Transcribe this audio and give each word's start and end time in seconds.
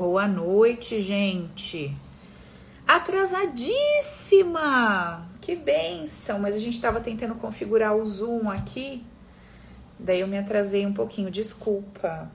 Boa 0.00 0.26
noite, 0.26 0.98
gente. 1.02 1.94
Atrasadíssima! 2.88 5.28
Que 5.42 5.54
benção! 5.54 6.38
Mas 6.38 6.54
a 6.54 6.58
gente 6.58 6.76
estava 6.76 7.00
tentando 7.00 7.34
configurar 7.34 7.94
o 7.94 8.06
Zoom 8.06 8.48
aqui, 8.48 9.04
daí 9.98 10.20
eu 10.20 10.26
me 10.26 10.38
atrasei 10.38 10.86
um 10.86 10.94
pouquinho, 10.94 11.30
desculpa. 11.30 12.32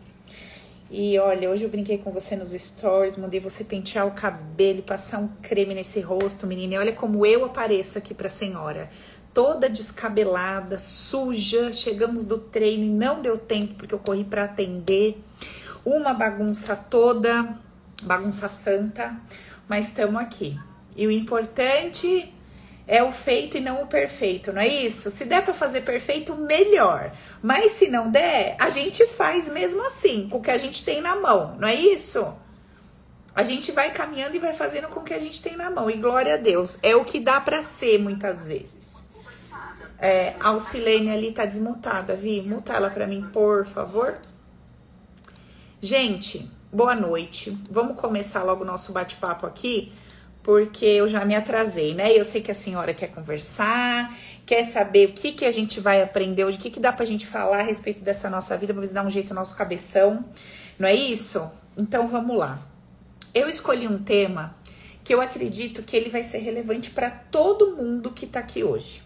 E 0.91 1.17
olha, 1.17 1.49
hoje 1.49 1.63
eu 1.63 1.69
brinquei 1.71 1.97
com 1.97 2.11
você 2.11 2.35
nos 2.35 2.51
stories, 2.51 3.17
mandei 3.17 3.39
você 3.39 3.63
pentear 3.63 4.05
o 4.05 4.11
cabelo, 4.11 4.83
passar 4.83 5.17
um 5.17 5.29
creme 5.41 5.73
nesse 5.73 5.99
rosto, 6.01 6.45
menina. 6.45 6.75
E 6.75 6.77
olha 6.77 6.93
como 6.93 7.25
eu 7.25 7.45
apareço 7.45 7.97
aqui 7.97 8.13
pra 8.13 8.29
senhora. 8.29 8.91
Toda 9.33 9.67
descabelada, 9.67 10.77
suja. 10.77 11.73
Chegamos 11.73 12.25
do 12.25 12.37
treino 12.37 12.83
e 12.83 12.89
não 12.89 13.23
deu 13.23 13.39
tempo 13.39 13.73
porque 13.73 13.95
eu 13.95 13.99
corri 13.99 14.23
para 14.23 14.43
atender. 14.43 15.19
Uma 15.85 16.13
bagunça 16.13 16.75
toda, 16.75 17.55
bagunça 18.01 18.49
santa, 18.49 19.15
mas 19.67 19.87
estamos 19.87 20.19
aqui. 20.19 20.59
E 20.95 21.05
o 21.05 21.11
importante 21.11 22.33
é 22.87 23.03
o 23.03 23.11
feito 23.11 23.57
e 23.57 23.61
não 23.61 23.83
o 23.83 23.87
perfeito, 23.87 24.51
não 24.51 24.61
é 24.61 24.67
isso? 24.67 25.11
Se 25.11 25.25
der 25.25 25.43
para 25.43 25.53
fazer 25.53 25.81
perfeito, 25.81 26.35
melhor. 26.35 27.11
Mas 27.41 27.73
se 27.73 27.87
não 27.87 28.09
der, 28.09 28.55
a 28.59 28.69
gente 28.69 29.05
faz 29.07 29.47
mesmo 29.49 29.85
assim, 29.85 30.27
com 30.29 30.39
o 30.39 30.41
que 30.41 30.51
a 30.51 30.57
gente 30.57 30.83
tem 30.83 31.01
na 31.01 31.15
mão, 31.15 31.55
não 31.59 31.67
é 31.67 31.75
isso? 31.75 32.35
A 33.35 33.43
gente 33.43 33.71
vai 33.71 33.91
caminhando 33.91 34.35
e 34.35 34.39
vai 34.39 34.53
fazendo 34.53 34.87
com 34.87 35.01
o 35.01 35.03
que 35.03 35.13
a 35.13 35.19
gente 35.19 35.41
tem 35.41 35.57
na 35.57 35.69
mão. 35.69 35.89
E 35.89 35.97
glória 35.97 36.35
a 36.35 36.37
Deus, 36.37 36.77
é 36.81 36.95
o 36.95 37.03
que 37.03 37.19
dá 37.19 37.41
para 37.41 37.61
ser 37.61 37.99
muitas 37.99 38.47
vezes. 38.47 39.03
É, 39.99 40.35
a 40.39 40.49
Alcilene 40.49 41.11
ali 41.11 41.31
tá 41.31 41.45
desmutada, 41.45 42.15
Vi. 42.15 42.41
Muta 42.41 42.73
ela 42.73 42.89
para 42.89 43.05
mim, 43.05 43.27
por 43.33 43.65
favor. 43.65 44.17
Gente, 45.85 46.49
boa 46.73 46.95
noite. 46.95 47.55
Vamos 47.69 47.95
começar 47.95 48.41
logo 48.41 48.63
o 48.63 48.65
nosso 48.65 48.91
bate-papo 48.91 49.45
aqui 49.45 49.91
porque 50.41 50.83
eu 50.83 51.07
já 51.07 51.23
me 51.23 51.35
atrasei, 51.35 51.93
né? 51.93 52.11
Eu 52.11 52.25
sei 52.25 52.41
que 52.41 52.49
a 52.49 52.55
senhora 52.55 52.91
quer 52.91 53.09
conversar, 53.09 54.17
quer 54.47 54.65
saber 54.65 55.09
o 55.09 55.13
que, 55.13 55.31
que 55.31 55.45
a 55.45 55.51
gente 55.51 55.79
vai 55.79 56.01
aprender 56.01 56.43
hoje, 56.43 56.57
o 56.57 56.59
que, 56.59 56.71
que 56.71 56.79
dá 56.79 56.91
pra 56.91 57.05
gente 57.05 57.27
falar 57.27 57.59
a 57.59 57.61
respeito 57.61 58.01
dessa 58.01 58.31
nossa 58.31 58.57
vida, 58.57 58.73
pra 58.73 58.81
ver 58.81 58.87
se 58.87 58.95
dá 58.95 59.05
um 59.05 59.11
jeito 59.11 59.29
no 59.29 59.35
nosso 59.35 59.55
cabeção, 59.55 60.25
não 60.79 60.89
é 60.89 60.95
isso? 60.95 61.47
Então 61.77 62.07
vamos 62.07 62.35
lá. 62.35 62.59
Eu 63.31 63.47
escolhi 63.47 63.87
um 63.87 64.01
tema 64.01 64.55
que 65.03 65.13
eu 65.13 65.21
acredito 65.21 65.83
que 65.83 65.95
ele 65.95 66.09
vai 66.09 66.23
ser 66.23 66.39
relevante 66.39 66.89
para 66.89 67.11
todo 67.11 67.77
mundo 67.77 68.09
que 68.09 68.25
tá 68.25 68.39
aqui 68.39 68.63
hoje. 68.63 69.04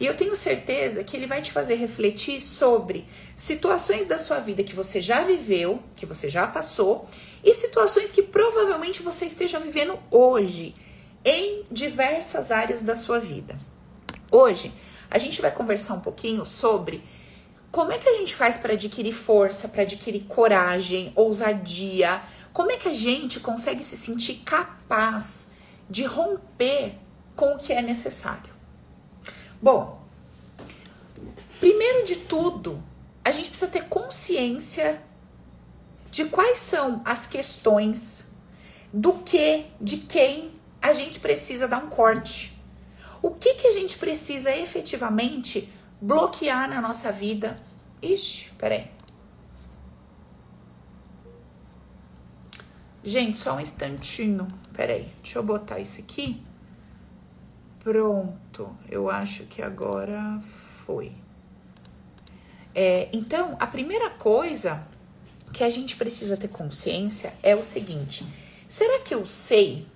E 0.00 0.06
eu 0.06 0.16
tenho 0.16 0.36
certeza 0.36 1.02
que 1.02 1.16
ele 1.16 1.26
vai 1.26 1.42
te 1.42 1.50
fazer 1.50 1.74
refletir 1.74 2.40
sobre 2.40 3.04
situações 3.36 4.06
da 4.06 4.16
sua 4.16 4.38
vida 4.38 4.62
que 4.62 4.74
você 4.74 5.00
já 5.00 5.22
viveu, 5.22 5.82
que 5.96 6.06
você 6.06 6.28
já 6.28 6.46
passou 6.46 7.08
e 7.42 7.52
situações 7.52 8.12
que 8.12 8.22
provavelmente 8.22 9.02
você 9.02 9.26
esteja 9.26 9.58
vivendo 9.58 9.98
hoje 10.10 10.74
em 11.24 11.64
diversas 11.70 12.52
áreas 12.52 12.80
da 12.80 12.94
sua 12.94 13.18
vida. 13.18 13.58
Hoje 14.30 14.72
a 15.10 15.18
gente 15.18 15.40
vai 15.42 15.50
conversar 15.50 15.94
um 15.94 16.00
pouquinho 16.00 16.44
sobre 16.44 17.02
como 17.70 17.92
é 17.92 17.98
que 17.98 18.08
a 18.08 18.14
gente 18.14 18.34
faz 18.34 18.56
para 18.56 18.74
adquirir 18.74 19.12
força, 19.12 19.68
para 19.68 19.82
adquirir 19.82 20.24
coragem, 20.24 21.12
ousadia, 21.16 22.22
como 22.52 22.70
é 22.70 22.76
que 22.76 22.88
a 22.88 22.94
gente 22.94 23.40
consegue 23.40 23.82
se 23.82 23.96
sentir 23.96 24.42
capaz 24.44 25.48
de 25.90 26.04
romper 26.04 26.94
com 27.34 27.54
o 27.54 27.58
que 27.58 27.72
é 27.72 27.82
necessário. 27.82 28.57
Bom, 29.60 30.00
primeiro 31.58 32.06
de 32.06 32.16
tudo, 32.16 32.82
a 33.24 33.32
gente 33.32 33.50
precisa 33.50 33.70
ter 33.70 33.88
consciência 33.88 35.02
de 36.10 36.26
quais 36.26 36.58
são 36.58 37.02
as 37.04 37.26
questões 37.26 38.24
do 38.92 39.14
que, 39.14 39.66
de 39.80 39.98
quem 39.98 40.52
a 40.80 40.92
gente 40.92 41.20
precisa 41.20 41.66
dar 41.66 41.84
um 41.84 41.88
corte. 41.88 42.56
O 43.20 43.32
que, 43.32 43.54
que 43.54 43.66
a 43.66 43.72
gente 43.72 43.98
precisa 43.98 44.54
efetivamente 44.54 45.68
bloquear 46.00 46.68
na 46.68 46.80
nossa 46.80 47.10
vida? 47.10 47.60
Ixi, 48.00 48.50
peraí. 48.56 48.90
Gente, 53.02 53.38
só 53.38 53.56
um 53.56 53.60
instantinho. 53.60 54.46
Peraí, 54.72 55.12
deixa 55.22 55.38
eu 55.38 55.42
botar 55.42 55.80
isso 55.80 56.00
aqui. 56.00 56.42
Pronto, 57.80 58.36
eu 58.90 59.10
acho 59.10 59.44
que 59.44 59.62
agora 59.62 60.40
foi. 60.84 61.12
É, 62.74 63.08
então, 63.12 63.56
a 63.58 63.66
primeira 63.66 64.10
coisa 64.10 64.86
que 65.52 65.64
a 65.64 65.70
gente 65.70 65.96
precisa 65.96 66.36
ter 66.36 66.48
consciência 66.48 67.34
é 67.42 67.54
o 67.54 67.62
seguinte: 67.62 68.26
será 68.68 69.00
que 69.00 69.14
eu 69.14 69.26
sei 69.26 69.86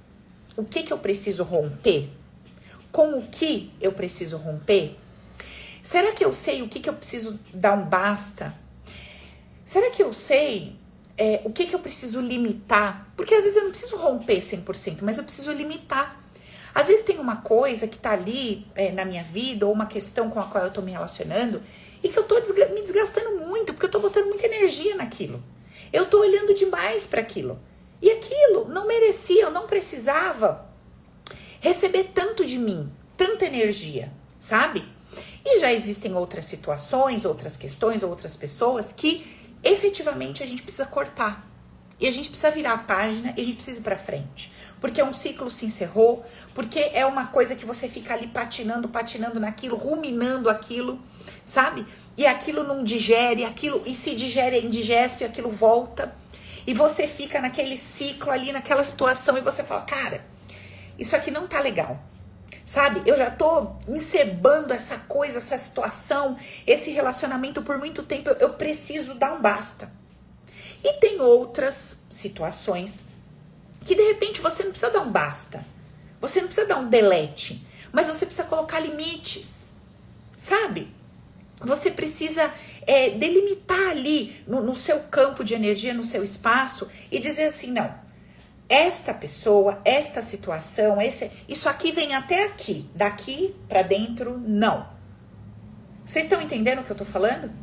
o 0.57 0.65
que, 0.65 0.83
que 0.83 0.93
eu 0.93 0.99
preciso 0.99 1.45
romper? 1.45 2.11
Com 2.91 3.19
o 3.19 3.27
que 3.27 3.73
eu 3.81 3.93
preciso 3.93 4.37
romper? 4.37 4.99
Será 5.83 6.13
que 6.13 6.25
eu 6.25 6.33
sei 6.33 6.63
o 6.63 6.69
que, 6.69 6.79
que 6.79 6.89
eu 6.89 6.95
preciso 6.95 7.39
dar 7.53 7.73
um 7.73 7.85
basta? 7.85 8.55
Será 9.65 9.91
que 9.91 10.03
eu 10.03 10.13
sei 10.13 10.77
é, 11.17 11.41
o 11.45 11.51
que, 11.51 11.67
que 11.67 11.75
eu 11.75 11.79
preciso 11.81 12.21
limitar? 12.21 13.13
Porque 13.17 13.35
às 13.35 13.45
vezes 13.45 13.57
eu 13.57 13.65
não 13.65 13.71
preciso 13.71 13.97
romper 13.97 14.41
100%, 14.41 14.99
mas 15.03 15.19
eu 15.19 15.25
preciso 15.25 15.53
limitar. 15.53 16.22
Às 16.75 16.87
vezes 16.87 17.05
tem 17.05 17.19
uma 17.19 17.37
coisa 17.37 17.87
que 17.87 17.99
tá 17.99 18.13
ali 18.13 18.67
é, 18.75 18.91
na 18.91 19.05
minha 19.05 19.23
vida, 19.23 19.67
ou 19.67 19.73
uma 19.73 19.87
questão 19.87 20.31
com 20.31 20.41
a 20.41 20.45
qual 20.45 20.65
eu 20.65 20.71
tô 20.71 20.81
me 20.81 20.93
relacionando, 20.93 21.63
e 22.03 22.09
que 22.09 22.19
eu 22.19 22.25
tô 22.25 22.37
me 22.37 22.83
desgastando 22.83 23.39
muito, 23.47 23.73
porque 23.73 23.87
eu 23.87 23.91
tô 23.91 24.01
botando 24.01 24.27
muita 24.27 24.47
energia 24.47 24.97
naquilo. 24.97 25.43
Eu 25.93 26.07
tô 26.07 26.21
olhando 26.21 26.55
demais 26.55 27.07
para 27.07 27.21
aquilo. 27.21 27.61
E 28.01 28.11
aquilo 28.11 28.67
não 28.69 28.87
merecia, 28.87 29.43
eu 29.43 29.51
não 29.51 29.67
precisava 29.67 30.67
receber 31.61 32.11
tanto 32.13 32.45
de 32.45 32.59
mim, 32.59 32.91
tanta 33.17 33.45
energia, 33.45 34.13
sabe? 34.41 34.85
E 35.45 35.61
já 35.61 35.73
existem 35.73 36.15
outras 36.17 36.47
situações, 36.47 37.25
outras 37.25 37.57
questões, 37.57 38.03
outras 38.03 38.35
pessoas 38.35 38.93
que 38.93 39.25
efetivamente 39.63 40.43
a 40.43 40.47
gente 40.47 40.63
precisa 40.63 40.87
cortar. 40.87 41.49
E 42.03 42.09
a 42.09 42.11
gente 42.11 42.29
precisa 42.29 42.51
virar 42.51 42.73
a 42.73 42.79
página 42.79 43.33
e 43.37 43.41
a 43.41 43.45
gente 43.45 43.55
precisa 43.55 43.81
ir 43.81 43.83
para 43.83 43.97
frente. 43.97 44.53
Porque 44.81 45.03
um 45.03 45.13
ciclo 45.13 45.51
se 45.51 45.65
encerrou, 45.65 46.23
porque 46.53 46.91
é 46.93 47.07
uma 47.07 47.29
coisa 47.29 47.55
que 47.55 47.65
você 47.65 47.89
fica 47.89 48.13
ali 48.13 48.27
patinando, 48.27 48.89
patinando 48.89 49.41
naquilo, 49.41 49.77
ruminando 49.77 50.51
aquilo 50.51 51.01
sabe? 51.47 51.87
E 52.17 52.27
aquilo 52.27 52.63
não 52.63 52.85
digere, 52.85 53.45
aquilo 53.45 53.83
e 53.87 53.95
se 53.95 54.15
digere 54.15 54.57
é 54.57 54.61
indigesto 54.61 55.23
e 55.23 55.25
aquilo 55.25 55.51
volta. 55.51 56.15
E 56.67 56.75
você 56.75 57.07
fica 57.07 57.41
naquele 57.41 57.77
ciclo 57.77 58.31
ali, 58.31 58.53
naquela 58.53 58.85
situação 58.85 59.37
e 59.37 59.41
você 59.41 59.63
fala: 59.63 59.83
"Cara, 59.83 60.25
isso 60.99 61.17
aqui 61.17 61.31
não 61.31 61.47
tá 61.47 61.61
legal". 61.61 61.99
Sabe? 62.65 63.03
Eu 63.07 63.17
já 63.17 63.31
tô 63.31 63.73
encebando 63.89 64.73
essa 64.73 64.97
coisa, 64.97 65.39
essa 65.39 65.59
situação, 65.59 66.37
esse 66.67 66.91
relacionamento 66.91 67.61
por 67.63 67.77
muito 67.77 68.05
tempo, 68.05 68.31
eu, 68.31 68.37
eu 68.37 68.51
preciso 68.51 69.15
dar 69.15 69.33
um 69.33 69.41
basta. 69.41 69.91
E 70.83 70.95
tem 70.95 71.21
outras 71.21 71.99
situações 72.11 73.05
que 73.85 73.95
de 73.95 74.03
repente 74.03 74.41
você 74.41 74.63
não 74.63 74.71
precisa 74.71 74.91
dar 74.91 75.01
um 75.01 75.11
basta. 75.11 75.65
Você 76.21 76.41
não 76.41 76.47
precisa 76.47 76.67
dar 76.67 76.79
um 76.79 76.89
delete, 76.89 77.67
mas 77.93 78.07
você 78.07 78.25
precisa 78.25 78.47
colocar 78.47 78.81
limites. 78.81 79.67
Sabe? 80.37 80.89
Você 81.61 81.91
precisa 81.91 82.53
é, 82.87 83.11
delimitar 83.11 83.91
ali 83.91 84.43
no, 84.47 84.63
no 84.63 84.75
seu 84.75 85.01
campo 85.01 85.45
de 85.45 85.55
energia, 85.55 85.95
no 85.95 86.05
seu 86.05 86.25
espaço 86.25 86.89
e 87.11 87.19
dizer 87.19 87.45
assim: 87.45 87.71
não, 87.71 87.95
esta 88.69 89.15
pessoa, 89.15 89.81
esta 89.85 90.23
situação, 90.23 91.01
esse, 91.01 91.31
isso 91.49 91.69
aqui 91.69 91.93
vem 91.93 92.15
até 92.15 92.45
aqui, 92.45 92.89
daqui 92.95 93.55
para 93.69 93.83
dentro, 93.83 94.39
não. 94.39 94.91
Vocês 96.05 96.25
estão 96.25 96.41
entendendo 96.41 96.81
o 96.81 96.85
que 96.85 96.91
eu 96.91 96.97
tô 96.97 97.05
falando? 97.05 97.62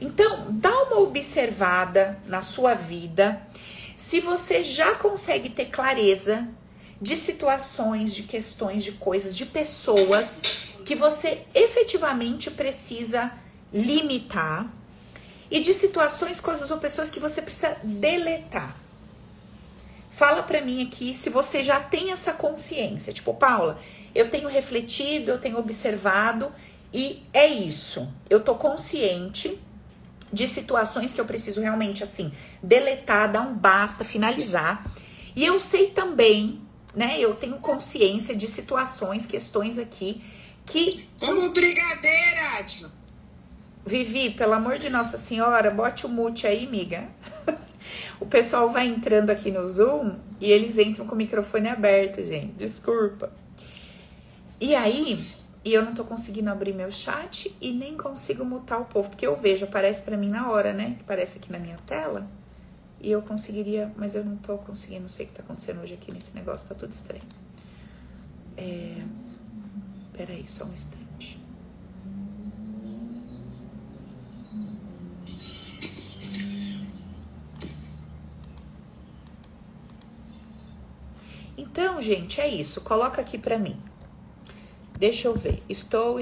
Então, 0.00 0.46
dá 0.50 0.70
uma 0.84 1.00
observada 1.00 2.18
na 2.26 2.42
sua 2.42 2.74
vida 2.74 3.40
se 3.96 4.20
você 4.20 4.62
já 4.62 4.94
consegue 4.94 5.48
ter 5.48 5.66
clareza 5.66 6.48
de 7.00 7.16
situações, 7.16 8.14
de 8.14 8.24
questões, 8.24 8.84
de 8.84 8.92
coisas, 8.92 9.36
de 9.36 9.46
pessoas 9.46 10.72
que 10.84 10.94
você 10.94 11.42
efetivamente 11.54 12.50
precisa 12.50 13.32
limitar 13.72 14.70
e 15.50 15.60
de 15.60 15.72
situações, 15.72 16.40
coisas 16.40 16.70
ou 16.70 16.78
pessoas 16.78 17.10
que 17.10 17.20
você 17.20 17.40
precisa 17.40 17.76
deletar. 17.82 18.76
Fala 20.10 20.42
para 20.42 20.60
mim 20.60 20.86
aqui 20.86 21.14
se 21.14 21.30
você 21.30 21.62
já 21.62 21.80
tem 21.80 22.10
essa 22.10 22.32
consciência. 22.32 23.12
Tipo, 23.12 23.34
Paula, 23.34 23.80
eu 24.14 24.30
tenho 24.30 24.48
refletido, 24.48 25.30
eu 25.30 25.38
tenho 25.38 25.58
observado 25.58 26.52
e 26.92 27.22
é 27.32 27.46
isso. 27.46 28.08
Eu 28.28 28.40
tô 28.40 28.54
consciente 28.54 29.58
de 30.32 30.48
situações 30.48 31.12
que 31.12 31.20
eu 31.20 31.24
preciso 31.24 31.60
realmente 31.60 32.02
assim 32.02 32.32
deletar, 32.62 33.30
dar 33.30 33.42
um 33.42 33.54
basta, 33.54 34.04
finalizar. 34.04 34.84
E 35.36 35.44
eu 35.44 35.60
sei 35.60 35.88
também, 35.88 36.60
né? 36.94 37.16
Eu 37.18 37.34
tenho 37.34 37.56
consciência 37.58 38.34
de 38.34 38.46
situações, 38.48 39.26
questões 39.26 39.78
aqui 39.78 40.22
que. 40.64 41.08
Como 41.18 41.50
brigadeira, 41.50 42.58
Atila. 42.58 42.90
Vivi, 43.84 44.30
pelo 44.30 44.52
amor 44.52 44.78
de 44.78 44.88
Nossa 44.88 45.16
Senhora, 45.16 45.70
bote 45.70 46.06
o 46.06 46.08
mute 46.08 46.46
aí, 46.46 46.66
miga. 46.66 47.08
O 48.20 48.26
pessoal 48.26 48.70
vai 48.70 48.86
entrando 48.86 49.30
aqui 49.30 49.50
no 49.50 49.66
Zoom 49.68 50.14
e 50.40 50.50
eles 50.52 50.78
entram 50.78 51.04
com 51.06 51.14
o 51.14 51.18
microfone 51.18 51.68
aberto, 51.68 52.24
gente. 52.24 52.52
Desculpa. 52.52 53.32
E 54.60 54.76
aí, 54.76 55.28
e 55.64 55.72
eu 55.72 55.84
não 55.84 55.94
tô 55.94 56.04
conseguindo 56.04 56.50
abrir 56.50 56.74
meu 56.74 56.90
chat 56.90 57.54
e 57.60 57.72
nem 57.72 57.96
consigo 57.96 58.44
mutar 58.44 58.80
o 58.80 58.84
povo, 58.84 59.10
porque 59.10 59.26
eu 59.26 59.36
vejo, 59.36 59.64
aparece 59.64 60.02
para 60.02 60.16
mim 60.16 60.28
na 60.28 60.50
hora, 60.50 60.72
né? 60.72 60.96
Aparece 61.00 61.38
aqui 61.38 61.52
na 61.52 61.58
minha 61.58 61.76
tela. 61.86 62.26
E 63.00 63.10
eu 63.10 63.22
conseguiria, 63.22 63.92
mas 63.96 64.14
eu 64.14 64.24
não 64.24 64.36
tô 64.36 64.58
conseguindo, 64.58 65.02
não 65.02 65.08
sei 65.08 65.26
o 65.26 65.28
que 65.28 65.34
tá 65.34 65.42
acontecendo 65.42 65.80
hoje 65.80 65.94
aqui 65.94 66.12
nesse 66.12 66.34
negócio, 66.34 66.68
tá 66.68 66.74
tudo 66.74 66.92
estranho. 66.92 67.22
É... 68.56 69.02
Peraí, 70.12 70.46
só 70.46 70.64
um 70.64 70.72
instante. 70.72 71.40
Então, 81.56 82.02
gente, 82.02 82.40
é 82.40 82.48
isso. 82.48 82.80
Coloca 82.80 83.20
aqui 83.20 83.38
para 83.38 83.58
mim. 83.58 83.80
Deixa 85.02 85.26
eu 85.26 85.34
ver. 85.34 85.60
Estou 85.68 86.20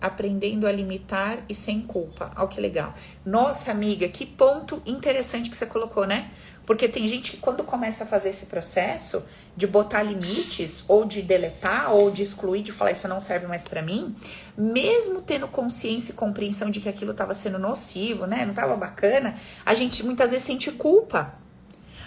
aprendendo 0.00 0.66
a 0.66 0.72
limitar 0.72 1.44
e 1.46 1.54
sem 1.54 1.82
culpa. 1.82 2.32
Olha 2.38 2.48
que 2.48 2.58
legal. 2.58 2.94
Nossa, 3.22 3.70
amiga, 3.70 4.08
que 4.08 4.24
ponto 4.24 4.80
interessante 4.86 5.50
que 5.50 5.54
você 5.54 5.66
colocou, 5.66 6.06
né? 6.06 6.30
Porque 6.64 6.88
tem 6.88 7.06
gente 7.06 7.32
que 7.32 7.36
quando 7.36 7.62
começa 7.64 8.04
a 8.04 8.06
fazer 8.06 8.30
esse 8.30 8.46
processo 8.46 9.22
de 9.54 9.66
botar 9.66 10.02
limites, 10.02 10.86
ou 10.88 11.04
de 11.04 11.20
deletar, 11.20 11.92
ou 11.92 12.10
de 12.10 12.22
excluir, 12.22 12.62
de 12.62 12.72
falar 12.72 12.92
isso 12.92 13.06
não 13.06 13.20
serve 13.20 13.46
mais 13.46 13.68
para 13.68 13.82
mim, 13.82 14.16
mesmo 14.56 15.20
tendo 15.20 15.46
consciência 15.46 16.12
e 16.12 16.14
compreensão 16.14 16.70
de 16.70 16.80
que 16.80 16.88
aquilo 16.88 17.10
estava 17.10 17.34
sendo 17.34 17.58
nocivo, 17.58 18.24
né? 18.24 18.42
Não 18.46 18.52
estava 18.52 18.74
bacana, 18.74 19.34
a 19.66 19.74
gente 19.74 20.02
muitas 20.02 20.30
vezes 20.30 20.46
sente 20.46 20.72
culpa. 20.72 21.34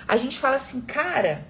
A 0.07 0.17
gente 0.17 0.39
fala 0.39 0.55
assim, 0.55 0.81
cara, 0.81 1.45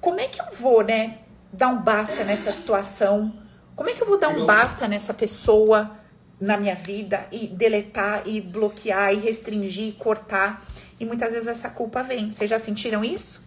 como 0.00 0.18
é 0.18 0.26
que 0.26 0.40
eu 0.40 0.46
vou, 0.58 0.82
né, 0.82 1.18
dar 1.52 1.68
um 1.68 1.80
basta 1.80 2.24
nessa 2.24 2.50
situação? 2.50 3.43
Como 3.76 3.90
é 3.90 3.92
que 3.92 4.02
eu 4.02 4.06
vou 4.06 4.18
dar 4.18 4.28
um 4.28 4.46
basta 4.46 4.86
nessa 4.86 5.12
pessoa 5.12 5.98
na 6.40 6.56
minha 6.56 6.74
vida 6.74 7.26
e 7.32 7.46
deletar 7.46 8.22
e 8.26 8.40
bloquear 8.40 9.12
e 9.12 9.16
restringir, 9.16 9.88
e 9.88 9.92
cortar? 9.92 10.64
E 10.98 11.04
muitas 11.04 11.32
vezes 11.32 11.48
essa 11.48 11.68
culpa 11.68 12.02
vem. 12.02 12.30
Vocês 12.30 12.48
já 12.48 12.58
sentiram 12.60 13.04
isso? 13.04 13.44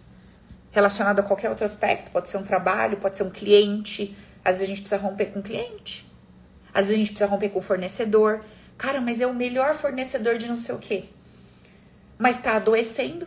Relacionado 0.70 1.20
a 1.20 1.22
qualquer 1.22 1.48
outro 1.48 1.64
aspecto, 1.64 2.10
pode 2.10 2.28
ser 2.28 2.36
um 2.36 2.42
trabalho, 2.42 2.98
pode 2.98 3.16
ser 3.16 3.22
um 3.22 3.30
cliente. 3.30 4.14
Às 4.44 4.56
vezes 4.56 4.64
a 4.64 4.66
gente 4.66 4.80
precisa 4.82 5.00
romper 5.00 5.26
com 5.26 5.40
o 5.40 5.42
cliente. 5.42 6.06
Às 6.74 6.86
vezes 6.86 6.94
a 6.94 6.98
gente 6.98 7.10
precisa 7.12 7.30
romper 7.30 7.48
com 7.48 7.58
o 7.58 7.62
fornecedor. 7.62 8.44
Cara, 8.76 9.00
mas 9.00 9.20
é 9.22 9.26
o 9.26 9.34
melhor 9.34 9.74
fornecedor 9.74 10.36
de 10.36 10.46
não 10.46 10.56
sei 10.56 10.74
o 10.74 10.78
quê. 10.78 11.04
Mas 12.18 12.36
tá 12.36 12.56
adoecendo. 12.56 13.26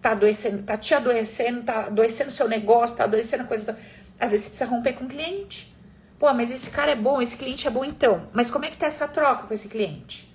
Tá 0.00 0.10
adoecendo, 0.10 0.64
tá 0.64 0.76
te 0.76 0.92
adoecendo, 0.94 1.62
tá 1.62 1.86
adoecendo 1.86 2.32
seu 2.32 2.48
negócio, 2.48 2.96
tá 2.96 3.04
adoecendo 3.04 3.44
a 3.44 3.46
coisa. 3.46 3.78
Às 4.18 4.32
vezes 4.32 4.46
você 4.46 4.50
precisa 4.50 4.68
romper 4.68 4.94
com 4.94 5.04
o 5.04 5.08
cliente. 5.08 5.71
Pô, 6.22 6.32
mas 6.32 6.52
esse 6.52 6.70
cara 6.70 6.92
é 6.92 6.94
bom, 6.94 7.20
esse 7.20 7.36
cliente 7.36 7.66
é 7.66 7.70
bom 7.70 7.84
então. 7.84 8.28
Mas 8.32 8.48
como 8.48 8.64
é 8.64 8.70
que 8.70 8.76
tá 8.76 8.86
essa 8.86 9.08
troca 9.08 9.48
com 9.48 9.52
esse 9.52 9.66
cliente? 9.66 10.32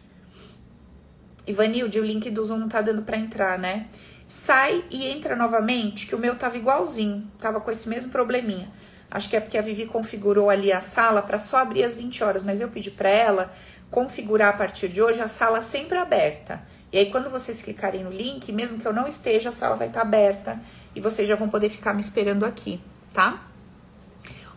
Ivanilde, 1.47 1.97
o 1.97 2.03
link 2.03 2.29
do 2.29 2.43
Zoom 2.43 2.57
não 2.57 2.67
tá 2.67 2.81
dando 2.81 3.03
para 3.03 3.15
entrar, 3.15 3.57
né? 3.57 3.87
Sai 4.27 4.83
e 4.91 5.07
entra 5.07 5.33
novamente, 5.33 6.05
que 6.05 6.13
o 6.13 6.19
meu 6.19 6.35
tava 6.35 6.57
igualzinho, 6.57 7.31
tava 7.39 7.61
com 7.61 7.71
esse 7.71 7.87
mesmo 7.87 8.11
probleminha. 8.11 8.69
Acho 9.09 9.29
que 9.29 9.37
é 9.37 9.39
porque 9.39 9.57
a 9.57 9.61
Vivi 9.61 9.85
configurou 9.85 10.49
ali 10.49 10.73
a 10.73 10.81
sala 10.81 11.21
para 11.21 11.39
só 11.39 11.55
abrir 11.55 11.85
às 11.85 11.95
20 11.95 12.21
horas, 12.21 12.43
mas 12.43 12.59
eu 12.59 12.67
pedi 12.67 12.91
para 12.91 13.07
ela 13.07 13.53
configurar 13.89 14.49
a 14.49 14.57
partir 14.57 14.89
de 14.89 15.01
hoje 15.01 15.21
a 15.21 15.29
sala 15.29 15.61
sempre 15.61 15.97
aberta. 15.97 16.61
E 16.91 16.97
aí 16.97 17.09
quando 17.09 17.29
vocês 17.29 17.61
clicarem 17.61 18.03
no 18.03 18.11
link, 18.11 18.51
mesmo 18.51 18.77
que 18.77 18.85
eu 18.85 18.91
não 18.91 19.07
esteja, 19.07 19.47
a 19.47 19.53
sala 19.53 19.77
vai 19.77 19.87
estar 19.87 20.01
tá 20.01 20.05
aberta 20.05 20.59
e 20.93 20.99
vocês 20.99 21.25
já 21.25 21.37
vão 21.37 21.47
poder 21.47 21.69
ficar 21.69 21.93
me 21.93 22.01
esperando 22.01 22.45
aqui, 22.45 22.81
tá? 23.13 23.46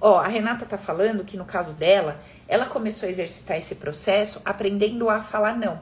Ó, 0.01 0.19
a 0.19 0.27
Renata 0.27 0.65
tá 0.65 0.79
falando 0.79 1.25
que 1.25 1.37
no 1.37 1.45
caso 1.45 1.75
dela, 1.75 2.21
ela 2.49 2.65
começou 2.65 3.07
a 3.07 3.11
exercitar 3.11 3.59
esse 3.59 3.75
processo 3.75 4.41
aprendendo 4.45 5.11
a 5.11 5.21
falar 5.21 5.57
não, 5.57 5.81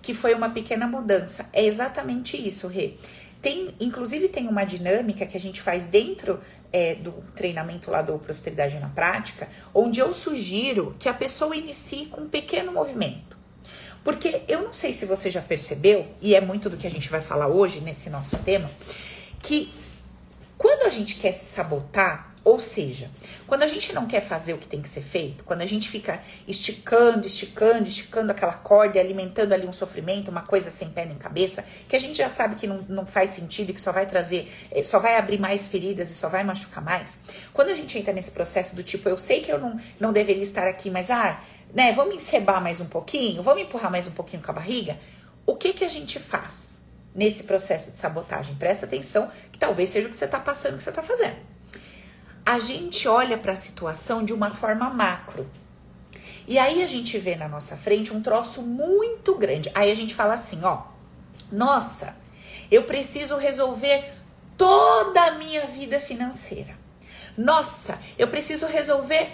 que 0.00 0.14
foi 0.14 0.34
uma 0.34 0.50
pequena 0.50 0.86
mudança. 0.86 1.46
É 1.52 1.64
exatamente 1.64 2.36
isso, 2.36 2.66
Rê. 2.66 2.94
Tem, 3.40 3.74
inclusive, 3.80 4.28
tem 4.28 4.48
uma 4.48 4.64
dinâmica 4.64 5.26
que 5.26 5.36
a 5.36 5.40
gente 5.40 5.60
faz 5.60 5.86
dentro 5.86 6.40
é, 6.72 6.94
do 6.94 7.12
treinamento 7.34 7.90
lá 7.90 8.00
do 8.00 8.18
Prosperidade 8.18 8.78
na 8.78 8.88
Prática, 8.88 9.48
onde 9.74 10.00
eu 10.00 10.12
sugiro 10.14 10.94
que 10.98 11.08
a 11.08 11.14
pessoa 11.14 11.56
inicie 11.56 12.06
com 12.06 12.22
um 12.22 12.28
pequeno 12.28 12.72
movimento. 12.72 13.36
Porque 14.04 14.42
eu 14.48 14.62
não 14.62 14.72
sei 14.72 14.92
se 14.92 15.06
você 15.06 15.30
já 15.30 15.40
percebeu, 15.40 16.06
e 16.20 16.34
é 16.34 16.40
muito 16.40 16.68
do 16.68 16.76
que 16.76 16.86
a 16.86 16.90
gente 16.90 17.08
vai 17.08 17.20
falar 17.20 17.48
hoje 17.48 17.80
nesse 17.80 18.10
nosso 18.10 18.36
tema, 18.38 18.70
que 19.40 19.72
quando 20.58 20.86
a 20.86 20.90
gente 20.90 21.16
quer 21.16 21.32
se 21.32 21.44
sabotar, 21.44 22.31
ou 22.44 22.58
seja, 22.58 23.08
quando 23.46 23.62
a 23.62 23.68
gente 23.68 23.92
não 23.92 24.06
quer 24.06 24.20
fazer 24.20 24.52
o 24.52 24.58
que 24.58 24.66
tem 24.66 24.82
que 24.82 24.88
ser 24.88 25.00
feito, 25.00 25.44
quando 25.44 25.62
a 25.62 25.66
gente 25.66 25.88
fica 25.88 26.20
esticando, 26.46 27.24
esticando, 27.24 27.86
esticando 27.86 28.32
aquela 28.32 28.54
corda 28.54 28.98
e 28.98 29.00
alimentando 29.00 29.52
ali 29.52 29.64
um 29.64 29.72
sofrimento, 29.72 30.28
uma 30.28 30.42
coisa 30.42 30.68
sem 30.68 30.90
pé 30.90 31.06
nem 31.06 31.16
cabeça, 31.16 31.64
que 31.88 31.94
a 31.94 32.00
gente 32.00 32.18
já 32.18 32.28
sabe 32.28 32.56
que 32.56 32.66
não, 32.66 32.84
não 32.88 33.06
faz 33.06 33.30
sentido 33.30 33.70
e 33.70 33.74
que 33.74 33.80
só 33.80 33.92
vai 33.92 34.06
trazer, 34.06 34.52
eh, 34.72 34.82
só 34.82 34.98
vai 34.98 35.16
abrir 35.16 35.38
mais 35.38 35.68
feridas 35.68 36.10
e 36.10 36.14
só 36.14 36.28
vai 36.28 36.42
machucar 36.42 36.82
mais. 36.82 37.20
Quando 37.52 37.68
a 37.68 37.76
gente 37.76 37.96
entra 37.96 38.12
nesse 38.12 38.32
processo 38.32 38.74
do 38.74 38.82
tipo, 38.82 39.08
eu 39.08 39.16
sei 39.16 39.40
que 39.40 39.52
eu 39.52 39.58
não, 39.60 39.78
não 40.00 40.12
deveria 40.12 40.42
estar 40.42 40.66
aqui, 40.66 40.90
mas 40.90 41.10
ah, 41.10 41.40
né, 41.72 41.92
vamos 41.92 42.16
encebar 42.16 42.60
mais 42.60 42.80
um 42.80 42.86
pouquinho, 42.86 43.40
vamos 43.40 43.62
empurrar 43.62 43.90
mais 43.90 44.08
um 44.08 44.12
pouquinho 44.12 44.42
com 44.42 44.50
a 44.50 44.54
barriga, 44.54 44.98
o 45.46 45.54
que 45.54 45.72
que 45.72 45.84
a 45.84 45.88
gente 45.88 46.18
faz 46.18 46.80
nesse 47.14 47.44
processo 47.44 47.92
de 47.92 47.98
sabotagem? 47.98 48.56
Presta 48.56 48.84
atenção 48.84 49.30
que 49.52 49.58
talvez 49.60 49.90
seja 49.90 50.08
o 50.08 50.10
que 50.10 50.16
você 50.16 50.24
está 50.24 50.40
passando, 50.40 50.74
o 50.74 50.76
que 50.78 50.82
você 50.82 50.90
está 50.90 51.04
fazendo 51.04 51.51
a 52.44 52.58
gente 52.58 53.06
olha 53.08 53.38
para 53.38 53.52
a 53.52 53.56
situação 53.56 54.24
de 54.24 54.32
uma 54.32 54.50
forma 54.50 54.90
macro. 54.90 55.48
E 56.46 56.58
aí 56.58 56.82
a 56.82 56.86
gente 56.86 57.18
vê 57.18 57.36
na 57.36 57.48
nossa 57.48 57.76
frente 57.76 58.12
um 58.12 58.20
troço 58.20 58.62
muito 58.62 59.34
grande. 59.34 59.70
Aí 59.74 59.90
a 59.90 59.94
gente 59.94 60.14
fala 60.14 60.34
assim, 60.34 60.62
ó, 60.64 60.82
nossa, 61.50 62.16
eu 62.70 62.82
preciso 62.84 63.36
resolver 63.36 64.12
toda 64.56 65.22
a 65.22 65.32
minha 65.32 65.66
vida 65.66 66.00
financeira. 66.00 66.76
Nossa, 67.36 67.98
eu 68.18 68.28
preciso 68.28 68.66
resolver 68.66 69.30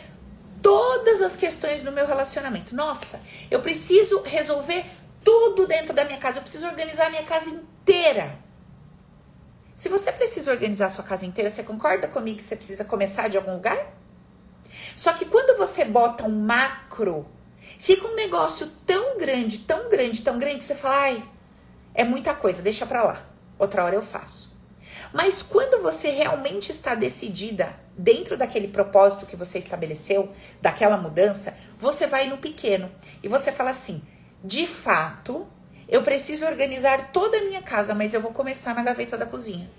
todas 0.62 1.22
as 1.22 1.36
questões 1.36 1.82
do 1.82 1.92
meu 1.92 2.06
relacionamento. 2.06 2.74
Nossa, 2.74 3.20
eu 3.50 3.60
preciso 3.60 4.22
resolver 4.22 4.84
tudo 5.24 5.66
dentro 5.66 5.94
da 5.94 6.04
minha 6.04 6.18
casa. 6.18 6.38
Eu 6.38 6.42
preciso 6.42 6.66
organizar 6.66 7.06
a 7.06 7.10
minha 7.10 7.24
casa 7.24 7.50
inteira. 7.50 8.38
Se 9.78 9.88
você 9.88 10.10
precisa 10.10 10.50
organizar 10.50 10.90
sua 10.90 11.04
casa 11.04 11.24
inteira, 11.24 11.48
você 11.48 11.62
concorda 11.62 12.08
comigo 12.08 12.38
que 12.38 12.42
você 12.42 12.56
precisa 12.56 12.84
começar 12.84 13.28
de 13.28 13.36
algum 13.36 13.54
lugar? 13.54 13.94
Só 14.96 15.12
que 15.12 15.24
quando 15.24 15.56
você 15.56 15.84
bota 15.84 16.24
um 16.24 16.36
macro, 16.36 17.24
fica 17.78 18.08
um 18.08 18.16
negócio 18.16 18.66
tão 18.84 19.16
grande, 19.16 19.60
tão 19.60 19.88
grande, 19.88 20.22
tão 20.22 20.36
grande 20.36 20.58
que 20.58 20.64
você 20.64 20.74
fala, 20.74 20.96
ai, 21.02 21.24
é 21.94 22.02
muita 22.02 22.34
coisa, 22.34 22.60
deixa 22.60 22.84
pra 22.84 23.04
lá. 23.04 23.24
Outra 23.56 23.84
hora 23.84 23.94
eu 23.94 24.02
faço. 24.02 24.52
Mas 25.12 25.44
quando 25.44 25.80
você 25.80 26.10
realmente 26.10 26.72
está 26.72 26.96
decidida 26.96 27.72
dentro 27.96 28.36
daquele 28.36 28.66
propósito 28.66 29.26
que 29.26 29.36
você 29.36 29.60
estabeleceu, 29.60 30.32
daquela 30.60 30.96
mudança, 30.96 31.56
você 31.78 32.04
vai 32.04 32.26
no 32.26 32.38
pequeno 32.38 32.90
e 33.22 33.28
você 33.28 33.52
fala 33.52 33.70
assim: 33.70 34.02
de 34.42 34.66
fato, 34.66 35.46
eu 35.88 36.02
preciso 36.02 36.44
organizar 36.44 37.10
toda 37.12 37.38
a 37.38 37.44
minha 37.44 37.62
casa, 37.62 37.94
mas 37.94 38.12
eu 38.12 38.20
vou 38.20 38.30
começar 38.30 38.74
na 38.74 38.82
gaveta 38.82 39.16
da 39.16 39.24
cozinha. 39.24 39.70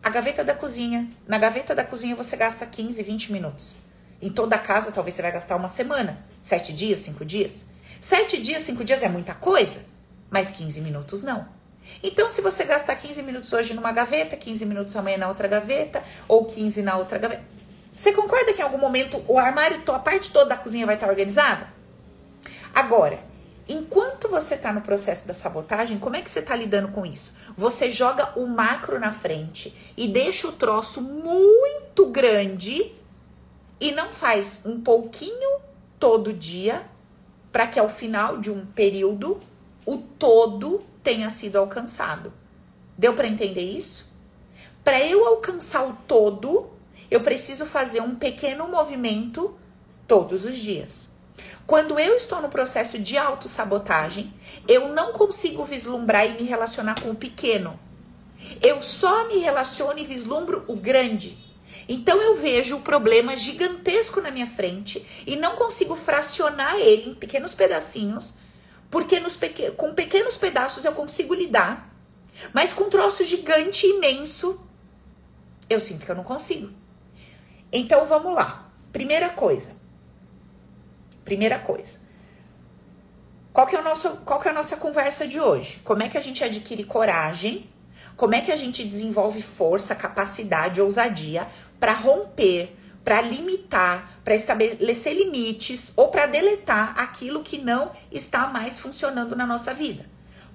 A 0.00 0.08
gaveta 0.08 0.44
da 0.44 0.54
cozinha, 0.54 1.10
na 1.26 1.36
gaveta 1.36 1.74
da 1.74 1.82
cozinha 1.82 2.14
você 2.14 2.36
gasta 2.36 2.64
15, 2.64 3.02
20 3.02 3.32
minutos. 3.32 3.76
Em 4.22 4.30
toda 4.30 4.54
a 4.54 4.58
casa, 4.58 4.92
talvez 4.92 5.16
você 5.16 5.22
vai 5.22 5.32
gastar 5.32 5.56
uma 5.56 5.68
semana, 5.68 6.24
sete 6.40 6.72
dias, 6.72 7.00
cinco 7.00 7.24
dias. 7.24 7.66
Sete 8.00 8.40
dias, 8.40 8.62
cinco 8.62 8.84
dias 8.84 9.02
é 9.02 9.08
muita 9.08 9.34
coisa, 9.34 9.84
mas 10.30 10.52
15 10.52 10.80
minutos 10.80 11.22
não. 11.22 11.48
Então, 12.02 12.28
se 12.28 12.40
você 12.40 12.64
gastar 12.64 12.94
15 12.94 13.22
minutos 13.22 13.52
hoje 13.52 13.74
numa 13.74 13.90
gaveta, 13.90 14.36
15 14.36 14.64
minutos 14.66 14.94
amanhã 14.94 15.18
na 15.18 15.28
outra 15.28 15.48
gaveta, 15.48 16.02
ou 16.28 16.44
15 16.44 16.82
na 16.82 16.96
outra 16.96 17.18
gaveta, 17.18 17.42
você 17.92 18.12
concorda 18.12 18.52
que 18.52 18.60
em 18.60 18.64
algum 18.64 18.78
momento 18.78 19.20
o 19.26 19.38
armário, 19.38 19.82
a 19.88 19.98
parte 19.98 20.30
toda 20.30 20.50
da 20.50 20.56
cozinha 20.56 20.86
vai 20.86 20.94
estar 20.94 21.08
organizada? 21.08 21.66
Agora, 22.72 23.18
Enquanto 23.68 24.28
você 24.28 24.54
está 24.54 24.72
no 24.72 24.80
processo 24.80 25.26
da 25.26 25.34
sabotagem, 25.34 25.98
como 25.98 26.16
é 26.16 26.22
que 26.22 26.30
você 26.30 26.38
está 26.38 26.56
lidando 26.56 26.88
com 26.88 27.04
isso? 27.04 27.36
Você 27.54 27.90
joga 27.90 28.32
o 28.34 28.46
macro 28.46 28.98
na 28.98 29.12
frente 29.12 29.74
e 29.94 30.08
deixa 30.08 30.48
o 30.48 30.52
troço 30.52 31.02
muito 31.02 32.06
grande 32.06 32.92
e 33.78 33.92
não 33.92 34.08
faz 34.08 34.60
um 34.64 34.80
pouquinho 34.80 35.60
todo 35.98 36.32
dia 36.32 36.82
para 37.52 37.66
que 37.66 37.78
ao 37.78 37.90
final 37.90 38.38
de 38.38 38.50
um 38.50 38.64
período 38.64 39.38
o 39.84 39.98
todo 39.98 40.82
tenha 41.02 41.28
sido 41.28 41.56
alcançado. 41.56 42.32
Deu 42.96 43.12
para 43.12 43.28
entender 43.28 43.60
isso? 43.60 44.10
Para 44.82 45.04
eu 45.04 45.26
alcançar 45.26 45.86
o 45.86 45.92
todo, 46.06 46.70
eu 47.10 47.20
preciso 47.20 47.66
fazer 47.66 48.00
um 48.00 48.14
pequeno 48.14 48.66
movimento 48.66 49.54
todos 50.06 50.46
os 50.46 50.56
dias. 50.56 51.10
Quando 51.66 51.98
eu 51.98 52.16
estou 52.16 52.40
no 52.40 52.48
processo 52.48 52.98
de 52.98 53.16
autossabotagem, 53.16 54.32
eu 54.66 54.88
não 54.88 55.12
consigo 55.12 55.64
vislumbrar 55.64 56.26
e 56.26 56.34
me 56.34 56.48
relacionar 56.48 57.00
com 57.00 57.10
o 57.10 57.14
pequeno. 57.14 57.78
Eu 58.62 58.80
só 58.82 59.28
me 59.28 59.38
relaciono 59.38 59.98
e 59.98 60.04
vislumbro 60.04 60.64
o 60.66 60.76
grande. 60.76 61.38
Então 61.88 62.20
eu 62.20 62.36
vejo 62.36 62.76
o 62.76 62.80
problema 62.80 63.36
gigantesco 63.36 64.20
na 64.20 64.30
minha 64.30 64.46
frente 64.46 65.04
e 65.26 65.36
não 65.36 65.56
consigo 65.56 65.96
fracionar 65.96 66.76
ele 66.76 67.10
em 67.10 67.14
pequenos 67.14 67.54
pedacinhos, 67.54 68.34
porque 68.90 69.20
pequ 69.38 69.72
com 69.72 69.94
pequenos 69.94 70.36
pedaços 70.36 70.84
eu 70.84 70.92
consigo 70.92 71.34
lidar, 71.34 71.94
mas 72.52 72.72
com 72.72 72.84
um 72.84 72.90
troço 72.90 73.24
gigante 73.24 73.86
imenso 73.86 74.60
eu 75.68 75.80
sinto 75.80 76.04
que 76.04 76.10
eu 76.10 76.16
não 76.16 76.24
consigo. 76.24 76.70
Então 77.72 78.06
vamos 78.06 78.34
lá. 78.34 78.70
Primeira 78.92 79.30
coisa. 79.30 79.77
Primeira 81.28 81.58
coisa. 81.58 81.98
Qual 83.52 83.66
que, 83.66 83.76
é 83.76 83.80
o 83.80 83.84
nosso, 83.84 84.08
qual 84.24 84.40
que 84.40 84.48
é 84.48 84.50
a 84.50 84.54
nossa 84.54 84.78
conversa 84.78 85.28
de 85.28 85.38
hoje? 85.38 85.78
Como 85.84 86.02
é 86.02 86.08
que 86.08 86.16
a 86.16 86.22
gente 86.22 86.42
adquire 86.42 86.84
coragem? 86.84 87.68
Como 88.16 88.34
é 88.34 88.40
que 88.40 88.50
a 88.50 88.56
gente 88.56 88.82
desenvolve 88.82 89.42
força, 89.42 89.94
capacidade, 89.94 90.80
ousadia 90.80 91.46
para 91.78 91.92
romper, 91.92 92.74
para 93.04 93.20
limitar, 93.20 94.20
para 94.24 94.34
estabelecer 94.34 95.12
limites 95.12 95.92
ou 95.96 96.08
para 96.08 96.24
deletar 96.24 96.98
aquilo 96.98 97.42
que 97.42 97.58
não 97.58 97.92
está 98.10 98.46
mais 98.46 98.78
funcionando 98.78 99.36
na 99.36 99.46
nossa 99.46 99.74
vida? 99.74 100.06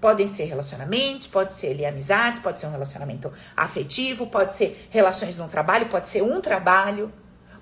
Podem 0.01 0.27
ser 0.27 0.46
relacionamentos, 0.46 1.27
pode 1.27 1.53
ser 1.53 1.68
ali, 1.68 1.86
amizades, 1.86 2.39
pode 2.39 2.60
ser 2.60 2.65
um 2.65 2.72
relacionamento 2.72 3.32
afetivo, 3.56 4.25
pode 4.25 4.56
ser 4.56 4.88
relações 4.89 5.38
no 5.38 5.48
trabalho, 5.48 5.86
pode 5.86 6.08
ser 6.08 6.24
um 6.24 6.42
trabalho, 6.42 7.13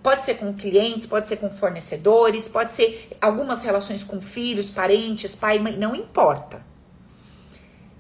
pode 0.02 0.24
ser 0.24 0.36
com 0.36 0.54
clientes, 0.54 1.06
pode 1.06 1.28
ser 1.28 1.38
com 1.38 1.50
fornecedores, 1.50 2.48
pode 2.48 2.72
ser 2.74 3.16
algumas 3.22 3.64
relações 3.64 4.04
com 4.04 4.22
filhos, 4.22 4.70
parentes, 4.70 5.36
pai, 5.36 5.60
mãe, 5.60 5.78
não 5.78 5.96
importa. 5.96 6.66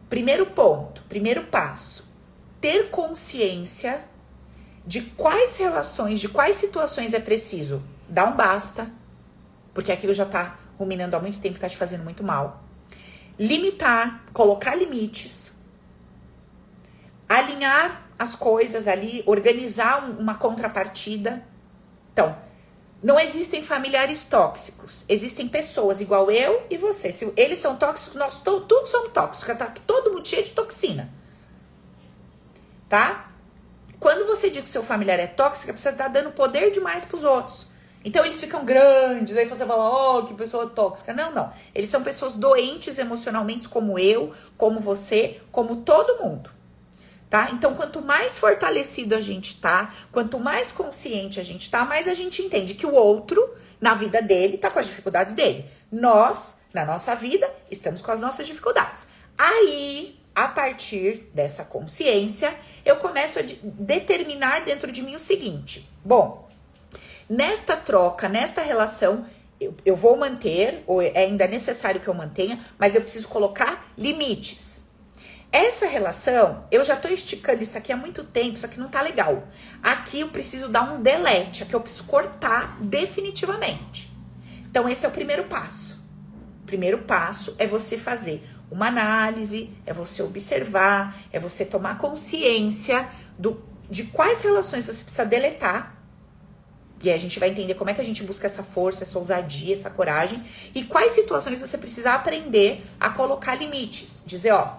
Primeiro 0.10 0.48
ponto, 0.48 1.03
primeiro 1.08 1.43
passo, 1.43 2.05
ter 2.60 2.89
consciência 2.89 4.03
de 4.86 5.01
quais 5.01 5.58
relações, 5.58 6.20
de 6.20 6.27
quais 6.27 6.55
situações 6.55 7.13
é 7.13 7.20
preciso 7.20 7.81
dar 8.10 8.27
um 8.27 8.36
basta, 8.36 8.91
porque 9.74 9.91
aquilo 9.91 10.13
já 10.13 10.25
tá 10.25 10.60
ruminando 10.77 11.15
há 11.15 11.20
muito 11.20 11.39
tempo, 11.39 11.60
tá 11.60 11.70
te 11.70 11.77
fazendo 11.77 12.03
muito 12.03 12.24
mal 12.24 12.62
limitar, 13.41 14.24
colocar 14.34 14.75
limites, 14.75 15.60
alinhar 17.27 18.03
as 18.20 18.36
coisas 18.36 18.88
ali, 18.88 19.24
organizar 19.25 20.08
uma 20.12 20.36
contrapartida. 20.36 21.43
Então, 22.13 22.36
não 23.01 23.20
existem 23.20 23.63
familiares 23.63 24.24
tóxicos, 24.25 25.06
existem 25.10 25.48
pessoas 25.48 26.01
igual 26.01 26.30
eu 26.30 26.63
e 26.70 26.77
você. 26.77 27.12
Se 27.12 27.32
eles 27.36 27.58
são 27.58 27.75
tóxicos, 27.75 28.15
nós 28.15 28.39
to, 28.41 28.62
todos 28.62 28.91
somos 28.91 29.12
tóxicos, 29.12 29.58
tá 29.58 29.74
todo 29.88 30.12
mundo 30.12 30.27
cheio 30.27 30.44
de 30.44 30.51
toxina. 30.51 31.10
Tá? 32.88 33.32
Quando 34.00 34.27
você 34.27 34.50
diz 34.50 34.62
que 34.63 34.70
seu 34.70 34.84
familiar 34.84 35.20
é 35.20 35.27
tóxico, 35.27 35.77
você 35.77 35.91
tá 35.91 36.08
dando 36.08 36.32
poder 36.32 36.70
demais 36.72 37.03
pros 37.03 37.24
outros. 37.24 37.68
Então 38.03 38.25
eles 38.25 38.39
ficam 38.39 38.65
grandes, 38.65 39.38
aí 39.38 39.48
você 39.48 39.65
fala, 39.65 40.18
oh, 40.18 40.25
que 40.25 40.34
pessoa 40.34 40.68
tóxica. 40.68 41.13
Não, 41.13 41.32
não. 41.32 41.51
Eles 41.74 41.89
são 41.89 42.03
pessoas 42.03 42.34
doentes 42.34 42.98
emocionalmente, 43.00 43.70
como 43.70 43.98
eu, 43.98 44.32
como 44.58 44.80
você, 44.80 45.39
como 45.51 45.77
todo 45.77 46.24
mundo. 46.24 46.50
Tá? 47.32 47.50
Então, 47.52 47.74
quanto 47.74 48.02
mais 48.02 48.38
fortalecido 48.38 49.16
a 49.16 49.22
gente 49.22 49.60
tá, 49.60 49.96
quanto 50.12 50.38
mais 50.38 50.72
consciente 50.72 51.40
a 51.40 51.44
gente 51.44 51.72
tá, 51.72 51.84
mais 51.84 52.08
a 52.08 52.14
gente 52.14 52.44
entende 52.44 52.76
que 52.76 52.86
o 52.86 52.94
outro, 52.94 53.56
na 53.80 53.96
vida 53.96 54.22
dele, 54.22 54.60
tá 54.60 54.70
com 54.70 54.78
as 54.78 54.86
dificuldades 54.86 55.34
dele. 55.34 55.66
Nós, 55.92 56.60
na 56.74 56.86
nossa 56.86 57.16
vida, 57.16 57.50
estamos 57.72 58.02
com 58.04 58.12
as 58.12 58.22
nossas 58.22 58.46
dificuldades. 58.46 59.08
Aí, 59.36 60.20
a 60.36 60.50
partir 60.50 61.32
dessa 61.34 61.64
consciência, 61.64 62.54
eu 62.86 62.98
começo 62.98 63.40
a 63.40 63.44
determinar 63.64 64.64
dentro 64.66 64.92
de 64.92 65.02
mim 65.02 65.16
o 65.16 65.20
seguinte: 65.20 65.90
bom, 66.04 66.52
Nesta 67.32 67.78
troca, 67.78 68.28
nesta 68.28 68.62
relação, 68.62 69.26
eu, 69.58 69.74
eu 69.86 69.96
vou 69.96 70.18
manter, 70.18 70.84
ou 70.86 71.02
é 71.02 71.18
ainda 71.20 71.48
necessário 71.48 72.02
que 72.02 72.10
eu 72.10 72.14
mantenha, 72.14 72.60
mas 72.78 72.94
eu 72.94 73.00
preciso 73.00 73.30
colocar 73.30 73.90
limites. 73.98 74.81
Essa 75.51 75.86
relação, 75.86 76.63
eu 76.72 76.84
já 76.84 76.96
tô 76.96 77.10
esticando 77.10 77.62
isso 77.62 77.77
aqui 77.77 77.91
há 77.91 77.98
muito 77.98 78.24
tempo, 78.24 78.55
isso 78.55 78.65
aqui 78.65 78.79
não 78.79 78.88
tá 78.88 79.01
legal. 79.01 79.48
Aqui 79.84 80.22
eu 80.22 80.29
preciso 80.29 80.70
dar 80.70 80.84
um 80.84 81.01
delete, 81.01 81.63
aqui 81.63 81.74
eu 81.74 81.81
preciso 81.81 82.05
cortar 82.05 82.77
definitivamente. 82.79 84.10
Então, 84.70 84.88
esse 84.88 85.05
é 85.05 85.10
o 85.10 85.12
primeiro 85.12 85.43
passo. 85.46 86.01
O 86.63 86.65
primeiro 86.65 87.00
passo 87.00 87.53
é 87.60 87.67
você 87.67 87.98
fazer 87.98 88.41
uma 88.72 88.88
análise, 88.88 89.70
é 89.86 89.93
você 89.93 90.24
observar, 90.24 91.22
é 91.34 91.39
você 91.39 91.65
tomar 91.65 91.98
consciência 91.98 93.10
do, 93.38 93.62
de 93.89 94.05
quais 94.05 94.41
relações 94.41 94.86
você 94.86 95.03
precisa 95.03 95.25
deletar 95.25 96.01
e 97.03 97.10
aí 97.10 97.15
a 97.15 97.20
gente 97.20 97.39
vai 97.39 97.50
entender 97.50 97.74
como 97.74 97.89
é 97.89 97.93
que 97.93 98.01
a 98.01 98.03
gente 98.03 98.24
busca 98.24 98.46
essa 98.46 98.62
força, 98.62 99.03
essa 99.03 99.17
ousadia, 99.17 99.74
essa 99.74 99.89
coragem 99.89 100.43
e 100.74 100.84
quais 100.84 101.13
situações 101.13 101.60
você 101.60 101.77
precisa 101.77 102.13
aprender 102.13 102.86
a 103.00 103.10
colocar 103.10 103.55
limites. 103.55 104.22
Dizer, 104.25 104.51
ó, 104.51 104.75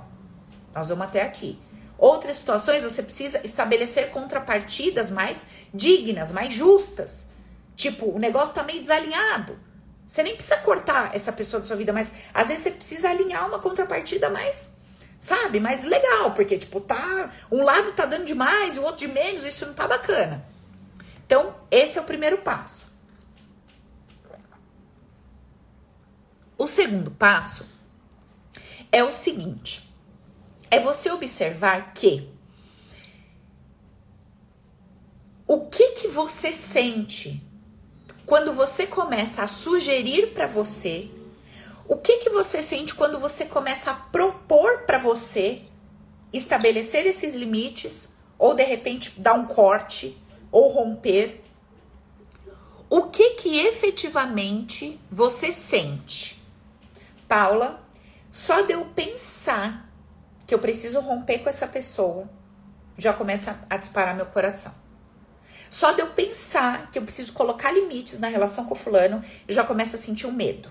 nós 0.75 0.89
vamos 0.89 1.07
até 1.07 1.23
aqui. 1.23 1.59
Outras 1.99 2.39
situações 2.39 2.83
você 2.83 3.03
precisa 3.03 3.41
estabelecer 3.45 4.11
contrapartidas 4.11 5.11
mais 5.11 5.47
dignas, 5.73 6.33
mais 6.33 6.53
justas. 6.53 7.29
Tipo, 7.77 8.07
o 8.07 8.19
negócio 8.19 8.55
tá 8.55 8.63
meio 8.63 8.81
desalinhado. 8.81 9.59
Você 10.07 10.23
nem 10.23 10.35
precisa 10.35 10.57
cortar 10.59 11.15
essa 11.15 11.33
pessoa 11.33 11.61
da 11.61 11.67
sua 11.67 11.77
vida, 11.77 11.93
mas 11.93 12.13
às 12.35 12.49
vezes 12.49 12.65
você 12.65 12.71
precisa 12.71 13.09
alinhar 13.09 13.47
uma 13.47 13.59
contrapartida 13.59 14.29
mais, 14.29 14.71
sabe, 15.19 15.61
mais 15.61 15.85
legal, 15.85 16.33
porque 16.33 16.59
tipo, 16.59 16.81
tá, 16.81 17.31
um 17.51 17.63
lado 17.63 17.93
tá 17.93 18.05
dando 18.05 18.25
demais 18.25 18.77
e 18.77 18.79
o 18.79 18.83
outro 18.83 19.07
de 19.07 19.09
menos, 19.09 19.45
isso 19.45 19.65
não 19.65 19.73
tá 19.73 19.87
bacana. 19.87 20.45
Então, 21.25 21.55
esse 21.71 21.99
é 21.99 22.01
o 22.01 22.05
primeiro 22.05 22.39
passo. 22.39 22.85
O 26.59 26.67
segundo 26.67 27.11
passo 27.11 27.67
é 28.93 29.03
o 29.03 29.11
seguinte: 29.11 29.92
é 30.73 30.81
você 30.81 31.11
observar 31.11 31.93
que 31.93 32.27
o 35.47 35.67
que 35.67 35.91
que 35.91 36.09
você 36.09 36.51
sente 36.51 37.43
quando 38.25 38.55
você 38.55 38.87
começa 38.87 39.43
a 39.43 39.47
sugerir 39.47 40.33
para 40.33 40.47
você, 40.47 41.11
o 41.87 41.99
que 41.99 42.17
que 42.21 42.31
você 42.31 42.63
sente 42.63 42.95
quando 42.95 43.21
você 43.21 43.45
começa 43.45 43.91
a 43.91 43.95
propor 43.95 44.85
para 44.87 44.97
você 44.97 45.61
estabelecer 46.33 47.07
esses 47.07 47.35
limites 47.35 48.15
ou 48.39 48.55
de 48.55 48.65
repente 48.65 49.21
dar 49.21 49.35
um 49.35 49.45
corte 49.45 50.17
ou 50.51 50.73
romper, 50.73 51.45
o 52.89 53.11
que 53.11 53.33
que 53.33 53.59
efetivamente 53.59 54.99
você 55.11 55.53
sente? 55.53 56.43
Paula, 57.29 57.87
só 58.33 58.63
de 58.63 58.73
eu 58.73 58.87
pensar 58.87 59.92
que 60.47 60.55
eu 60.55 60.59
preciso 60.59 61.01
romper 61.01 61.39
com 61.39 61.49
essa 61.49 61.67
pessoa, 61.67 62.29
já 62.99 63.13
começa 63.13 63.59
a 63.69 63.77
disparar 63.77 64.15
meu 64.15 64.27
coração. 64.27 64.75
Só 65.71 65.93
de 65.93 66.03
eu 66.03 66.09
pensar 66.09 66.91
que 66.91 66.99
eu 66.99 67.03
preciso 67.03 67.33
colocar 67.33 67.73
limites 67.73 68.19
na 68.19 68.29
relação 68.29 68.67
com 68.67 68.75
o 68.75 68.77
fulano, 68.77 69.25
eu 69.49 69.55
já 69.55 69.65
começo 69.65 69.97
a 69.97 69.99
sentir 69.99 70.27
um 70.27 70.33
medo. 70.33 70.71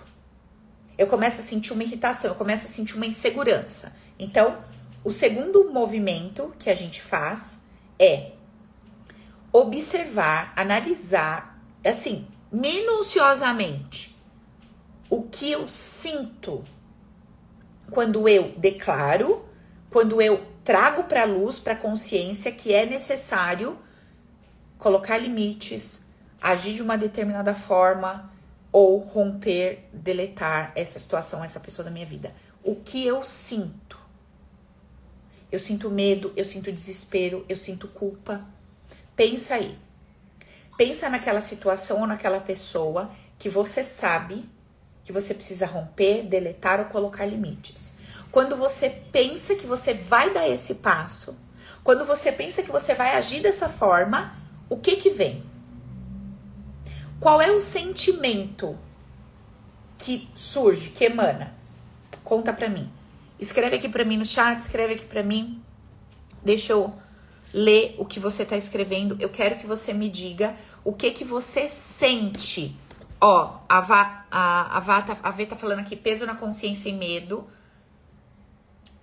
Eu 0.97 1.07
começo 1.07 1.39
a 1.39 1.43
sentir 1.43 1.73
uma 1.73 1.83
irritação, 1.83 2.31
eu 2.31 2.35
começo 2.35 2.65
a 2.65 2.69
sentir 2.69 2.95
uma 2.95 3.07
insegurança. 3.07 3.95
Então, 4.19 4.63
o 5.03 5.09
segundo 5.09 5.71
movimento 5.71 6.53
que 6.59 6.69
a 6.69 6.75
gente 6.75 7.01
faz 7.01 7.63
é 7.97 8.33
observar, 9.51 10.53
analisar, 10.55 11.59
assim, 11.83 12.27
minuciosamente 12.51 14.15
o 15.09 15.23
que 15.23 15.51
eu 15.51 15.67
sinto 15.67 16.63
quando 17.89 18.29
eu 18.29 18.53
declaro, 18.57 19.43
quando 19.91 20.21
eu 20.21 20.41
trago 20.63 21.03
para 21.03 21.23
a 21.23 21.25
luz, 21.25 21.59
para 21.59 21.73
a 21.73 21.75
consciência 21.75 22.49
que 22.49 22.73
é 22.73 22.85
necessário 22.85 23.77
colocar 24.77 25.17
limites, 25.17 26.05
agir 26.41 26.73
de 26.73 26.81
uma 26.81 26.97
determinada 26.97 27.53
forma 27.53 28.31
ou 28.71 28.99
romper, 28.99 29.89
deletar 29.91 30.71
essa 30.75 30.97
situação, 30.97 31.43
essa 31.43 31.59
pessoa 31.59 31.83
da 31.83 31.91
minha 31.91 32.05
vida. 32.05 32.33
O 32.63 32.75
que 32.75 33.05
eu 33.05 33.21
sinto? 33.21 33.99
Eu 35.51 35.59
sinto 35.59 35.89
medo, 35.89 36.31
eu 36.37 36.45
sinto 36.45 36.71
desespero, 36.71 37.45
eu 37.49 37.57
sinto 37.57 37.85
culpa. 37.89 38.45
Pensa 39.13 39.55
aí. 39.55 39.77
Pensa 40.77 41.09
naquela 41.09 41.41
situação 41.41 41.99
ou 41.99 42.07
naquela 42.07 42.39
pessoa 42.39 43.11
que 43.37 43.49
você 43.49 43.83
sabe 43.83 44.49
que 45.03 45.11
você 45.11 45.33
precisa 45.33 45.65
romper, 45.65 46.23
deletar 46.23 46.79
ou 46.79 46.85
colocar 46.85 47.25
limites. 47.25 47.99
Quando 48.31 48.55
você 48.55 48.89
pensa 48.89 49.55
que 49.55 49.67
você 49.67 49.93
vai 49.93 50.33
dar 50.33 50.47
esse 50.47 50.75
passo, 50.75 51.37
quando 51.83 52.05
você 52.05 52.31
pensa 52.31 52.63
que 52.63 52.71
você 52.71 52.93
vai 52.93 53.15
agir 53.15 53.41
dessa 53.41 53.67
forma, 53.67 54.35
o 54.69 54.77
que 54.77 54.95
que 54.95 55.09
vem? 55.09 55.43
Qual 57.19 57.41
é 57.41 57.51
o 57.51 57.59
sentimento 57.59 58.77
que 59.97 60.29
surge, 60.33 60.89
que 60.89 61.05
emana? 61.05 61.53
Conta 62.23 62.53
pra 62.53 62.69
mim. 62.69 62.91
Escreve 63.39 63.75
aqui 63.75 63.89
pra 63.89 64.05
mim 64.05 64.17
no 64.17 64.25
chat, 64.25 64.57
escreve 64.59 64.93
aqui 64.93 65.05
pra 65.05 65.21
mim. 65.21 65.61
Deixa 66.43 66.73
eu 66.73 66.93
ler 67.53 67.95
o 67.97 68.05
que 68.05 68.19
você 68.19 68.43
está 68.43 68.55
escrevendo. 68.55 69.17
Eu 69.19 69.29
quero 69.29 69.57
que 69.57 69.67
você 69.67 69.93
me 69.93 70.07
diga 70.07 70.55
o 70.83 70.93
que 70.93 71.11
que 71.11 71.23
você 71.23 71.67
sente. 71.67 72.75
Ó, 73.19 73.59
a 73.67 73.81
Vá, 73.81 74.25
a, 74.31 74.77
a, 74.77 74.79
Vá 74.79 75.01
tá, 75.01 75.17
a 75.21 75.31
Vê 75.31 75.45
tá 75.45 75.55
falando 75.55 75.79
aqui, 75.79 75.95
peso 75.95 76.25
na 76.25 76.35
consciência 76.35 76.89
e 76.89 76.93
medo. 76.93 77.47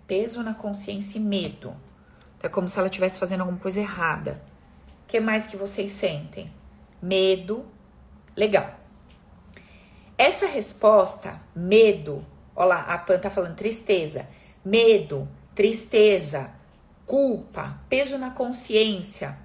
Peso 0.09 0.43
na 0.43 0.55
consciência 0.55 1.19
e 1.19 1.21
medo. 1.21 1.77
É 2.43 2.49
como 2.49 2.69
se 2.69 2.79
ela 2.79 2.88
estivesse 2.88 3.21
fazendo 3.21 3.41
alguma 3.43 3.61
coisa 3.61 3.79
errada. 3.79 4.43
O 5.05 5.07
que 5.07 5.21
mais 5.21 5.47
que 5.47 5.57
vocês 5.57 5.93
sentem? 5.93 6.50
Medo. 7.00 7.67
Legal. 8.35 8.75
Essa 10.17 10.47
resposta, 10.47 11.41
medo, 11.55 12.27
ó 12.57 12.65
lá, 12.65 12.81
a 12.81 12.99
Pan 12.99 13.19
tá 13.19 13.31
falando 13.31 13.55
tristeza. 13.55 14.27
Medo, 14.65 15.29
tristeza, 15.55 16.50
culpa, 17.05 17.79
peso 17.88 18.17
na 18.17 18.31
consciência, 18.31 19.38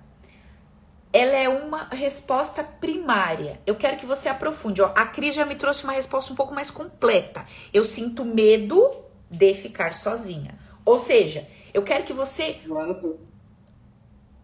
ela 1.11 1.35
é 1.35 1.49
uma 1.49 1.89
resposta 1.91 2.63
primária. 2.63 3.61
Eu 3.67 3.75
quero 3.75 3.97
que 3.97 4.05
você 4.05 4.29
aprofunde. 4.29 4.81
Ó, 4.81 4.91
a 4.95 5.05
Cris 5.05 5.35
já 5.35 5.45
me 5.45 5.55
trouxe 5.55 5.83
uma 5.83 5.93
resposta 5.93 6.31
um 6.31 6.35
pouco 6.35 6.55
mais 6.55 6.71
completa. 6.71 7.45
Eu 7.73 7.83
sinto 7.83 8.23
medo 8.23 9.02
de 9.33 9.53
ficar 9.55 9.93
sozinha. 9.93 10.57
Ou 10.85 10.99
seja, 10.99 11.47
eu 11.73 11.81
quero 11.81 12.03
que 12.03 12.13
você. 12.13 12.59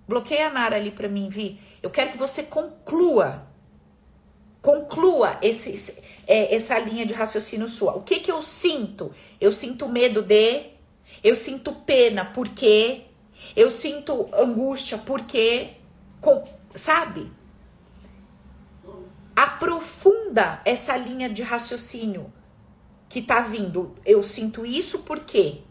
Bloqueia 0.08 0.48
a 0.48 0.50
Nara 0.50 0.76
ali 0.76 0.90
para 0.90 1.08
mim, 1.08 1.30
Vi. 1.30 1.60
Eu 1.82 1.90
quero 1.90 2.12
que 2.12 2.18
você 2.18 2.44
conclua. 2.44 3.48
Conclua 4.62 5.38
esse, 5.42 5.96
é, 6.28 6.54
essa 6.54 6.78
linha 6.80 7.06
de 7.06 7.14
raciocínio 7.14 7.70
sua. 7.70 7.96
O 7.96 8.02
que 8.02 8.20
que 8.20 8.32
eu 8.32 8.42
sinto? 8.42 9.12
Eu 9.40 9.54
sinto 9.54 9.88
medo 9.88 10.22
de. 10.22 10.72
Eu 11.24 11.36
sinto 11.36 11.72
pena 11.74 12.26
porque. 12.26 13.04
Eu 13.56 13.70
sinto 13.70 14.28
angústia 14.34 14.98
porque. 14.98 15.76
Com, 16.20 16.46
sabe? 16.74 17.32
Aprofunda 19.36 20.62
essa 20.66 20.98
linha 20.98 21.30
de 21.30 21.44
raciocínio 21.44 22.34
que 23.10 23.22
tá 23.22 23.42
vindo. 23.42 23.96
Eu 24.06 24.22
sinto 24.24 24.66
isso 24.66 25.00
porque 25.00 25.64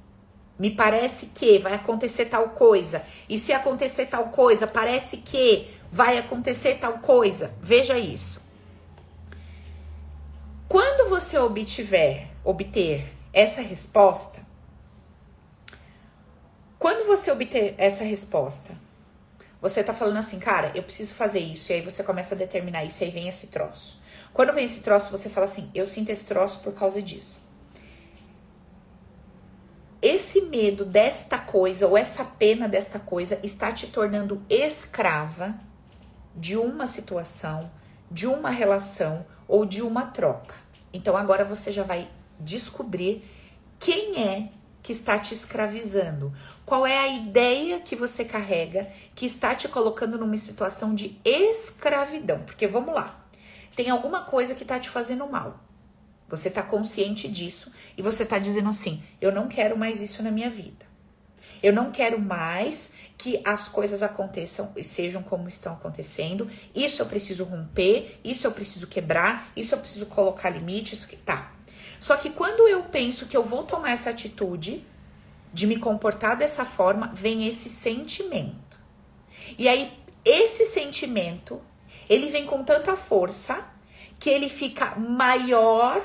me 0.58 0.72
parece 0.72 1.26
que 1.26 1.58
vai 1.60 1.74
acontecer 1.74 2.26
tal 2.26 2.50
coisa. 2.50 3.04
E 3.28 3.38
se 3.38 3.52
acontecer 3.52 4.06
tal 4.06 4.24
coisa, 4.24 4.66
parece 4.66 5.18
que 5.18 5.70
vai 5.90 6.18
acontecer 6.18 6.74
tal 6.74 6.98
coisa. 6.98 7.54
Veja 7.62 7.96
isso. 7.96 8.42
Quando 10.68 11.08
você 11.08 11.38
obtiver, 11.38 12.28
obter 12.44 13.06
essa 13.32 13.62
resposta, 13.62 14.46
quando 16.78 17.06
você 17.06 17.30
obter 17.30 17.74
essa 17.78 18.04
resposta, 18.04 18.72
você 19.60 19.82
tá 19.82 19.94
falando 19.94 20.18
assim, 20.18 20.38
cara, 20.38 20.70
eu 20.74 20.82
preciso 20.82 21.14
fazer 21.14 21.40
isso. 21.40 21.72
E 21.72 21.76
aí 21.76 21.80
você 21.80 22.02
começa 22.04 22.34
a 22.34 22.38
determinar 22.38 22.84
isso. 22.84 23.02
E 23.02 23.06
aí 23.06 23.10
vem 23.10 23.28
esse 23.28 23.46
troço. 23.46 23.97
Quando 24.38 24.54
vem 24.54 24.66
esse 24.66 24.82
troço, 24.82 25.10
você 25.10 25.28
fala 25.28 25.46
assim, 25.46 25.68
eu 25.74 25.84
sinto 25.84 26.10
esse 26.10 26.24
troço 26.24 26.60
por 26.60 26.72
causa 26.72 27.02
disso. 27.02 27.42
Esse 30.00 30.42
medo 30.42 30.84
desta 30.84 31.38
coisa, 31.38 31.88
ou 31.88 31.98
essa 31.98 32.24
pena 32.24 32.68
desta 32.68 33.00
coisa, 33.00 33.40
está 33.42 33.72
te 33.72 33.88
tornando 33.88 34.40
escrava 34.48 35.58
de 36.36 36.56
uma 36.56 36.86
situação, 36.86 37.68
de 38.08 38.28
uma 38.28 38.50
relação 38.50 39.26
ou 39.48 39.66
de 39.66 39.82
uma 39.82 40.06
troca. 40.06 40.54
Então 40.92 41.16
agora 41.16 41.44
você 41.44 41.72
já 41.72 41.82
vai 41.82 42.08
descobrir 42.38 43.28
quem 43.80 44.22
é 44.22 44.50
que 44.84 44.92
está 44.92 45.18
te 45.18 45.34
escravizando? 45.34 46.32
Qual 46.64 46.86
é 46.86 46.96
a 46.96 47.08
ideia 47.08 47.80
que 47.80 47.96
você 47.96 48.24
carrega 48.24 48.88
que 49.16 49.26
está 49.26 49.52
te 49.56 49.66
colocando 49.66 50.16
numa 50.16 50.36
situação 50.36 50.94
de 50.94 51.20
escravidão? 51.24 52.44
Porque 52.44 52.68
vamos 52.68 52.94
lá, 52.94 53.27
tem 53.78 53.90
alguma 53.90 54.22
coisa 54.22 54.56
que 54.56 54.64
está 54.64 54.76
te 54.80 54.90
fazendo 54.90 55.24
mal. 55.28 55.60
Você 56.28 56.48
está 56.48 56.64
consciente 56.64 57.28
disso 57.28 57.70
e 57.96 58.02
você 58.02 58.24
está 58.24 58.36
dizendo 58.36 58.68
assim: 58.68 59.00
eu 59.20 59.30
não 59.30 59.46
quero 59.46 59.78
mais 59.78 60.02
isso 60.02 60.20
na 60.20 60.32
minha 60.32 60.50
vida. 60.50 60.84
Eu 61.62 61.72
não 61.72 61.92
quero 61.92 62.20
mais 62.20 62.90
que 63.16 63.40
as 63.44 63.68
coisas 63.68 64.02
aconteçam 64.02 64.72
e 64.76 64.82
sejam 64.82 65.22
como 65.22 65.48
estão 65.48 65.74
acontecendo. 65.74 66.50
Isso 66.74 67.00
eu 67.00 67.06
preciso 67.06 67.44
romper, 67.44 68.18
isso 68.24 68.48
eu 68.48 68.50
preciso 68.50 68.88
quebrar, 68.88 69.52
isso 69.54 69.76
eu 69.76 69.78
preciso 69.78 70.06
colocar 70.06 70.50
limites. 70.50 71.08
Tá, 71.24 71.52
só 72.00 72.16
que 72.16 72.30
quando 72.30 72.66
eu 72.66 72.82
penso 72.82 73.26
que 73.26 73.36
eu 73.36 73.44
vou 73.44 73.62
tomar 73.62 73.92
essa 73.92 74.10
atitude 74.10 74.84
de 75.52 75.68
me 75.68 75.78
comportar 75.78 76.36
dessa 76.36 76.64
forma, 76.64 77.12
vem 77.14 77.46
esse 77.46 77.70
sentimento. 77.70 78.80
E 79.56 79.68
aí 79.68 79.92
esse 80.24 80.64
sentimento, 80.64 81.62
ele 82.08 82.30
vem 82.30 82.46
com 82.46 82.62
tanta 82.64 82.96
força 82.96 83.66
que 84.18 84.30
ele 84.30 84.48
fica 84.48 84.96
maior 84.96 86.04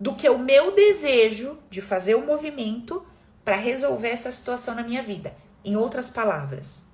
do 0.00 0.14
que 0.14 0.28
o 0.28 0.38
meu 0.38 0.74
desejo 0.74 1.58
de 1.70 1.80
fazer 1.80 2.14
o 2.14 2.26
movimento 2.26 3.06
para 3.44 3.56
resolver 3.56 4.08
essa 4.08 4.32
situação 4.32 4.74
na 4.74 4.82
minha 4.82 5.02
vida. 5.02 5.34
Em 5.64 5.76
outras 5.76 6.10
palavras, 6.10 6.84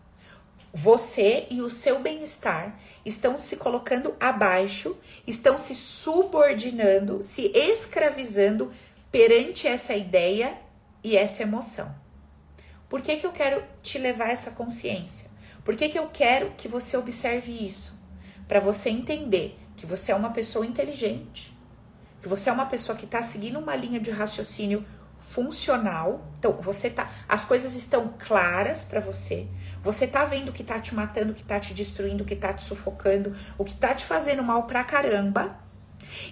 você 0.73 1.47
e 1.51 1.63
o 1.63 1.71
seu 1.71 2.01
bem-estar 2.01 2.79
estão 3.05 3.39
se 3.39 3.57
colocando 3.57 4.15
abaixo, 4.21 4.97
estão 5.27 5.57
se 5.57 5.75
subordinando, 5.75 7.23
se 7.23 7.51
escravizando 7.55 8.71
perante 9.11 9.67
essa 9.67 9.95
ideia 9.95 10.59
e 11.03 11.17
essa 11.17 11.43
emoção. 11.43 11.95
Por 12.89 13.01
que, 13.01 13.17
que 13.17 13.27
eu 13.27 13.33
quero 13.33 13.63
te 13.83 13.99
levar 13.99 14.31
essa 14.31 14.51
consciência? 14.51 15.31
Por 15.65 15.77
que, 15.77 15.89
que 15.89 15.99
eu 15.99 16.09
quero 16.09 16.53
que 16.57 16.69
você 16.69 16.97
observe 16.97 17.53
isso? 17.53 17.98
Para 18.49 18.61
você 18.61 18.89
entender 18.89 19.59
que 19.77 19.85
você 19.85 20.11
é 20.11 20.15
uma 20.15 20.31
pessoa 20.31 20.67
inteligente, 20.67 21.57
que 22.23 22.29
você 22.29 22.49
é 22.49 22.53
uma 22.53 22.67
pessoa 22.67 22.97
que 22.97 23.05
está 23.05 23.23
seguindo 23.23 23.59
uma 23.59 23.77
linha 23.77 24.01
de 24.01 24.11
raciocínio 24.11 24.85
funcional. 25.19 26.27
Então, 26.39 26.53
você 26.53 26.89
tá, 26.89 27.11
as 27.29 27.45
coisas 27.45 27.75
estão 27.75 28.15
claras 28.19 28.85
para 28.85 29.01
você. 29.01 29.47
Você 29.83 30.07
tá 30.07 30.25
vendo 30.25 30.49
o 30.49 30.53
que 30.53 30.65
tá 30.65 30.81
te 30.81 30.95
matando, 30.95 31.33
o 31.33 31.35
que 31.35 31.45
tá 31.45 31.61
te 31.61 31.75
destruindo, 31.75 32.25
o 32.25 32.27
que 32.27 32.37
tá 32.37 32.53
te 32.53 32.63
sufocando, 32.63 33.37
o 33.59 33.65
que 33.65 33.77
tá 33.77 33.95
te 33.95 34.05
fazendo 34.05 34.43
mal 34.43 34.65
pra 34.65 34.83
caramba. 34.83 35.59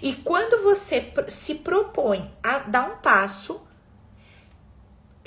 E 0.01 0.13
quando 0.13 0.63
você 0.63 1.13
se 1.27 1.55
propõe 1.55 2.31
a 2.41 2.59
dar 2.59 2.89
um 2.89 2.97
passo, 2.97 3.66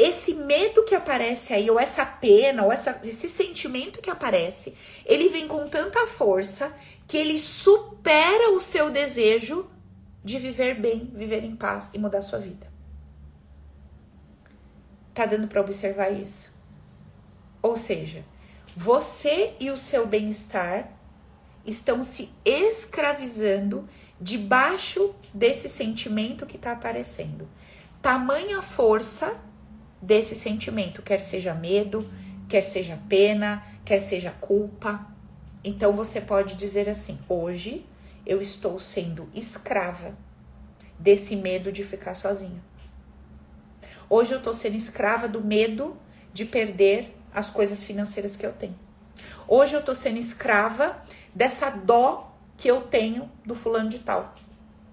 esse 0.00 0.34
medo 0.34 0.84
que 0.84 0.94
aparece 0.94 1.52
aí, 1.52 1.70
ou 1.70 1.78
essa 1.78 2.06
pena, 2.06 2.64
ou 2.64 2.72
essa, 2.72 2.98
esse 3.04 3.28
sentimento 3.28 4.00
que 4.00 4.08
aparece, 4.08 4.74
ele 5.04 5.28
vem 5.28 5.46
com 5.46 5.68
tanta 5.68 6.06
força 6.06 6.74
que 7.06 7.16
ele 7.16 7.38
supera 7.38 8.50
o 8.52 8.60
seu 8.60 8.90
desejo 8.90 9.68
de 10.24 10.38
viver 10.38 10.80
bem, 10.80 11.10
viver 11.14 11.44
em 11.44 11.54
paz 11.54 11.90
e 11.92 11.98
mudar 11.98 12.22
sua 12.22 12.38
vida. 12.38 12.70
Tá 15.12 15.26
dando 15.26 15.48
para 15.48 15.60
observar 15.60 16.10
isso? 16.10 16.54
Ou 17.62 17.76
seja, 17.76 18.24
você 18.74 19.52
e 19.60 19.70
o 19.70 19.76
seu 19.76 20.06
bem-estar 20.06 20.88
estão 21.66 22.02
se 22.02 22.30
escravizando 22.42 23.86
debaixo 24.18 25.14
desse 25.34 25.68
sentimento 25.68 26.46
que 26.46 26.56
está 26.56 26.72
aparecendo. 26.72 27.46
Tamanha 28.00 28.62
força 28.62 29.38
desse 30.00 30.34
sentimento, 30.34 31.02
quer 31.02 31.20
seja 31.20 31.54
medo, 31.54 32.08
quer 32.48 32.62
seja 32.62 32.98
pena, 33.08 33.62
quer 33.84 34.00
seja 34.00 34.30
culpa. 34.40 35.06
Então 35.62 35.92
você 35.92 36.20
pode 36.20 36.54
dizer 36.54 36.88
assim: 36.88 37.18
hoje 37.28 37.86
eu 38.26 38.40
estou 38.40 38.78
sendo 38.78 39.28
escrava 39.34 40.16
desse 40.98 41.36
medo 41.36 41.72
de 41.72 41.84
ficar 41.84 42.14
sozinha. 42.14 42.62
Hoje 44.08 44.32
eu 44.32 44.38
estou 44.38 44.52
sendo 44.52 44.76
escrava 44.76 45.28
do 45.28 45.42
medo 45.42 45.96
de 46.32 46.44
perder 46.44 47.16
as 47.32 47.48
coisas 47.48 47.84
financeiras 47.84 48.36
que 48.36 48.44
eu 48.44 48.52
tenho. 48.52 48.78
Hoje 49.46 49.74
eu 49.74 49.80
estou 49.80 49.94
sendo 49.94 50.18
escrava 50.18 51.02
dessa 51.34 51.70
dó 51.70 52.34
que 52.56 52.68
eu 52.68 52.82
tenho 52.82 53.30
do 53.44 53.54
fulano 53.54 53.88
de 53.88 54.00
tal. 54.00 54.34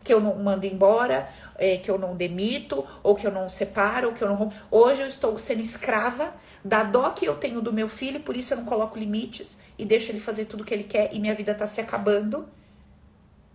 Que 0.03 0.13
eu 0.13 0.21
não 0.21 0.35
mando 0.35 0.65
embora, 0.65 1.29
é, 1.57 1.77
que 1.77 1.89
eu 1.89 1.97
não 1.97 2.15
demito, 2.15 2.85
ou 3.01 3.15
que 3.15 3.25
eu 3.25 3.31
não 3.31 3.49
separo, 3.49 4.09
ou 4.09 4.13
que 4.13 4.23
eu 4.23 4.29
não. 4.29 4.51
Hoje 4.69 5.01
eu 5.01 5.07
estou 5.07 5.37
sendo 5.37 5.61
escrava 5.61 6.33
da 6.63 6.83
dó 6.83 7.09
que 7.11 7.25
eu 7.25 7.35
tenho 7.35 7.61
do 7.61 7.73
meu 7.73 7.87
filho, 7.87 8.19
por 8.19 8.35
isso 8.35 8.53
eu 8.53 8.57
não 8.57 8.65
coloco 8.65 8.97
limites 8.97 9.57
e 9.77 9.85
deixo 9.85 10.11
ele 10.11 10.19
fazer 10.19 10.45
tudo 10.45 10.61
o 10.61 10.65
que 10.65 10.73
ele 10.73 10.83
quer 10.83 11.13
e 11.13 11.19
minha 11.19 11.35
vida 11.35 11.51
está 11.51 11.65
se 11.65 11.81
acabando. 11.81 12.47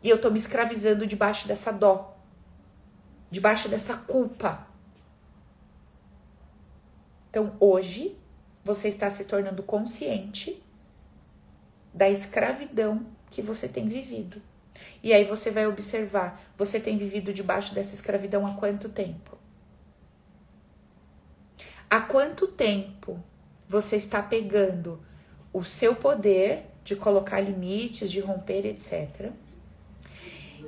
E 0.02 0.08
eu 0.08 0.16
estou 0.16 0.30
me 0.30 0.38
escravizando 0.38 1.06
debaixo 1.06 1.46
dessa 1.46 1.70
dó, 1.70 2.16
debaixo 3.30 3.68
dessa 3.68 3.96
culpa. 3.96 4.66
Então, 7.30 7.54
hoje, 7.60 8.16
você 8.64 8.88
está 8.88 9.08
se 9.10 9.24
tornando 9.24 9.62
consciente 9.62 10.62
da 11.94 12.08
escravidão 12.08 13.06
que 13.30 13.40
você 13.40 13.68
tem 13.68 13.86
vivido. 13.86 14.42
E 15.02 15.12
aí 15.12 15.24
você 15.24 15.50
vai 15.50 15.66
observar, 15.66 16.40
você 16.56 16.78
tem 16.78 16.96
vivido 16.96 17.32
debaixo 17.32 17.74
dessa 17.74 17.94
escravidão 17.94 18.46
há 18.46 18.54
quanto 18.54 18.88
tempo? 18.88 19.38
Há 21.90 22.00
quanto 22.00 22.46
tempo 22.46 23.22
você 23.68 23.96
está 23.96 24.22
pegando 24.22 25.02
o 25.52 25.64
seu 25.64 25.94
poder 25.94 26.66
de 26.84 26.96
colocar 26.96 27.40
limites, 27.40 28.10
de 28.10 28.20
romper, 28.20 28.64
etc. 28.66 29.30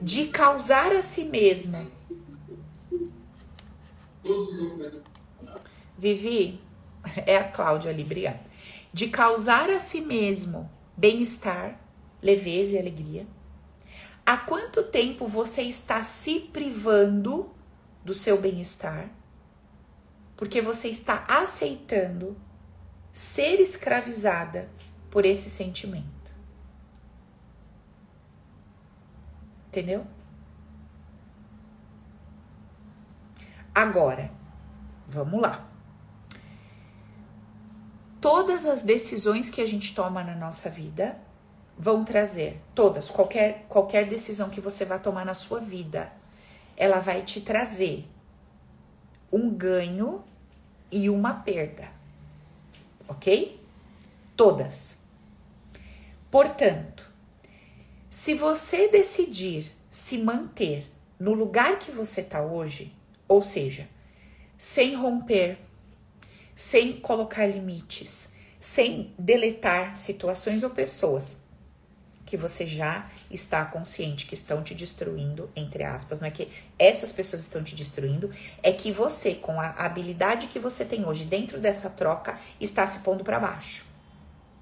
De 0.00 0.26
causar 0.26 0.92
a 0.92 1.02
si 1.02 1.24
mesma. 1.24 1.86
Vivi, 5.96 6.60
é 7.26 7.36
a 7.36 7.44
Cláudia 7.44 7.90
ali, 7.90 8.02
obrigada. 8.02 8.40
De 8.92 9.08
causar 9.08 9.70
a 9.70 9.78
si 9.78 10.00
mesmo 10.00 10.70
bem-estar, 10.96 11.80
leveza 12.22 12.76
e 12.76 12.78
alegria. 12.78 13.26
Há 14.26 14.38
quanto 14.38 14.82
tempo 14.84 15.26
você 15.26 15.62
está 15.62 16.02
se 16.02 16.40
privando 16.40 17.54
do 18.02 18.14
seu 18.14 18.40
bem-estar? 18.40 19.10
Porque 20.36 20.62
você 20.62 20.88
está 20.88 21.24
aceitando 21.28 22.36
ser 23.12 23.60
escravizada 23.60 24.68
por 25.10 25.24
esse 25.24 25.50
sentimento. 25.50 26.34
Entendeu? 29.68 30.06
Agora, 33.74 34.30
vamos 35.06 35.40
lá. 35.42 35.68
Todas 38.20 38.64
as 38.64 38.82
decisões 38.82 39.50
que 39.50 39.60
a 39.60 39.66
gente 39.66 39.94
toma 39.94 40.24
na 40.24 40.34
nossa 40.34 40.70
vida 40.70 41.20
vão 41.78 42.04
trazer, 42.04 42.60
todas, 42.74 43.10
qualquer, 43.10 43.66
qualquer 43.68 44.06
decisão 44.06 44.48
que 44.48 44.60
você 44.60 44.84
vai 44.84 44.98
tomar 44.98 45.24
na 45.24 45.34
sua 45.34 45.60
vida, 45.60 46.12
ela 46.76 47.00
vai 47.00 47.22
te 47.22 47.40
trazer 47.40 48.08
um 49.32 49.50
ganho 49.50 50.24
e 50.90 51.10
uma 51.10 51.34
perda. 51.34 51.88
Ok? 53.08 53.60
Todas. 54.36 54.98
Portanto, 56.30 57.10
se 58.08 58.34
você 58.34 58.88
decidir 58.88 59.72
se 59.90 60.18
manter 60.18 60.90
no 61.18 61.32
lugar 61.32 61.78
que 61.78 61.90
você 61.90 62.20
está 62.20 62.42
hoje, 62.42 62.92
ou 63.28 63.42
seja, 63.42 63.88
sem 64.58 64.94
romper, 64.94 65.58
sem 66.56 67.00
colocar 67.00 67.46
limites, 67.46 68.32
sem 68.60 69.12
deletar 69.18 69.96
situações 69.96 70.62
ou 70.62 70.70
pessoas 70.70 71.36
que 72.26 72.36
você 72.36 72.66
já 72.66 73.08
está 73.30 73.64
consciente 73.64 74.26
que 74.26 74.34
estão 74.34 74.62
te 74.62 74.74
destruindo, 74.74 75.50
entre 75.54 75.84
aspas, 75.84 76.20
não 76.20 76.28
é 76.28 76.30
que 76.30 76.48
essas 76.78 77.12
pessoas 77.12 77.42
estão 77.42 77.62
te 77.62 77.74
destruindo, 77.74 78.30
é 78.62 78.72
que 78.72 78.90
você, 78.90 79.34
com 79.34 79.60
a 79.60 79.70
habilidade 79.70 80.46
que 80.46 80.58
você 80.58 80.84
tem 80.84 81.06
hoje 81.06 81.24
dentro 81.24 81.58
dessa 81.60 81.90
troca, 81.90 82.38
está 82.60 82.86
se 82.86 83.00
pondo 83.00 83.22
para 83.22 83.38
baixo 83.38 83.93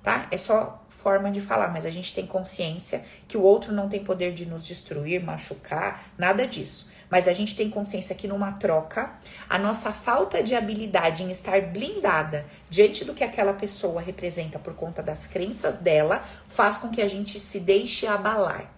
tá? 0.02 0.26
É 0.30 0.36
só 0.36 0.84
forma 0.88 1.30
de 1.30 1.40
falar, 1.40 1.68
mas 1.68 1.86
a 1.86 1.90
gente 1.90 2.14
tem 2.14 2.26
consciência 2.26 3.04
que 3.26 3.36
o 3.36 3.42
outro 3.42 3.72
não 3.72 3.88
tem 3.88 4.02
poder 4.02 4.32
de 4.32 4.46
nos 4.46 4.66
destruir, 4.66 5.22
machucar, 5.22 6.04
nada 6.16 6.46
disso. 6.46 6.90
Mas 7.10 7.28
a 7.28 7.32
gente 7.32 7.54
tem 7.54 7.68
consciência 7.68 8.14
que 8.14 8.26
numa 8.26 8.52
troca, 8.52 9.12
a 9.48 9.58
nossa 9.58 9.92
falta 9.92 10.42
de 10.42 10.54
habilidade 10.54 11.22
em 11.22 11.30
estar 11.30 11.60
blindada 11.60 12.46
diante 12.70 13.04
do 13.04 13.12
que 13.12 13.22
aquela 13.22 13.52
pessoa 13.52 14.00
representa 14.00 14.58
por 14.58 14.74
conta 14.74 15.02
das 15.02 15.26
crenças 15.26 15.76
dela, 15.76 16.24
faz 16.48 16.78
com 16.78 16.88
que 16.88 17.02
a 17.02 17.08
gente 17.08 17.38
se 17.38 17.60
deixe 17.60 18.06
abalar. 18.06 18.72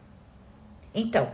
Então, 0.92 1.30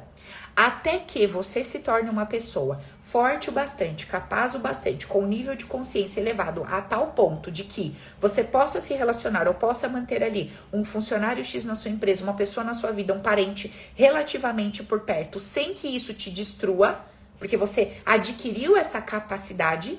até 0.67 0.99
que 0.99 1.27
você 1.27 1.65
se 1.65 1.79
torne 1.79 2.11
uma 2.11 2.27
pessoa 2.27 2.83
forte 3.01 3.49
o 3.49 3.53
bastante, 3.53 4.05
capaz 4.05 4.55
o 4.55 4.59
bastante, 4.59 5.07
com 5.07 5.23
um 5.23 5.27
nível 5.27 5.57
de 5.57 5.65
consciência 5.65 6.21
elevado 6.21 6.63
a 6.69 6.83
tal 6.83 7.13
ponto 7.13 7.51
de 7.51 7.65
que 7.65 7.97
você 8.21 8.45
possa 8.45 8.79
se 8.79 8.93
relacionar 8.93 9.49
ou 9.49 9.55
possa 9.55 9.89
manter 9.89 10.23
ali 10.23 10.53
um 10.71 10.85
funcionário 10.85 11.43
X 11.43 11.65
na 11.65 11.75
sua 11.75 11.91
empresa, 11.91 12.23
uma 12.23 12.35
pessoa 12.35 12.63
na 12.63 12.75
sua 12.75 12.93
vida, 12.93 13.15
um 13.15 13.21
parente 13.21 13.73
relativamente 13.95 14.83
por 14.83 15.01
perto, 15.01 15.41
sem 15.41 15.73
que 15.73 15.89
isso 15.89 16.13
te 16.13 16.31
destrua, 16.31 17.07
porque 17.39 17.57
você 17.57 17.97
adquiriu 18.05 18.77
esta 18.77 19.01
capacidade, 19.01 19.99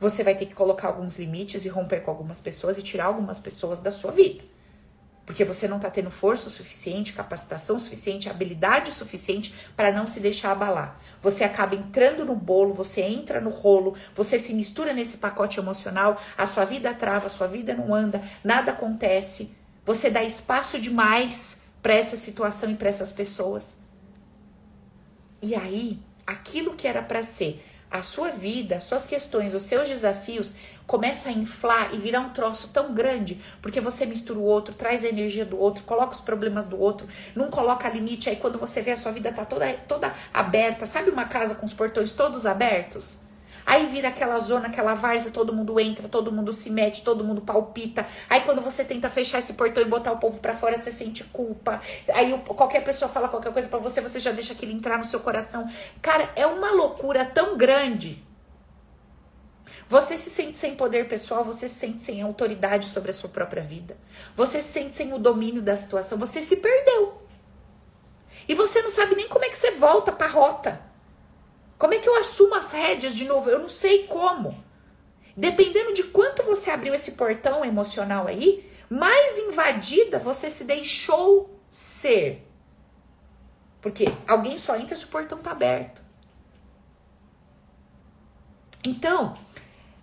você 0.00 0.24
vai 0.24 0.34
ter 0.34 0.46
que 0.46 0.54
colocar 0.54 0.88
alguns 0.88 1.16
limites 1.16 1.64
e 1.64 1.68
romper 1.68 2.00
com 2.00 2.10
algumas 2.10 2.40
pessoas 2.40 2.76
e 2.76 2.82
tirar 2.82 3.04
algumas 3.04 3.38
pessoas 3.38 3.80
da 3.80 3.92
sua 3.92 4.10
vida 4.10 4.42
porque 5.30 5.44
você 5.44 5.68
não 5.68 5.76
está 5.76 5.88
tendo 5.88 6.10
força 6.10 6.50
suficiente, 6.50 7.12
capacitação 7.12 7.78
suficiente, 7.78 8.28
habilidade 8.28 8.90
suficiente 8.90 9.54
para 9.76 9.92
não 9.92 10.04
se 10.04 10.18
deixar 10.18 10.50
abalar. 10.50 11.00
Você 11.22 11.44
acaba 11.44 11.76
entrando 11.76 12.24
no 12.24 12.34
bolo, 12.34 12.74
você 12.74 13.02
entra 13.02 13.40
no 13.40 13.48
rolo, 13.48 13.94
você 14.12 14.40
se 14.40 14.52
mistura 14.52 14.92
nesse 14.92 15.18
pacote 15.18 15.60
emocional, 15.60 16.20
a 16.36 16.46
sua 16.46 16.64
vida 16.64 16.92
trava, 16.92 17.28
a 17.28 17.30
sua 17.30 17.46
vida 17.46 17.72
não 17.74 17.94
anda, 17.94 18.20
nada 18.42 18.72
acontece. 18.72 19.54
Você 19.86 20.10
dá 20.10 20.24
espaço 20.24 20.80
demais 20.80 21.60
para 21.80 21.94
essa 21.94 22.16
situação 22.16 22.68
e 22.68 22.74
para 22.74 22.88
essas 22.88 23.12
pessoas. 23.12 23.78
E 25.40 25.54
aí, 25.54 26.00
aquilo 26.26 26.74
que 26.74 26.88
era 26.88 27.02
para 27.02 27.22
ser 27.22 27.64
a 27.90 28.02
sua 28.02 28.30
vida, 28.30 28.80
suas 28.80 29.06
questões, 29.06 29.54
os 29.54 29.64
seus 29.64 29.88
desafios 29.88 30.54
começa 30.86 31.28
a 31.28 31.32
inflar 31.32 31.92
e 31.92 31.98
virar 31.98 32.20
um 32.20 32.28
troço 32.28 32.68
tão 32.68 32.94
grande, 32.94 33.40
porque 33.60 33.80
você 33.80 34.06
mistura 34.06 34.38
o 34.38 34.44
outro, 34.44 34.74
traz 34.74 35.04
a 35.04 35.08
energia 35.08 35.44
do 35.44 35.58
outro, 35.58 35.84
coloca 35.84 36.12
os 36.12 36.20
problemas 36.20 36.66
do 36.66 36.78
outro, 36.78 37.08
não 37.34 37.50
coloca 37.50 37.88
limite, 37.88 38.28
aí 38.28 38.36
quando 38.36 38.58
você 38.58 38.80
vê 38.80 38.92
a 38.92 38.96
sua 38.96 39.12
vida 39.12 39.32
tá 39.32 39.44
toda 39.44 39.72
toda 39.88 40.14
aberta, 40.32 40.86
sabe 40.86 41.10
uma 41.10 41.24
casa 41.24 41.54
com 41.54 41.66
os 41.66 41.74
portões 41.74 42.12
todos 42.12 42.46
abertos? 42.46 43.29
Aí 43.70 43.86
vira 43.86 44.08
aquela 44.08 44.36
zona, 44.40 44.66
aquela 44.66 44.94
várzea, 44.94 45.30
todo 45.30 45.52
mundo 45.52 45.78
entra, 45.78 46.08
todo 46.08 46.32
mundo 46.32 46.52
se 46.52 46.68
mete, 46.68 47.04
todo 47.04 47.22
mundo 47.22 47.40
palpita. 47.40 48.04
Aí 48.28 48.40
quando 48.40 48.60
você 48.60 48.84
tenta 48.84 49.08
fechar 49.08 49.38
esse 49.38 49.52
portão 49.52 49.80
e 49.80 49.86
botar 49.86 50.10
o 50.10 50.18
povo 50.18 50.40
para 50.40 50.52
fora, 50.54 50.76
você 50.76 50.90
sente 50.90 51.22
culpa. 51.22 51.80
Aí 52.12 52.36
qualquer 52.48 52.82
pessoa 52.82 53.08
fala 53.08 53.28
qualquer 53.28 53.52
coisa 53.52 53.68
para 53.68 53.78
você, 53.78 54.00
você 54.00 54.18
já 54.18 54.32
deixa 54.32 54.54
aquilo 54.54 54.72
entrar 54.72 54.98
no 54.98 55.04
seu 55.04 55.20
coração. 55.20 55.70
Cara, 56.02 56.32
é 56.34 56.44
uma 56.44 56.72
loucura 56.72 57.24
tão 57.24 57.56
grande. 57.56 58.20
Você 59.88 60.18
se 60.18 60.30
sente 60.30 60.58
sem 60.58 60.74
poder 60.74 61.06
pessoal, 61.06 61.44
você 61.44 61.68
se 61.68 61.76
sente 61.76 62.02
sem 62.02 62.20
autoridade 62.22 62.86
sobre 62.86 63.12
a 63.12 63.14
sua 63.14 63.30
própria 63.30 63.62
vida. 63.62 63.96
Você 64.34 64.60
se 64.60 64.72
sente 64.72 64.96
sem 64.96 65.12
o 65.12 65.18
domínio 65.18 65.62
da 65.62 65.76
situação, 65.76 66.18
você 66.18 66.42
se 66.42 66.56
perdeu. 66.56 67.22
E 68.48 68.54
você 68.56 68.82
não 68.82 68.90
sabe 68.90 69.14
nem 69.14 69.28
como 69.28 69.44
é 69.44 69.48
que 69.48 69.56
você 69.56 69.70
volta 69.70 70.10
para 70.10 70.26
rota. 70.26 70.89
Como 71.80 71.94
é 71.94 71.98
que 71.98 72.06
eu 72.06 72.14
assumo 72.16 72.54
as 72.56 72.72
rédeas 72.72 73.16
de 73.16 73.24
novo? 73.24 73.48
Eu 73.48 73.58
não 73.58 73.68
sei 73.68 74.06
como. 74.06 74.62
Dependendo 75.34 75.94
de 75.94 76.04
quanto 76.04 76.42
você 76.42 76.70
abriu 76.70 76.92
esse 76.92 77.12
portão 77.12 77.64
emocional 77.64 78.26
aí, 78.26 78.70
mais 78.90 79.38
invadida 79.38 80.18
você 80.18 80.50
se 80.50 80.64
deixou 80.64 81.58
ser. 81.70 82.46
Porque 83.80 84.04
alguém 84.28 84.58
só 84.58 84.76
entra 84.76 84.94
se 84.94 85.06
o 85.06 85.08
portão 85.08 85.38
tá 85.38 85.52
aberto. 85.52 86.04
Então, 88.84 89.38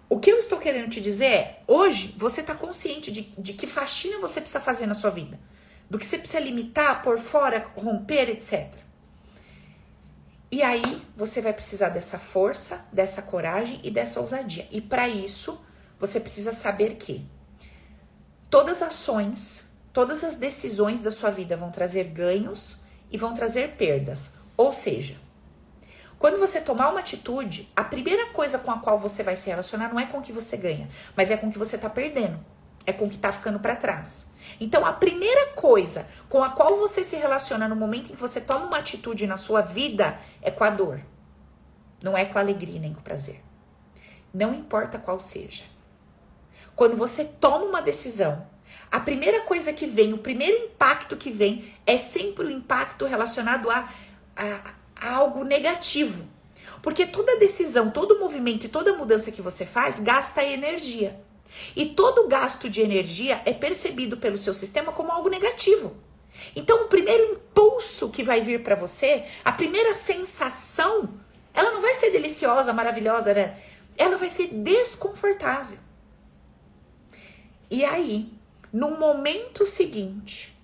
o 0.09 0.19
que 0.19 0.31
eu 0.31 0.39
estou 0.39 0.57
querendo 0.57 0.89
te 0.89 0.99
dizer 0.99 1.25
é: 1.27 1.63
hoje 1.67 2.15
você 2.17 2.41
está 2.41 2.55
consciente 2.55 3.11
de, 3.11 3.21
de 3.37 3.53
que 3.53 3.67
faxina 3.67 4.17
você 4.17 4.41
precisa 4.41 4.59
fazer 4.59 4.87
na 4.87 4.95
sua 4.95 5.11
vida, 5.11 5.39
do 5.87 5.99
que 5.99 6.05
você 6.07 6.17
precisa 6.17 6.39
limitar, 6.39 7.03
por 7.03 7.19
fora, 7.19 7.69
romper, 7.75 8.31
etc. 8.31 8.86
E 10.49 10.63
aí 10.63 11.01
você 11.15 11.41
vai 11.41 11.51
precisar 11.51 11.89
dessa 11.89 12.17
força, 12.17 12.85
dessa 12.91 13.21
coragem 13.21 13.81
e 13.83 13.91
dessa 13.91 14.19
ousadia. 14.21 14.67
E 14.71 14.79
para 14.79 15.07
isso, 15.07 15.61
você 15.99 16.19
precisa 16.19 16.53
saber 16.53 16.95
que 16.95 17.25
todas 18.49 18.81
as 18.81 18.89
ações, 18.89 19.69
todas 19.91 20.23
as 20.23 20.35
decisões 20.35 21.01
da 21.01 21.11
sua 21.11 21.29
vida 21.29 21.57
vão 21.57 21.69
trazer 21.69 22.05
ganhos 22.05 22.79
e 23.11 23.17
vão 23.17 23.33
trazer 23.33 23.75
perdas. 23.75 24.33
Ou 24.55 24.71
seja, 24.71 25.17
quando 26.17 26.39
você 26.39 26.61
tomar 26.61 26.89
uma 26.89 27.01
atitude, 27.01 27.69
a 27.75 27.83
primeira 27.83 28.27
coisa 28.27 28.57
com 28.57 28.71
a 28.71 28.79
qual 28.79 28.97
você 28.97 29.23
vai 29.23 29.35
se 29.35 29.49
relacionar 29.49 29.89
não 29.89 29.99
é 29.99 30.05
com 30.05 30.17
o 30.17 30.21
que 30.21 30.31
você 30.31 30.55
ganha, 30.55 30.89
mas 31.15 31.29
é 31.29 31.37
com 31.37 31.47
o 31.47 31.51
que 31.51 31.59
você 31.59 31.75
está 31.75 31.89
perdendo, 31.89 32.39
é 32.85 32.93
com 32.93 33.05
o 33.05 33.09
que 33.09 33.15
está 33.15 33.31
ficando 33.31 33.59
para 33.59 33.75
trás. 33.75 34.27
Então, 34.59 34.85
a 34.85 34.93
primeira 34.93 35.47
coisa 35.53 36.07
com 36.29 36.43
a 36.43 36.49
qual 36.49 36.77
você 36.77 37.03
se 37.03 37.15
relaciona 37.15 37.67
no 37.67 37.75
momento 37.75 38.05
em 38.05 38.15
que 38.15 38.15
você 38.15 38.41
toma 38.41 38.65
uma 38.65 38.77
atitude 38.77 39.27
na 39.27 39.37
sua 39.37 39.61
vida 39.61 40.19
é 40.41 40.51
com 40.51 40.63
a 40.63 40.69
dor. 40.69 41.01
Não 42.01 42.17
é 42.17 42.25
com 42.25 42.37
a 42.37 42.41
alegria 42.41 42.79
nem 42.79 42.93
com 42.93 42.99
o 42.99 43.03
prazer. 43.03 43.41
Não 44.33 44.53
importa 44.53 44.99
qual 44.99 45.19
seja. 45.19 45.63
Quando 46.75 46.95
você 46.95 47.25
toma 47.25 47.65
uma 47.65 47.81
decisão, 47.81 48.47
a 48.91 48.99
primeira 48.99 49.41
coisa 49.41 49.73
que 49.73 49.87
vem, 49.87 50.13
o 50.13 50.17
primeiro 50.17 50.65
impacto 50.65 51.17
que 51.17 51.31
vem 51.31 51.73
é 51.85 51.97
sempre 51.97 52.45
o 52.45 52.51
impacto 52.51 53.05
relacionado 53.05 53.69
a, 53.69 53.89
a, 54.35 54.73
a 54.95 55.15
algo 55.15 55.43
negativo. 55.43 56.23
Porque 56.81 57.05
toda 57.05 57.39
decisão, 57.39 57.89
todo 57.89 58.19
movimento 58.19 58.65
e 58.65 58.69
toda 58.69 58.95
mudança 58.95 59.31
que 59.31 59.41
você 59.41 59.65
faz 59.65 59.99
gasta 59.99 60.43
energia. 60.43 61.19
E 61.75 61.85
todo 61.87 62.27
gasto 62.27 62.69
de 62.69 62.81
energia 62.81 63.41
é 63.45 63.53
percebido 63.53 64.17
pelo 64.17 64.37
seu 64.37 64.53
sistema 64.53 64.91
como 64.91 65.11
algo 65.11 65.29
negativo. 65.29 65.95
Então, 66.55 66.85
o 66.85 66.87
primeiro 66.87 67.33
impulso 67.33 68.09
que 68.09 68.23
vai 68.23 68.41
vir 68.41 68.63
para 68.63 68.75
você, 68.75 69.25
a 69.43 69.51
primeira 69.51 69.93
sensação, 69.93 71.09
ela 71.53 71.71
não 71.71 71.81
vai 71.81 71.95
ser 71.95 72.11
deliciosa, 72.11 72.73
maravilhosa, 72.73 73.33
né? 73.33 73.57
Ela 73.97 74.17
vai 74.17 74.29
ser 74.29 74.47
desconfortável. 74.47 75.79
E 77.69 77.83
aí, 77.83 78.31
no 78.71 78.97
momento 78.97 79.65
seguinte, 79.65 80.55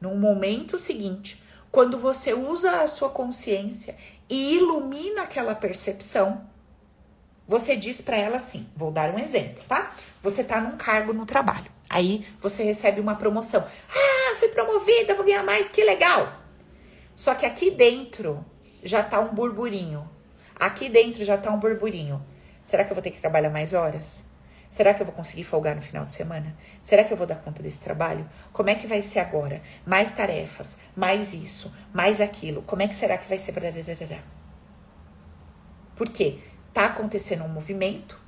no 0.00 0.14
momento 0.14 0.76
seguinte, 0.78 1.42
quando 1.70 1.98
você 1.98 2.34
usa 2.34 2.82
a 2.82 2.88
sua 2.88 3.08
consciência 3.08 3.96
e 4.28 4.54
ilumina 4.56 5.22
aquela 5.22 5.54
percepção, 5.54 6.48
você 7.46 7.76
diz 7.76 8.00
para 8.00 8.16
ela 8.16 8.36
assim: 8.36 8.68
vou 8.76 8.90
dar 8.90 9.14
um 9.14 9.18
exemplo, 9.18 9.62
tá? 9.66 9.94
Você 10.22 10.42
tá 10.42 10.60
num 10.60 10.76
cargo 10.76 11.12
no 11.12 11.24
trabalho. 11.24 11.70
Aí 11.88 12.26
você 12.40 12.62
recebe 12.62 13.00
uma 13.00 13.16
promoção. 13.16 13.66
Ah, 13.90 14.36
fui 14.36 14.48
promovida, 14.48 15.14
vou 15.14 15.24
ganhar 15.24 15.42
mais, 15.44 15.68
que 15.68 15.82
legal. 15.82 16.32
Só 17.16 17.34
que 17.34 17.46
aqui 17.46 17.70
dentro 17.70 18.44
já 18.82 19.02
tá 19.02 19.20
um 19.20 19.34
burburinho. 19.34 20.08
Aqui 20.54 20.88
dentro 20.88 21.24
já 21.24 21.38
tá 21.38 21.50
um 21.50 21.58
burburinho. 21.58 22.24
Será 22.64 22.84
que 22.84 22.90
eu 22.90 22.94
vou 22.94 23.02
ter 23.02 23.10
que 23.10 23.20
trabalhar 23.20 23.50
mais 23.50 23.72
horas? 23.72 24.28
Será 24.68 24.92
que 24.92 25.00
eu 25.00 25.06
vou 25.06 25.14
conseguir 25.14 25.44
folgar 25.44 25.74
no 25.74 25.80
final 25.80 26.04
de 26.04 26.12
semana? 26.12 26.54
Será 26.82 27.02
que 27.02 27.12
eu 27.12 27.16
vou 27.16 27.26
dar 27.26 27.36
conta 27.36 27.62
desse 27.62 27.80
trabalho? 27.80 28.28
Como 28.52 28.68
é 28.68 28.74
que 28.74 28.86
vai 28.86 29.00
ser 29.00 29.20
agora? 29.20 29.62
Mais 29.86 30.10
tarefas, 30.10 30.78
mais 30.94 31.32
isso, 31.32 31.74
mais 31.92 32.20
aquilo. 32.20 32.62
Como 32.62 32.82
é 32.82 32.88
que 32.88 32.94
será 32.94 33.16
que 33.16 33.28
vai 33.28 33.38
ser? 33.38 33.54
Por 35.96 36.10
quê? 36.10 36.38
Tá 36.74 36.86
acontecendo 36.86 37.44
um 37.44 37.48
movimento, 37.48 38.20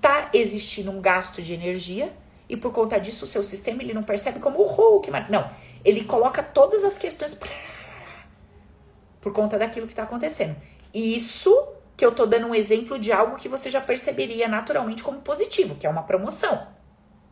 tá 0.00 0.30
existindo 0.32 0.90
um 0.90 1.00
gasto 1.00 1.42
de 1.42 1.52
energia 1.52 2.12
e 2.48 2.56
por 2.56 2.72
conta 2.72 2.98
disso 2.98 3.24
o 3.24 3.28
seu 3.28 3.42
sistema 3.42 3.82
ele 3.82 3.94
não 3.94 4.02
percebe 4.02 4.38
como 4.38 4.60
uhul, 4.60 5.00
que 5.00 5.10
mar... 5.10 5.30
não, 5.30 5.50
ele 5.84 6.04
coloca 6.04 6.42
todas 6.42 6.84
as 6.84 6.96
questões 6.96 7.36
por 9.20 9.32
conta 9.32 9.58
daquilo 9.58 9.86
que 9.86 9.92
está 9.92 10.04
acontecendo. 10.04 10.56
Isso 10.94 11.52
que 11.96 12.04
eu 12.04 12.12
tô 12.12 12.26
dando 12.26 12.46
um 12.46 12.54
exemplo 12.54 12.98
de 12.98 13.10
algo 13.10 13.36
que 13.36 13.48
você 13.48 13.70
já 13.70 13.80
perceberia 13.80 14.46
naturalmente 14.46 15.02
como 15.02 15.20
positivo, 15.20 15.74
que 15.74 15.86
é 15.86 15.90
uma 15.90 16.02
promoção, 16.02 16.68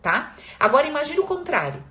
tá? 0.01 0.35
Agora 0.59 0.87
imagine 0.87 1.21
o 1.21 1.27
contrário. 1.27 1.83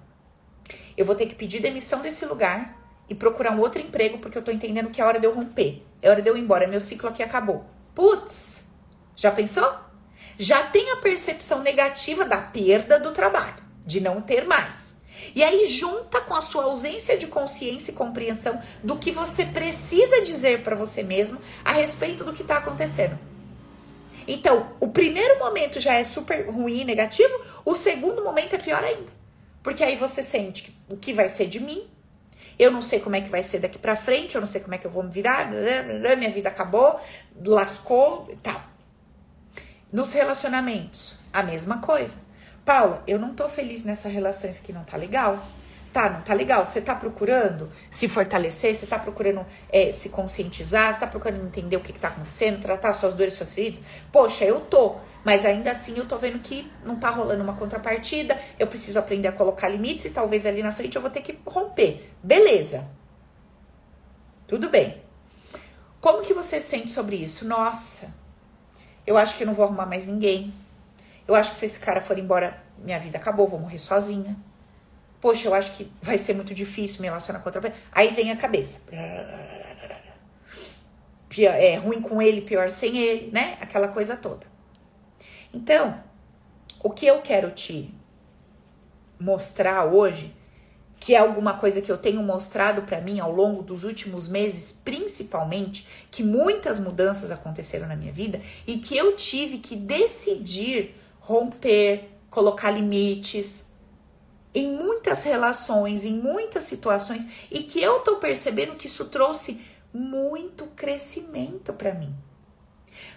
Eu 0.98 1.06
vou 1.06 1.16
ter 1.16 1.28
que 1.28 1.36
pedir 1.36 1.62
demissão 1.62 2.02
desse 2.02 2.26
lugar 2.26 2.80
e 3.08 3.16
procurar 3.16 3.52
um 3.52 3.60
outro 3.60 3.82
emprego 3.82 4.18
porque 4.18 4.38
eu 4.38 4.42
tô 4.42 4.52
entendendo 4.52 4.90
que 4.90 5.02
é 5.02 5.06
hora 5.06 5.20
de 5.20 5.26
eu 5.26 5.34
romper, 5.34 5.84
é 6.02 6.10
hora 6.10 6.22
de 6.22 6.30
eu 6.30 6.36
ir 6.36 6.42
embora, 6.42 6.68
meu 6.68 6.82
ciclo 6.82 7.10
aqui 7.10 7.22
acabou. 7.22 7.66
Putz, 7.94 8.68
já 9.16 9.32
pensou? 9.32 9.83
Já 10.38 10.64
tem 10.64 10.92
a 10.92 10.98
percepção 10.98 11.62
negativa 11.62 12.26
da 12.26 12.38
perda 12.38 13.00
do 13.00 13.12
trabalho, 13.12 13.64
de 13.86 14.02
não 14.02 14.22
ter 14.22 14.46
mais. 14.46 14.96
E 15.36 15.44
aí 15.44 15.66
junta 15.66 16.20
com 16.22 16.34
a 16.34 16.42
sua 16.42 16.66
ausência 16.66 17.18
de 17.18 17.28
consciência 17.28 17.92
e 17.92 17.96
compreensão 17.96 18.62
do 18.84 18.98
que 18.98 19.12
você 19.12 19.46
precisa 19.46 20.22
dizer 20.22 20.64
para 20.64 20.76
você 20.76 21.02
mesmo 21.02 21.40
a 21.64 21.72
respeito 21.72 22.24
do 22.24 22.34
que 22.34 22.42
está 22.42 22.58
acontecendo. 22.58 23.18
Então, 24.28 24.74
o 24.80 24.88
primeiro 24.88 25.40
momento 25.40 25.80
já 25.80 25.96
é 25.96 26.04
super 26.04 26.50
ruim 26.50 26.82
e 26.82 26.86
negativo, 26.86 27.34
o 27.66 27.76
segundo 27.76 28.24
momento 28.24 28.56
é 28.56 28.58
pior 28.58 28.84
ainda. 28.84 29.12
Porque 29.62 29.84
aí 29.84 29.96
você 29.96 30.22
sente 30.22 30.78
o 30.90 30.98
que 30.98 31.14
vai 31.14 31.30
ser 31.30 31.48
de 31.48 31.60
mim, 31.60 31.90
eu 32.60 32.70
não 32.70 32.82
sei 32.82 33.00
como 33.00 33.16
é 33.16 33.22
que 33.22 33.30
vai 33.30 33.44
ser 33.44 33.60
daqui 33.60 33.80
para 33.80 33.96
frente, 33.96 34.36
eu 34.36 34.42
não 34.42 34.48
sei 34.48 34.62
como 34.62 34.76
é 34.76 34.78
que 34.78 34.86
eu 34.86 34.92
vou 34.92 35.04
me 35.04 35.10
virar, 35.10 35.50
minha 35.50 36.30
vida 36.30 36.50
acabou, 36.50 37.00
lascou 37.46 38.28
e 38.32 38.36
tal. 38.36 38.73
Nos 39.94 40.12
relacionamentos, 40.12 41.20
a 41.32 41.44
mesma 41.44 41.78
coisa. 41.78 42.18
Paula, 42.66 43.04
eu 43.06 43.20
não 43.20 43.36
tô 43.36 43.48
feliz 43.48 43.84
nessa 43.84 44.10
relação, 44.10 44.50
isso 44.50 44.64
aqui 44.64 44.74
não 44.74 44.84
tá 44.84 44.98
legal. 44.98 45.46
Tá, 45.94 46.10
não 46.10 46.22
tá 46.22 46.34
legal. 46.34 46.66
Você 46.66 46.82
tá 46.82 46.96
procurando 46.96 47.70
se 47.92 48.08
fortalecer, 48.08 48.76
você 48.76 48.88
tá 48.88 48.98
procurando 48.98 49.46
é, 49.70 49.92
se 49.94 50.10
conscientizar, 50.10 50.92
você 50.92 51.00
tá 51.00 51.06
procurando 51.06 51.46
entender 51.46 51.78
o 51.78 51.80
que, 51.80 51.94
que 51.94 52.00
tá 52.00 52.08
acontecendo, 52.08 52.60
tratar 52.60 52.96
suas 52.96 53.14
dores, 53.14 53.36
suas 53.36 53.54
feridas. 53.54 53.82
Poxa, 54.12 54.44
eu 54.44 54.62
tô. 54.62 54.96
Mas 55.24 55.46
ainda 55.46 55.70
assim 55.70 55.96
eu 55.96 56.08
tô 56.08 56.18
vendo 56.18 56.40
que 56.40 56.72
não 56.84 56.96
tá 56.96 57.12
rolando 57.12 57.44
uma 57.44 57.56
contrapartida. 57.56 58.36
Eu 58.58 58.66
preciso 58.66 58.98
aprender 58.98 59.28
a 59.28 59.32
colocar 59.32 59.68
limites 59.70 60.06
e 60.06 60.10
talvez 60.10 60.48
ali 60.48 60.64
na 60.64 60.72
frente 60.72 60.96
eu 60.96 61.04
vou 61.04 61.12
ter 61.12 61.22
que 61.22 61.38
romper. 61.46 62.12
Beleza. 62.24 62.90
Tudo 64.48 64.70
bem. 64.70 65.04
Como 66.02 66.24
que 66.24 66.34
você 66.34 66.60
sente 66.60 66.92
sobre 66.92 67.16
isso? 67.18 67.48
Nossa, 67.48 68.23
eu 69.06 69.18
acho 69.18 69.38
que 69.38 69.46
não 69.46 69.54
vou 69.54 69.66
arrumar 69.66 69.86
mais 69.86 70.08
ninguém. 70.08 70.54
Eu 71.28 71.36
acho 71.36 71.52
que 71.52 71.56
se 71.56 71.66
esse 71.66 71.80
cara 71.80 72.02
for 72.02 72.18
embora, 72.18 72.62
minha 72.78 73.00
vida 73.00 73.18
acabou, 73.18 73.48
vou 73.48 73.60
morrer 73.60 73.80
sozinha. 73.80 74.36
Poxa, 75.22 75.48
eu 75.48 75.54
acho 75.54 75.72
que 75.74 75.90
vai 76.02 76.18
ser 76.18 76.34
muito 76.34 76.54
difícil 76.54 77.02
me 77.02 77.08
relacionar 77.08 77.40
com 77.40 77.48
outra 77.48 77.62
pessoa. 77.62 77.80
Aí 77.92 78.10
vem 78.10 78.32
a 78.32 78.36
cabeça. 78.36 78.80
Pior, 81.30 81.54
é 81.56 81.76
ruim 81.76 82.02
com 82.02 82.22
ele, 82.22 82.42
pior 82.42 82.70
sem 82.70 82.98
ele, 82.98 83.32
né? 83.32 83.58
Aquela 83.62 83.88
coisa 83.88 84.18
toda. 84.18 84.46
Então, 85.54 86.04
o 86.84 86.90
que 86.90 87.06
eu 87.06 87.22
quero 87.22 87.52
te 87.52 87.94
mostrar 89.20 89.86
hoje, 89.86 90.36
que 91.04 91.14
é 91.14 91.18
alguma 91.18 91.56
coisa 91.56 91.82
que 91.82 91.92
eu 91.92 91.98
tenho 91.98 92.24
mostrado 92.24 92.84
para 92.84 93.02
mim 93.02 93.20
ao 93.20 93.30
longo 93.30 93.62
dos 93.62 93.84
últimos 93.84 94.26
meses, 94.26 94.72
principalmente, 94.72 95.86
que 96.10 96.24
muitas 96.24 96.80
mudanças 96.80 97.30
aconteceram 97.30 97.90
na 97.90 97.96
minha 97.98 98.14
vida 98.14 98.40
e 98.66 98.78
que 98.78 98.96
eu 98.96 99.14
tive 99.14 99.58
que 99.58 99.76
decidir 99.76 100.96
romper, 101.20 102.10
colocar 102.30 102.72
limites 102.72 103.70
em 104.56 104.78
muitas 104.78 105.26
relações, 105.26 106.06
em 106.06 106.14
muitas 106.14 106.64
situações 106.64 107.28
e 107.52 107.64
que 107.64 107.82
eu 107.82 108.00
tô 108.00 108.16
percebendo 108.16 108.76
que 108.76 108.88
isso 108.88 109.04
trouxe 109.04 109.60
muito 109.94 110.68
crescimento 110.68 111.74
para 111.74 111.94
mim. 111.94 112.16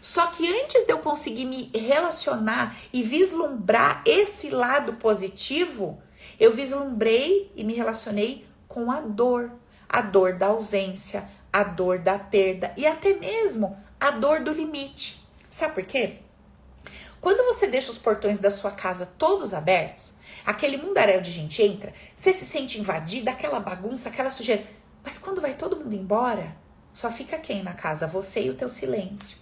Só 0.01 0.27
que 0.27 0.45
antes 0.61 0.85
de 0.85 0.93
eu 0.93 0.99
conseguir 0.99 1.45
me 1.45 1.71
relacionar 1.73 2.77
e 2.93 3.01
vislumbrar 3.05 4.03
esse 4.05 4.51
lado 4.51 4.95
positivo, 4.95 6.03
eu 6.39 6.55
vislumbrei 6.55 7.53
e 7.55 7.65
me 7.65 7.75
relacionei 7.75 8.47
com 8.69 8.91
a 8.91 9.01
dor, 9.01 9.53
a 9.89 10.03
dor 10.03 10.35
da 10.35 10.47
ausência, 10.47 11.29
a 11.53 11.65
dor 11.65 11.99
da 11.99 12.19
perda 12.19 12.73
e 12.77 12.87
até 12.87 13.15
mesmo 13.15 13.77
a 13.99 14.11
dor 14.11 14.41
do 14.41 14.53
limite. 14.53 15.25
Sabe 15.49 15.75
por 15.75 15.85
quê? 15.85 16.19
Quando 17.21 17.45
você 17.47 17.67
deixa 17.67 17.91
os 17.91 17.99
portões 17.99 18.39
da 18.39 18.51
sua 18.51 18.71
casa 18.71 19.07
todos 19.19 19.55
abertos, 19.55 20.15
aquele 20.45 20.77
mundaréu 20.77 21.21
de 21.21 21.33
gente 21.33 21.63
entra, 21.63 21.93
você 22.15 22.33
se 22.33 22.45
sente 22.45 22.79
invadido, 22.79 23.31
aquela 23.31 23.59
bagunça, 23.59 24.09
aquela 24.09 24.31
sujeira. 24.31 24.65
Mas 25.03 25.19
quando 25.19 25.41
vai 25.41 25.55
todo 25.55 25.77
mundo 25.77 25.95
embora, 25.95 26.55
só 26.93 27.11
fica 27.11 27.39
quem 27.39 27.63
na 27.63 27.73
casa? 27.73 28.07
Você 28.07 28.43
e 28.43 28.51
o 28.51 28.55
teu 28.55 28.69
silêncio. 28.69 29.39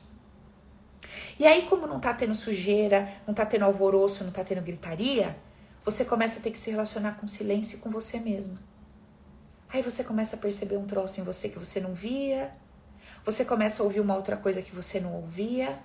E 1.38 1.46
aí, 1.46 1.62
como 1.62 1.86
não 1.86 1.98
tá 1.98 2.14
tendo 2.14 2.34
sujeira, 2.34 3.08
não 3.26 3.34
tá 3.34 3.44
tendo 3.44 3.64
alvoroço, 3.64 4.24
não 4.24 4.30
tá 4.30 4.44
tendo 4.44 4.62
gritaria, 4.62 5.36
você 5.84 6.04
começa 6.04 6.38
a 6.38 6.42
ter 6.42 6.50
que 6.50 6.58
se 6.58 6.70
relacionar 6.70 7.12
com 7.12 7.28
silêncio 7.28 7.76
e 7.76 7.80
com 7.80 7.90
você 7.90 8.18
mesma. 8.18 8.58
Aí 9.68 9.82
você 9.82 10.02
começa 10.02 10.36
a 10.36 10.38
perceber 10.38 10.76
um 10.76 10.86
troço 10.86 11.20
em 11.20 11.24
você 11.24 11.48
que 11.48 11.58
você 11.58 11.80
não 11.80 11.92
via, 11.92 12.52
você 13.24 13.44
começa 13.44 13.82
a 13.82 13.84
ouvir 13.84 14.00
uma 14.00 14.14
outra 14.14 14.36
coisa 14.36 14.62
que 14.62 14.74
você 14.74 15.00
não 15.00 15.14
ouvia, 15.14 15.78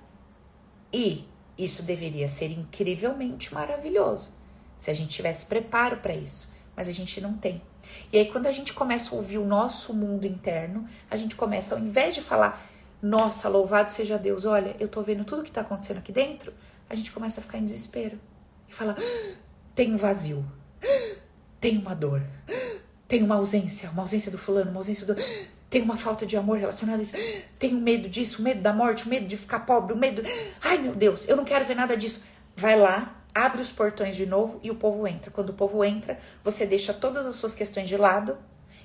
e 0.93 1.27
isso 1.57 1.83
deveria 1.83 2.29
ser 2.29 2.51
incrivelmente 2.51 3.53
maravilhoso 3.53 4.33
se 4.77 4.89
a 4.89 4.93
gente 4.93 5.09
tivesse 5.09 5.45
preparo 5.45 5.97
para 5.97 6.13
isso, 6.13 6.53
mas 6.75 6.88
a 6.88 6.93
gente 6.93 7.19
não 7.19 7.33
tem. 7.33 7.62
E 8.13 8.17
aí, 8.17 8.31
quando 8.31 8.47
a 8.47 8.51
gente 8.51 8.73
começa 8.73 9.13
a 9.13 9.17
ouvir 9.17 9.38
o 9.38 9.45
nosso 9.45 9.93
mundo 9.93 10.25
interno, 10.25 10.88
a 11.09 11.17
gente 11.17 11.35
começa, 11.35 11.75
ao 11.75 11.81
invés 11.81 12.15
de 12.15 12.21
falar, 12.21 12.65
nossa, 13.01 13.49
louvado 13.49 13.91
seja 13.91 14.17
Deus, 14.17 14.45
olha, 14.45 14.75
eu 14.79 14.88
tô 14.88 15.01
vendo 15.01 15.25
tudo 15.25 15.43
que 15.43 15.51
tá 15.51 15.62
acontecendo 15.62 15.97
aqui 15.97 16.12
dentro, 16.12 16.53
a 16.89 16.95
gente 16.95 17.12
começa 17.12 17.39
a 17.39 17.43
ficar 17.43 17.57
em 17.57 17.65
desespero 17.65 18.19
e 18.67 18.73
fala, 18.73 18.95
ah, 18.97 19.35
tem 19.80 19.94
um 19.94 19.98
vazio, 19.98 20.46
tem 21.58 21.78
uma 21.78 21.96
dor, 21.96 22.22
tem 23.08 23.24
uma 23.24 23.36
ausência, 23.36 23.89
uma 23.92 24.02
ausência 24.02 24.30
do 24.30 24.38
fulano, 24.38 24.72
uma 24.72 24.82
ausência 24.82 25.08
do 25.08 25.15
tem 25.70 25.82
uma 25.82 25.96
falta 25.96 26.26
de 26.26 26.36
amor 26.36 26.58
relacionada 26.58 27.00
a 27.00 27.02
isso, 27.02 27.13
tenho 27.58 27.80
medo 27.80 28.10
disso, 28.10 28.42
medo 28.42 28.60
da 28.60 28.74
morte, 28.74 29.08
medo 29.08 29.26
de 29.26 29.38
ficar 29.38 29.62
pobre, 29.62 29.94
o 29.94 29.98
medo. 29.98 30.22
Ai 30.62 30.80
meu 30.80 30.94
Deus, 30.94 31.30
eu 31.30 31.38
não 31.38 31.46
quero 31.46 31.63
ver 31.63 31.76
nada 31.76 31.96
disso. 31.96 32.26
Vai 32.58 32.78
lá, 32.78 33.24
abre 33.34 33.62
os 33.62 33.72
portões 33.72 34.18
de 34.18 34.26
novo 34.26 34.60
e 34.62 34.70
o 34.70 34.76
povo 34.76 35.08
entra. 35.08 35.32
Quando 35.32 35.52
o 35.52 35.54
povo 35.54 35.82
entra, 35.82 36.20
você 36.44 36.65
deixa 36.65 36.94
todas 36.94 37.26
as 37.26 37.38
suas 37.38 37.56
questões 37.56 37.88
de 37.88 37.96
lado 37.96 38.38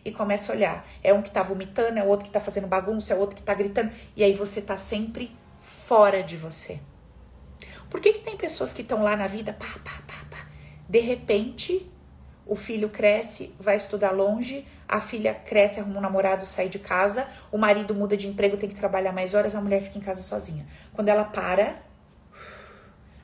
e 0.04 0.12
começa 0.12 0.52
a 0.52 0.54
olhar. 0.54 0.88
É 1.02 1.12
um 1.12 1.22
que 1.22 1.30
tá 1.32 1.42
vomitando, 1.42 1.98
é 1.98 2.04
outro 2.04 2.24
que 2.24 2.30
tá 2.30 2.40
fazendo 2.40 2.68
bagunça, 2.68 3.12
é 3.12 3.16
outro 3.16 3.34
que 3.34 3.42
tá 3.42 3.52
gritando. 3.52 3.90
E 4.14 4.22
aí 4.22 4.32
você 4.32 4.62
tá 4.62 4.78
sempre 4.78 5.36
fora 5.60 6.22
de 6.22 6.36
você. 6.36 6.78
Por 7.90 8.00
que, 8.00 8.12
que 8.12 8.20
tem 8.20 8.36
pessoas 8.36 8.72
que 8.72 8.82
estão 8.82 9.02
lá 9.02 9.16
na 9.16 9.26
vida, 9.26 9.52
pá, 9.52 9.66
pá. 9.84 10.03
De 10.88 11.00
repente, 11.00 11.90
o 12.46 12.54
filho 12.54 12.88
cresce, 12.88 13.54
vai 13.58 13.76
estudar 13.76 14.10
longe, 14.10 14.66
a 14.86 15.00
filha 15.00 15.34
cresce, 15.34 15.80
arruma 15.80 15.98
um 15.98 16.02
namorado, 16.02 16.44
sai 16.44 16.68
de 16.68 16.78
casa, 16.78 17.26
o 17.50 17.56
marido 17.56 17.94
muda 17.94 18.16
de 18.16 18.26
emprego, 18.26 18.56
tem 18.56 18.68
que 18.68 18.74
trabalhar 18.74 19.12
mais 19.12 19.34
horas, 19.34 19.54
a 19.54 19.60
mulher 19.60 19.80
fica 19.80 19.98
em 19.98 20.00
casa 20.00 20.20
sozinha. 20.20 20.66
Quando 20.92 21.08
ela 21.08 21.24
para, 21.24 21.82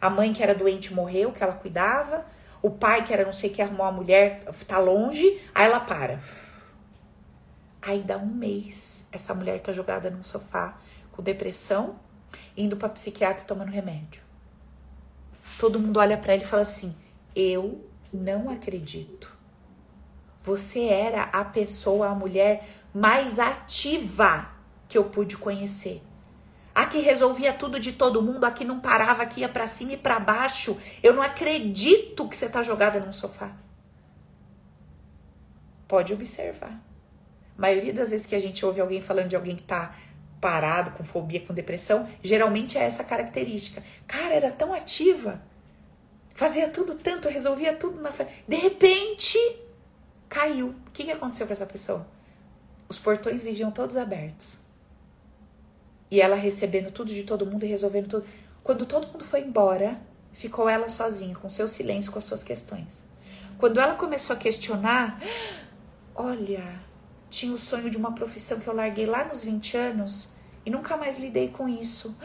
a 0.00 0.08
mãe 0.08 0.32
que 0.32 0.42
era 0.42 0.54
doente 0.54 0.94
morreu, 0.94 1.32
que 1.32 1.42
ela 1.42 1.52
cuidava, 1.52 2.24
o 2.62 2.70
pai 2.70 3.04
que 3.04 3.12
era 3.12 3.24
não 3.24 3.32
sei 3.32 3.50
que 3.50 3.60
arrumou 3.60 3.86
a 3.86 3.92
mulher, 3.92 4.44
tá 4.66 4.78
longe, 4.78 5.40
aí 5.54 5.66
ela 5.66 5.80
para. 5.80 6.20
Aí 7.82 8.02
dá 8.02 8.16
um 8.16 8.26
mês, 8.26 9.06
essa 9.12 9.34
mulher 9.34 9.60
tá 9.60 9.72
jogada 9.72 10.10
num 10.10 10.22
sofá 10.22 10.78
com 11.12 11.22
depressão, 11.22 11.96
indo 12.56 12.76
para 12.76 12.88
psiquiatra 12.88 13.44
tomando 13.44 13.70
remédio. 13.70 14.22
Todo 15.58 15.78
mundo 15.78 15.98
olha 15.98 16.16
para 16.16 16.34
ele 16.34 16.44
e 16.44 16.46
fala 16.46 16.62
assim: 16.62 16.94
Eu 17.34 17.88
não 18.12 18.50
acredito. 18.50 19.36
Você 20.42 20.84
era 20.84 21.24
a 21.24 21.44
pessoa, 21.44 22.08
a 22.08 22.14
mulher 22.14 22.66
mais 22.94 23.38
ativa 23.38 24.50
que 24.88 24.96
eu 24.96 25.04
pude 25.04 25.36
conhecer. 25.36 26.02
A 26.74 26.86
que 26.86 26.98
resolvia 26.98 27.52
tudo 27.52 27.78
de 27.78 27.92
todo 27.92 28.22
mundo, 28.22 28.44
a 28.44 28.50
que 28.50 28.64
não 28.64 28.80
parava, 28.80 29.22
a 29.22 29.26
que 29.26 29.40
ia 29.40 29.48
para 29.48 29.66
cima 29.66 29.92
e 29.92 29.96
para 29.96 30.18
baixo. 30.18 30.78
Eu 31.02 31.12
não 31.12 31.22
acredito 31.22 32.28
que 32.28 32.36
você 32.36 32.48
tá 32.48 32.62
jogada 32.62 32.98
num 33.00 33.12
sofá. 33.12 33.52
Pode 35.86 36.12
observar. 36.12 36.80
A 37.58 37.60
maioria 37.60 37.92
das 37.92 38.10
vezes 38.10 38.26
que 38.26 38.34
a 38.34 38.40
gente 38.40 38.64
ouve 38.64 38.80
alguém 38.80 39.02
falando 39.02 39.28
de 39.28 39.36
alguém 39.36 39.56
que 39.56 39.64
tá 39.64 39.94
parado, 40.40 40.92
com 40.92 41.04
fobia, 41.04 41.40
com 41.40 41.52
depressão, 41.52 42.08
geralmente 42.22 42.78
é 42.78 42.82
essa 42.82 43.04
característica. 43.04 43.82
Cara, 44.06 44.34
era 44.34 44.50
tão 44.50 44.72
ativa. 44.72 45.42
Fazia 46.40 46.70
tudo 46.70 46.94
tanto, 46.94 47.28
resolvia 47.28 47.74
tudo 47.74 48.00
na 48.00 48.10
De 48.48 48.56
repente, 48.56 49.36
caiu. 50.26 50.68
O 50.68 50.90
que, 50.90 51.04
que 51.04 51.10
aconteceu 51.10 51.46
com 51.46 51.52
essa 51.52 51.66
pessoa? 51.66 52.08
Os 52.88 52.98
portões 52.98 53.42
viviam 53.42 53.70
todos 53.70 53.94
abertos. 53.94 54.60
E 56.10 56.18
ela 56.18 56.36
recebendo 56.36 56.90
tudo 56.90 57.12
de 57.12 57.24
todo 57.24 57.44
mundo 57.44 57.66
e 57.66 57.68
resolvendo 57.68 58.08
tudo. 58.08 58.26
Quando 58.62 58.86
todo 58.86 59.08
mundo 59.08 59.22
foi 59.22 59.40
embora, 59.42 60.00
ficou 60.32 60.66
ela 60.66 60.88
sozinha, 60.88 61.36
com 61.36 61.46
seu 61.46 61.68
silêncio, 61.68 62.10
com 62.10 62.16
as 62.16 62.24
suas 62.24 62.42
questões. 62.42 63.06
Quando 63.58 63.78
ela 63.78 63.94
começou 63.94 64.34
a 64.34 64.38
questionar, 64.38 65.20
olha, 66.14 66.64
tinha 67.28 67.52
o 67.52 67.58
sonho 67.58 67.90
de 67.90 67.98
uma 67.98 68.14
profissão 68.14 68.58
que 68.60 68.66
eu 68.66 68.74
larguei 68.74 69.04
lá 69.04 69.24
nos 69.24 69.44
20 69.44 69.76
anos 69.76 70.30
e 70.64 70.70
nunca 70.70 70.96
mais 70.96 71.18
lidei 71.18 71.48
com 71.48 71.68
isso. 71.68 72.16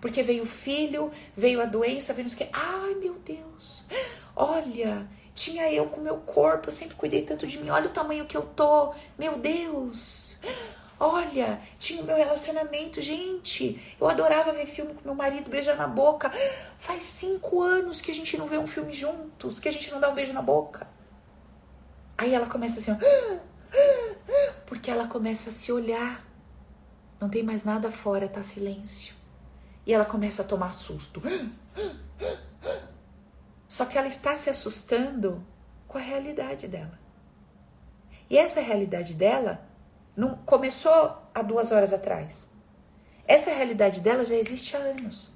Porque 0.00 0.22
veio 0.22 0.44
o 0.44 0.46
filho, 0.46 1.10
veio 1.36 1.60
a 1.60 1.66
doença, 1.66 2.14
veio 2.14 2.28
não 2.28 2.34
sei 2.34 2.46
que. 2.46 2.56
Ai, 2.56 2.94
meu 2.94 3.14
Deus. 3.14 3.84
Olha, 4.34 5.06
tinha 5.34 5.70
eu 5.72 5.86
com 5.86 6.00
meu 6.00 6.16
corpo, 6.18 6.68
eu 6.68 6.72
sempre 6.72 6.96
cuidei 6.96 7.22
tanto 7.22 7.46
de 7.46 7.58
mim. 7.58 7.70
Olha 7.70 7.86
o 7.86 7.92
tamanho 7.92 8.26
que 8.26 8.36
eu 8.36 8.42
tô. 8.42 8.94
Meu 9.18 9.38
Deus. 9.38 10.38
Olha, 10.98 11.58
tinha 11.78 12.02
o 12.02 12.04
meu 12.04 12.16
relacionamento, 12.16 13.00
gente. 13.00 13.80
Eu 13.98 14.06
adorava 14.06 14.52
ver 14.52 14.66
filme 14.66 14.92
com 14.92 15.00
meu 15.02 15.14
marido, 15.14 15.48
beijar 15.48 15.76
na 15.76 15.86
boca. 15.86 16.30
Faz 16.78 17.04
cinco 17.04 17.62
anos 17.62 18.02
que 18.02 18.10
a 18.10 18.14
gente 18.14 18.36
não 18.36 18.46
vê 18.46 18.58
um 18.58 18.66
filme 18.66 18.92
juntos, 18.92 19.58
que 19.58 19.68
a 19.68 19.72
gente 19.72 19.90
não 19.90 19.98
dá 19.98 20.10
um 20.10 20.14
beijo 20.14 20.34
na 20.34 20.42
boca. 20.42 20.86
Aí 22.18 22.34
ela 22.34 22.46
começa 22.46 22.78
assim, 22.78 22.92
ó. 22.92 22.96
Porque 24.66 24.90
ela 24.90 25.06
começa 25.06 25.48
a 25.48 25.52
se 25.52 25.72
olhar. 25.72 26.22
Não 27.18 27.30
tem 27.30 27.42
mais 27.42 27.64
nada 27.64 27.90
fora, 27.90 28.28
tá 28.28 28.42
silêncio. 28.42 29.19
E 29.86 29.92
ela 29.94 30.04
começa 30.04 30.42
a 30.42 30.44
tomar 30.44 30.74
susto. 30.74 31.22
Só 33.68 33.84
que 33.84 33.96
ela 33.96 34.08
está 34.08 34.34
se 34.34 34.50
assustando 34.50 35.44
com 35.86 35.98
a 35.98 36.00
realidade 36.00 36.68
dela. 36.68 36.98
E 38.28 38.38
essa 38.38 38.60
realidade 38.60 39.14
dela 39.14 39.66
não 40.16 40.36
começou 40.36 41.16
há 41.34 41.42
duas 41.42 41.72
horas 41.72 41.92
atrás. 41.92 42.48
Essa 43.26 43.50
realidade 43.50 44.00
dela 44.00 44.24
já 44.24 44.34
existe 44.34 44.76
há 44.76 44.80
anos. 44.80 45.32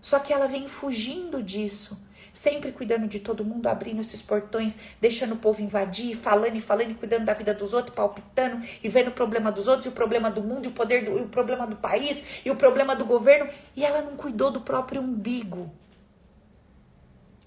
Só 0.00 0.18
que 0.18 0.32
ela 0.32 0.46
vem 0.46 0.68
fugindo 0.68 1.42
disso, 1.42 2.00
sempre 2.32 2.72
cuidando 2.72 3.06
de 3.06 3.20
todo 3.20 3.44
mundo, 3.44 3.66
abrindo 3.66 4.00
esses 4.00 4.22
portões, 4.22 4.78
deixando 5.00 5.34
o 5.34 5.38
povo 5.38 5.62
invadir, 5.62 6.16
falando 6.16 6.56
e 6.56 6.60
falando 6.60 6.90
e 6.90 6.94
cuidando 6.94 7.24
da 7.24 7.34
vida 7.34 7.52
dos 7.54 7.74
outros, 7.74 7.94
palpitando 7.94 8.64
e 8.82 8.88
vendo 8.88 9.08
o 9.08 9.12
problema 9.12 9.50
dos 9.50 9.68
outros, 9.68 9.86
e 9.86 9.88
o 9.88 9.92
problema 9.92 10.30
do 10.30 10.42
mundo, 10.42 10.64
e 10.64 10.68
o 10.68 10.72
poder 10.72 11.04
do, 11.04 11.18
e 11.18 11.22
o 11.22 11.28
problema 11.28 11.66
do 11.66 11.76
país, 11.76 12.22
e 12.44 12.50
o 12.50 12.56
problema 12.56 12.94
do 12.94 13.04
governo, 13.04 13.50
e 13.76 13.84
ela 13.84 14.02
não 14.02 14.16
cuidou 14.16 14.50
do 14.50 14.60
próprio 14.60 15.00
umbigo. 15.00 15.70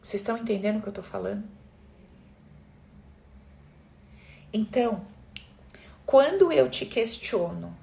Vocês 0.02 0.22
estão 0.22 0.38
entendendo 0.38 0.78
o 0.78 0.82
que 0.82 0.88
eu 0.88 0.92
estou 0.92 1.04
falando? 1.04 1.44
Então, 4.52 5.06
quando 6.06 6.52
eu 6.52 6.70
te 6.70 6.86
questiono 6.86 7.76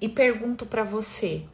e 0.00 0.08
pergunto 0.08 0.64
para 0.64 0.84
você, 0.84 1.44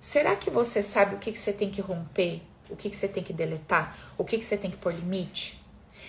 será 0.00 0.36
que 0.36 0.50
você 0.50 0.82
sabe 0.82 1.14
o 1.14 1.18
que, 1.18 1.32
que 1.32 1.38
você 1.38 1.52
tem 1.52 1.70
que 1.70 1.80
romper? 1.80 2.42
O 2.70 2.76
que, 2.76 2.88
que 2.88 2.96
você 2.96 3.08
tem 3.08 3.22
que 3.22 3.32
deletar? 3.32 3.98
O 4.16 4.24
que, 4.24 4.38
que 4.38 4.44
você 4.44 4.56
tem 4.56 4.70
que 4.70 4.76
pôr 4.76 4.94
limite? 4.94 5.60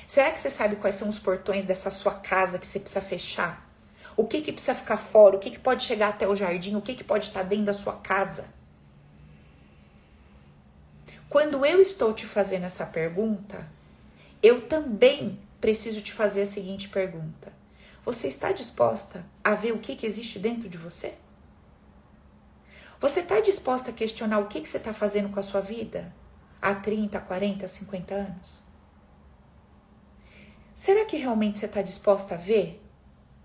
Será 0.08 0.32
que 0.32 0.40
você 0.40 0.50
sabe 0.50 0.76
quais 0.76 0.96
são 0.96 1.10
os 1.10 1.20
portões 1.20 1.66
dessa 1.66 1.90
sua 1.90 2.14
casa 2.14 2.60
que 2.60 2.68
você 2.68 2.80
precisa 2.80 3.02
fechar? 3.02 3.70
O 4.16 4.26
que, 4.26 4.42
que 4.42 4.52
precisa 4.52 4.76
ficar 4.76 4.98
fora? 4.98 5.36
O 5.36 5.40
que, 5.40 5.52
que 5.52 5.60
pode 5.60 5.84
chegar 5.84 6.10
até 6.10 6.28
o 6.28 6.36
jardim? 6.36 6.76
O 6.76 6.82
que, 6.82 6.94
que 6.94 7.04
pode 7.04 7.28
estar 7.28 7.44
dentro 7.44 7.66
da 7.66 7.74
sua 7.74 7.94
casa? 7.94 8.50
Quando 11.30 11.66
eu 11.66 11.82
estou 11.82 12.14
te 12.14 12.26
fazendo 12.26 12.66
essa 12.66 12.86
pergunta, 12.86 13.66
eu 14.44 14.68
também 14.68 15.40
preciso 15.62 16.02
te 16.02 16.12
fazer 16.12 16.42
a 16.42 16.46
seguinte 16.46 16.90
pergunta: 16.90 17.54
Você 18.04 18.28
está 18.28 18.52
disposta 18.52 19.26
a 19.42 19.54
ver 19.54 19.72
o 19.72 19.80
que, 19.80 19.96
que 19.96 20.06
existe 20.06 20.40
dentro 20.40 20.68
de 20.68 20.78
você? 20.78 21.14
Você 23.00 23.22
está 23.22 23.40
disposta 23.40 23.92
a 23.92 23.94
questionar 23.94 24.40
o 24.40 24.48
que, 24.48 24.60
que 24.60 24.68
você 24.68 24.78
está 24.78 24.94
fazendo 24.94 25.30
com 25.30 25.40
a 25.40 25.44
sua 25.44 25.62
vida 25.62 26.14
há 26.62 26.76
30, 26.76 27.20
40, 27.20 27.68
50 27.68 28.14
anos? 28.14 28.62
Será 30.76 31.06
que 31.06 31.18
realmente 31.18 31.60
você 31.60 31.66
está 31.66 31.82
disposta 31.82 32.36
a 32.36 32.38
ver 32.38 32.82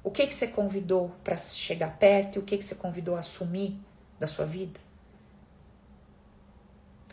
o 0.02 0.10
que, 0.10 0.26
que 0.26 0.34
você 0.34 0.46
convidou 0.46 1.10
para 1.24 1.36
chegar 1.36 1.98
perto 1.98 2.36
e 2.36 2.38
o 2.38 2.42
que, 2.42 2.56
que 2.56 2.64
você 2.64 2.76
convidou 2.76 3.16
a 3.16 3.20
assumir 3.20 3.78
da 4.20 4.26
sua 4.26 4.46
vida? 4.46 4.78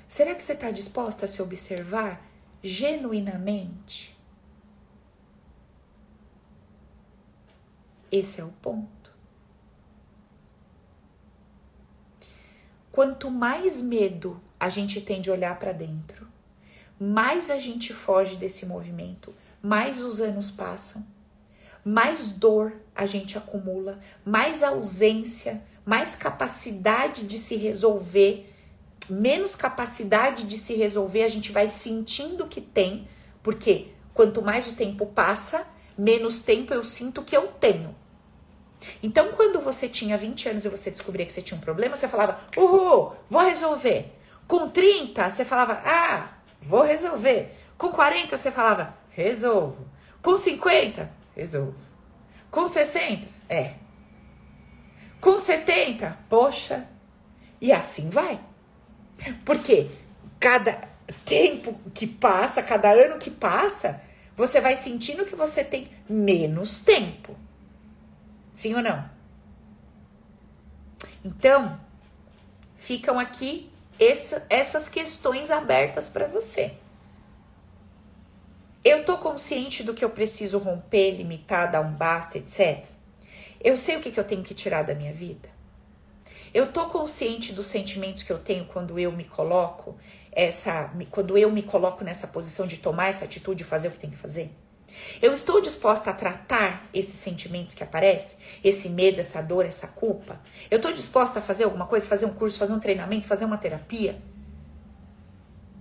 Será 0.07 0.35
que 0.35 0.43
você 0.43 0.53
está 0.53 0.69
disposta 0.69 1.25
a 1.25 1.27
se 1.27 1.41
observar 1.41 2.23
genuinamente? 2.61 4.15
Esse 8.11 8.39
é 8.39 8.43
o 8.43 8.51
ponto. 8.61 9.02
Quanto 12.93 13.29
mais 13.31 13.81
medo 13.81 14.39
a 14.59 14.69
gente 14.69 15.01
tem 15.01 15.19
de 15.19 15.31
olhar 15.31 15.57
para 15.57 15.71
dentro, 15.71 16.27
mais 16.99 17.49
a 17.49 17.57
gente 17.57 17.91
foge 17.91 18.35
desse 18.35 18.67
movimento, 18.67 19.33
mais 19.61 19.99
os 19.99 20.21
anos 20.21 20.51
passam, 20.51 21.03
mais 21.83 22.31
dor 22.31 22.71
a 22.95 23.07
gente 23.07 23.35
acumula, 23.35 23.99
mais 24.23 24.61
ausência, 24.61 25.61
mais 25.83 26.15
capacidade 26.15 27.25
de 27.25 27.39
se 27.39 27.55
resolver 27.55 28.53
menos 29.09 29.55
capacidade 29.55 30.43
de 30.43 30.57
se 30.57 30.75
resolver 30.75 31.23
a 31.23 31.29
gente 31.29 31.51
vai 31.51 31.69
sentindo 31.69 32.47
que 32.47 32.61
tem, 32.61 33.07
porque 33.41 33.87
quanto 34.13 34.39
mais 34.39 34.67
o 34.67 34.73
tempo 34.73 35.07
passa, 35.07 35.65
menos 35.97 36.41
tempo 36.41 36.73
eu 36.73 36.83
sinto 36.83 37.23
que 37.23 37.35
eu 37.35 37.47
tenho. 37.47 37.95
Então, 39.01 39.33
quando 39.33 39.59
você 39.59 39.87
tinha 39.87 40.17
20 40.17 40.49
anos 40.49 40.65
e 40.65 40.69
você 40.69 40.91
descobria 40.91 41.25
que 41.25 41.33
você 41.33 41.41
tinha 41.41 41.57
um 41.57 41.61
problema, 41.61 41.95
você 41.95 42.07
falava, 42.07 42.39
uhul, 42.55 43.13
vou 43.29 43.41
resolver. 43.41 44.11
Com 44.47 44.69
30, 44.69 45.29
você 45.29 45.45
falava, 45.45 45.81
ah, 45.85 46.29
vou 46.61 46.83
resolver. 46.83 47.57
Com 47.77 47.91
40, 47.91 48.37
você 48.37 48.51
falava, 48.51 48.95
resolvo. 49.09 49.85
Com 50.21 50.37
50, 50.37 51.11
resolvo. 51.35 51.75
Com 52.49 52.67
60, 52.67 53.27
é. 53.49 53.73
Com 55.19 55.39
70, 55.39 56.17
poxa. 56.29 56.87
E 57.59 57.71
assim 57.71 58.09
vai. 58.09 58.39
Porque 59.45 59.89
cada 60.39 60.81
tempo 61.25 61.79
que 61.93 62.05
passa, 62.05 62.61
cada 62.61 62.91
ano 62.91 63.17
que 63.17 63.31
passa, 63.31 64.01
você 64.35 64.59
vai 64.59 64.75
sentindo 64.75 65.25
que 65.25 65.35
você 65.35 65.63
tem 65.63 65.89
menos 66.09 66.81
tempo. 66.81 67.35
Sim 68.53 68.75
ou 68.75 68.81
não? 68.83 69.09
Então, 71.25 71.79
ficam 72.75 73.19
aqui 73.19 73.71
essa, 73.99 74.45
essas 74.49 74.87
questões 74.87 75.49
abertas 75.49 76.07
para 76.07 76.27
você. 76.27 76.73
Eu 78.83 79.03
tô 79.03 79.17
consciente 79.17 79.81
do 79.81 79.93
que 79.93 80.03
eu 80.05 80.09
preciso 80.09 80.59
romper, 80.59 81.11
limitar, 81.11 81.71
dar 81.71 81.81
um 81.81 81.91
basta, 81.91 82.37
etc. 82.37 82.85
Eu 83.63 83.77
sei 83.77 83.95
o 83.95 84.01
que, 84.01 84.11
que 84.11 84.19
eu 84.19 84.25
tenho 84.25 84.43
que 84.43 84.53
tirar 84.53 84.83
da 84.83 84.93
minha 84.93 85.13
vida. 85.13 85.49
Eu 86.53 86.71
tô 86.71 86.85
consciente 86.87 87.53
dos 87.53 87.65
sentimentos 87.65 88.21
que 88.21 88.31
eu 88.31 88.37
tenho 88.37 88.65
quando 88.65 88.99
eu 88.99 89.11
me 89.11 89.23
coloco 89.23 89.97
essa, 90.31 90.93
quando 91.09 91.37
eu 91.37 91.49
me 91.49 91.63
coloco 91.63 92.03
nessa 92.03 92.27
posição 92.27 92.67
de 92.67 92.77
tomar 92.77 93.07
essa 93.07 93.25
atitude, 93.25 93.63
fazer 93.63 93.87
o 93.87 93.91
que 93.91 93.99
tem 93.99 94.11
que 94.11 94.17
fazer. 94.17 94.51
Eu 95.21 95.33
estou 95.33 95.61
disposta 95.61 96.09
a 96.09 96.13
tratar 96.13 96.87
esses 96.93 97.15
sentimentos 97.15 97.73
que 97.73 97.83
aparecem, 97.83 98.37
esse 98.63 98.89
medo, 98.89 99.19
essa 99.19 99.41
dor, 99.41 99.65
essa 99.65 99.87
culpa. 99.87 100.41
Eu 100.69 100.77
estou 100.77 100.91
disposta 100.91 101.39
a 101.39 101.41
fazer 101.41 101.63
alguma 101.63 101.85
coisa, 101.85 102.07
fazer 102.07 102.25
um 102.25 102.33
curso, 102.33 102.57
fazer 102.57 102.73
um 102.73 102.79
treinamento, 102.79 103.27
fazer 103.27 103.45
uma 103.45 103.57
terapia. 103.57 104.21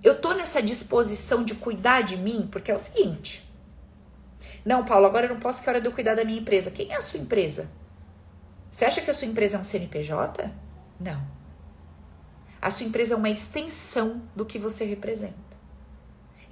Eu 0.03 0.15
estou 0.15 0.35
nessa 0.35 0.63
disposição 0.63 1.45
de 1.45 1.55
cuidar 1.55 2.03
de 2.03 2.17
mim, 2.17 2.49
porque 2.51 2.71
é 2.71 2.75
o 2.75 2.79
seguinte. 2.79 3.49
Não, 4.65 4.85
Paulo, 4.85 5.07
agora 5.07 5.27
eu 5.27 5.31
não 5.31 5.41
posso 5.41 5.63
que 5.63 5.69
é 5.69 5.73
hora 5.73 5.81
de 5.81 5.87
eu 5.87 5.93
cuidar 5.93 6.15
da 6.15 6.25
minha 6.25 6.41
empresa. 6.41 6.71
Quem 6.71 6.91
é 6.93 6.97
a 6.97 7.03
sua 7.03 7.21
empresa? 7.21 7.71
Você 8.71 8.85
acha 8.85 9.01
que 9.01 9.11
a 9.11 9.15
sua 9.15 9.29
empresa 9.29 9.57
é 9.57 9.61
um 9.61 9.65
CNPJ? 9.65 10.51
Não. 10.99 11.21
A 12.61 12.71
sua 12.71 12.87
empresa 12.87 13.15
é 13.15 13.17
uma 13.17 13.29
extensão 13.29 14.23
do 14.35 14.47
que 14.47 14.59
você 14.59 14.85
representa. 14.85 15.52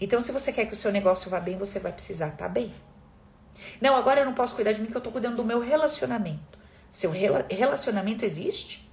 Então, 0.00 0.20
se 0.20 0.32
você 0.32 0.52
quer 0.52 0.66
que 0.66 0.72
o 0.72 0.76
seu 0.76 0.90
negócio 0.90 1.30
vá 1.30 1.38
bem, 1.38 1.58
você 1.58 1.78
vai 1.78 1.92
precisar 1.92 2.28
estar 2.28 2.44
tá 2.44 2.48
bem. 2.48 2.74
Não, 3.80 3.94
agora 3.94 4.20
eu 4.20 4.24
não 4.24 4.32
posso 4.32 4.54
cuidar 4.54 4.72
de 4.72 4.80
mim 4.80 4.88
que 4.88 4.96
eu 4.96 5.00
tô 5.00 5.10
cuidando 5.10 5.36
do 5.36 5.44
meu 5.44 5.60
relacionamento. 5.60 6.58
Seu 6.90 7.10
rela 7.10 7.46
relacionamento 7.50 8.24
existe? 8.24 8.88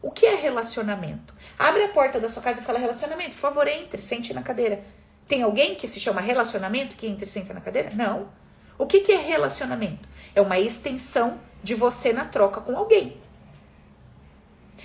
O 0.00 0.10
que 0.10 0.26
é 0.26 0.34
relacionamento? 0.34 1.34
Abre 1.58 1.82
a 1.84 1.88
porta 1.88 2.20
da 2.20 2.28
sua 2.28 2.42
casa 2.42 2.60
e 2.60 2.64
fala 2.64 2.78
relacionamento. 2.78 3.32
Por 3.32 3.40
favor, 3.40 3.66
entre, 3.66 4.00
sente 4.00 4.32
na 4.32 4.42
cadeira. 4.42 4.84
Tem 5.26 5.42
alguém 5.42 5.74
que 5.74 5.88
se 5.88 5.98
chama 5.98 6.20
relacionamento 6.20 6.96
que 6.96 7.06
entra 7.06 7.24
e 7.24 7.28
senta 7.28 7.54
na 7.54 7.60
cadeira? 7.60 7.90
Não. 7.94 8.28
O 8.76 8.86
que, 8.86 9.00
que 9.00 9.12
é 9.12 9.16
relacionamento? 9.16 10.08
É 10.34 10.40
uma 10.40 10.58
extensão 10.58 11.40
de 11.62 11.74
você 11.74 12.12
na 12.12 12.24
troca 12.26 12.60
com 12.60 12.76
alguém. 12.76 13.16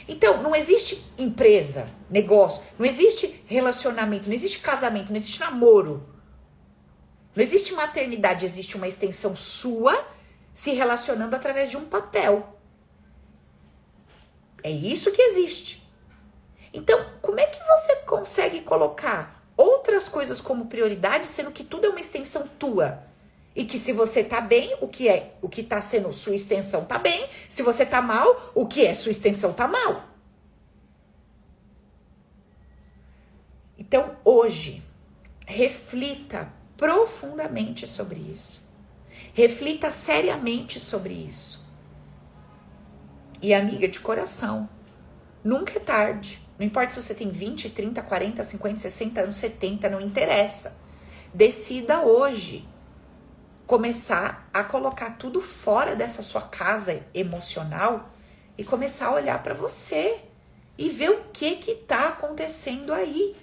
Então, 0.08 0.42
não 0.42 0.56
existe 0.56 1.06
empresa, 1.18 1.90
negócio, 2.10 2.64
não 2.78 2.86
existe 2.86 3.44
relacionamento, 3.46 4.28
não 4.28 4.34
existe 4.34 4.60
casamento, 4.60 5.10
não 5.10 5.18
existe 5.18 5.40
namoro. 5.40 6.08
Não 7.36 7.44
existe 7.44 7.74
maternidade, 7.74 8.46
existe 8.46 8.76
uma 8.76 8.88
extensão 8.88 9.36
sua 9.36 10.08
se 10.54 10.72
relacionando 10.72 11.36
através 11.36 11.70
de 11.70 11.78
um 11.78 11.86
papel. 11.86 12.60
É 14.64 14.72
isso 14.72 15.12
que 15.12 15.22
existe. 15.22 15.88
Então, 16.74 17.04
como 17.22 17.40
é 17.40 17.46
que 17.46 17.60
você 17.64 17.96
consegue 17.98 18.62
colocar 18.62 19.46
outras 19.56 20.10
coisas 20.10 20.42
como 20.42 20.66
prioridade, 20.66 21.28
sendo 21.28 21.52
que 21.52 21.64
tudo 21.64 21.88
é 21.88 21.90
uma 21.90 22.00
extensão 22.00 22.48
tua? 22.48 23.09
E 23.56 23.66
que 23.66 23.78
se 23.78 23.92
você 23.92 24.24
tá 24.24 24.40
bem, 24.40 24.76
o 24.80 24.88
que 24.88 25.10
é 25.10 25.36
o 25.42 25.50
que 25.50 25.64
tá 25.64 25.82
sendo 25.82 26.14
sua 26.14 26.36
extensão 26.36 26.86
tá 26.86 26.98
bem. 26.98 27.28
Se 27.50 27.64
você 27.64 27.86
tá 27.86 28.02
mal, 28.02 28.52
o 28.54 28.66
que 28.66 28.86
é 28.86 28.94
sua 28.94 29.12
extensão 29.12 29.52
tá 29.52 29.68
mal. 29.68 30.08
Então, 33.78 34.16
hoje, 34.24 34.84
reflita 35.48 36.54
profundamente 36.78 37.88
sobre 37.88 38.20
isso. 38.20 38.70
Reflita 39.34 39.90
seriamente 39.90 40.80
sobre 40.80 41.12
isso. 41.14 41.68
E 43.42 43.52
amiga 43.52 43.88
de 43.88 44.00
coração, 44.00 44.70
nunca 45.44 45.78
é 45.78 45.80
tarde. 45.80 46.40
Não 46.60 46.68
importa 46.68 46.92
se 46.92 47.02
você 47.02 47.16
tem 47.16 47.32
20, 47.32 47.72
30, 47.72 48.00
40, 48.04 48.44
50, 48.44 48.78
60 48.78 49.22
anos, 49.22 49.36
70, 49.38 49.90
não 49.90 50.00
interessa. 50.00 50.78
Decida 51.34 52.02
hoje 52.02 52.69
começar 53.70 54.50
a 54.52 54.64
colocar 54.64 55.12
tudo 55.12 55.40
fora 55.40 55.96
dessa 55.96 56.24
sua 56.24 56.42
casa 56.42 57.06
emocional 57.14 58.10
e 58.58 58.64
começar 58.64 59.10
a 59.10 59.14
olhar 59.14 59.44
para 59.44 59.54
você 59.54 60.22
e 60.76 60.90
ver 60.90 61.12
o 61.12 61.26
que 61.32 61.58
que 61.58 61.76
tá 61.76 62.08
acontecendo 62.08 62.92
aí. 62.92 63.36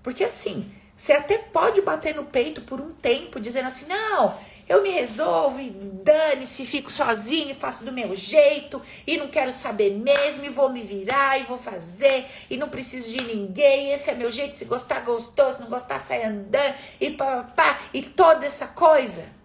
Porque 0.00 0.22
assim, 0.22 0.70
você 0.94 1.12
até 1.14 1.36
pode 1.36 1.82
bater 1.82 2.14
no 2.14 2.24
peito 2.24 2.60
por 2.60 2.80
um 2.80 2.92
tempo, 2.92 3.40
dizendo 3.40 3.66
assim: 3.66 3.86
não, 3.86 4.38
eu 4.68 4.84
me 4.84 4.90
resolvo 4.90 5.58
e 5.58 5.70
dane-se, 5.70 6.64
fico 6.64 6.92
sozinho 6.92 7.50
e 7.50 7.54
faço 7.54 7.84
do 7.84 7.90
meu 7.90 8.14
jeito 8.14 8.80
e 9.04 9.16
não 9.16 9.26
quero 9.26 9.50
saber 9.50 9.90
mesmo 9.90 10.44
e 10.44 10.48
vou 10.48 10.70
me 10.70 10.82
virar 10.82 11.40
e 11.40 11.42
vou 11.42 11.58
fazer 11.58 12.24
e 12.48 12.56
não 12.56 12.68
preciso 12.68 13.10
de 13.10 13.20
ninguém. 13.24 13.90
Esse 13.90 14.10
é 14.10 14.14
meu 14.14 14.30
jeito. 14.30 14.56
Se 14.56 14.64
gostar, 14.64 15.00
gostou. 15.00 15.52
Se 15.52 15.60
não 15.60 15.68
gostar, 15.68 16.00
sai 16.06 16.22
andando 16.22 16.76
e 17.00 17.10
pá, 17.10 17.50
pá, 17.56 17.74
pá 17.74 17.78
e 17.92 18.00
toda 18.00 18.46
essa 18.46 18.68
coisa. 18.68 19.41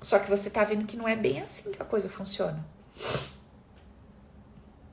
Só 0.00 0.18
que 0.18 0.30
você 0.30 0.48
tá 0.48 0.64
vendo 0.64 0.86
que 0.86 0.96
não 0.96 1.08
é 1.08 1.16
bem 1.16 1.40
assim 1.40 1.72
que 1.72 1.82
a 1.82 1.84
coisa 1.84 2.08
funciona. 2.08 2.64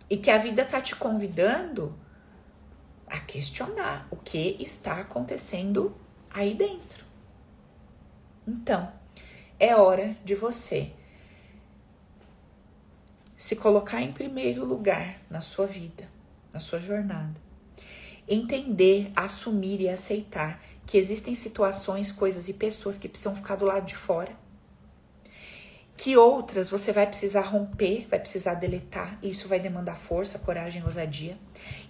E 0.10 0.18
que 0.18 0.32
a 0.32 0.38
vida 0.38 0.66
tá 0.66 0.82
te 0.82 0.96
convidando 0.96 1.96
a 3.08 3.20
questionar 3.20 4.08
o 4.10 4.16
que 4.16 4.58
está 4.60 5.02
acontecendo 5.02 5.96
aí 6.30 6.54
dentro. 6.54 7.06
Então, 8.48 8.92
é 9.60 9.76
hora 9.76 10.16
de 10.24 10.36
você 10.36 10.92
se 13.38 13.56
colocar 13.56 14.02
em 14.02 14.12
primeiro 14.12 14.66
lugar 14.66 15.20
na 15.30 15.42
sua 15.42 15.68
vida, 15.68 16.10
na 16.52 16.60
sua 16.60 16.80
jornada. 16.80 17.36
Entender, 18.28 19.12
assumir 19.16 19.82
e 19.82 19.90
aceitar 19.90 20.64
que 20.86 20.98
existem 20.98 21.36
situações, 21.36 22.12
coisas 22.12 22.48
e 22.48 22.54
pessoas 22.54 22.98
que 22.98 23.08
precisam 23.08 23.36
ficar 23.36 23.56
do 23.56 23.66
lado 23.66 23.86
de 23.86 23.96
fora 23.96 24.45
que 25.98 26.18
outras 26.18 26.70
você 26.70 26.92
vai 26.92 27.08
precisar 27.08 27.42
romper, 27.42 28.06
vai 28.10 28.20
precisar 28.20 28.56
deletar, 28.56 29.18
e 29.22 29.30
isso 29.30 29.48
vai 29.48 29.60
demandar 29.60 29.96
força, 29.96 30.38
coragem 30.38 30.82
e 30.82 30.86
ousadia. 30.86 31.38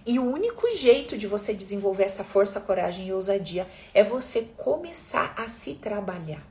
E 0.06 0.18
o 0.18 0.24
único 0.24 0.74
jeito 0.76 1.18
de 1.18 1.26
você 1.26 1.52
desenvolver 1.52 2.04
essa 2.04 2.22
força, 2.22 2.60
coragem 2.60 3.08
e 3.08 3.12
ousadia 3.12 3.66
é 3.92 4.04
você 4.04 4.42
começar 4.56 5.34
a 5.36 5.48
se 5.48 5.74
trabalhar. 5.74 6.46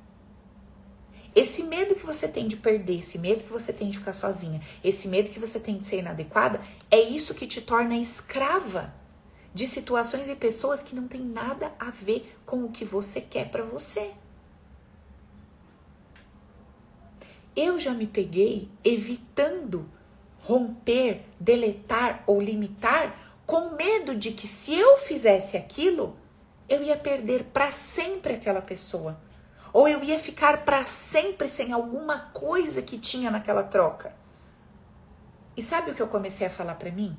Esse 1.33 1.63
medo 1.63 1.95
que 1.95 2.05
você 2.05 2.27
tem 2.27 2.47
de 2.47 2.55
perder, 2.55 2.99
esse 2.99 3.17
medo 3.17 3.43
que 3.43 3.51
você 3.51 3.73
tem 3.73 3.89
de 3.89 3.97
ficar 3.97 4.13
sozinha, 4.13 4.61
esse 4.83 5.07
medo 5.07 5.29
que 5.29 5.39
você 5.39 5.59
tem 5.59 5.77
de 5.77 5.85
ser 5.85 5.99
inadequada, 5.99 6.61
é 6.89 6.99
isso 6.99 7.33
que 7.33 7.47
te 7.47 7.61
torna 7.61 7.97
escrava 7.97 8.93
de 9.53 9.65
situações 9.65 10.29
e 10.29 10.35
pessoas 10.35 10.81
que 10.83 10.95
não 10.95 11.07
tem 11.07 11.21
nada 11.21 11.73
a 11.79 11.89
ver 11.89 12.37
com 12.45 12.63
o 12.63 12.71
que 12.71 12.83
você 12.83 13.21
quer 13.21 13.49
para 13.49 13.63
você. 13.63 14.11
Eu 17.55 17.79
já 17.79 17.91
me 17.91 18.05
peguei 18.05 18.69
evitando 18.83 19.89
romper, 20.39 21.23
deletar 21.39 22.23
ou 22.27 22.41
limitar 22.41 23.15
com 23.45 23.71
medo 23.71 24.15
de 24.15 24.31
que 24.31 24.47
se 24.47 24.73
eu 24.73 24.97
fizesse 24.97 25.55
aquilo, 25.55 26.17
eu 26.67 26.83
ia 26.83 26.97
perder 26.97 27.45
para 27.45 27.71
sempre 27.71 28.33
aquela 28.33 28.61
pessoa. 28.61 29.19
Ou 29.71 29.87
eu 29.87 30.03
ia 30.03 30.17
ficar 30.17 30.63
para 30.63 30.83
sempre 30.83 31.47
sem 31.47 31.71
alguma 31.71 32.19
coisa 32.31 32.81
que 32.81 32.97
tinha 32.97 33.29
naquela 33.29 33.63
troca. 33.63 34.15
E 35.55 35.61
sabe 35.61 35.91
o 35.91 35.95
que 35.95 36.01
eu 36.01 36.07
comecei 36.07 36.47
a 36.47 36.49
falar 36.49 36.75
para 36.75 36.91
mim? 36.91 37.17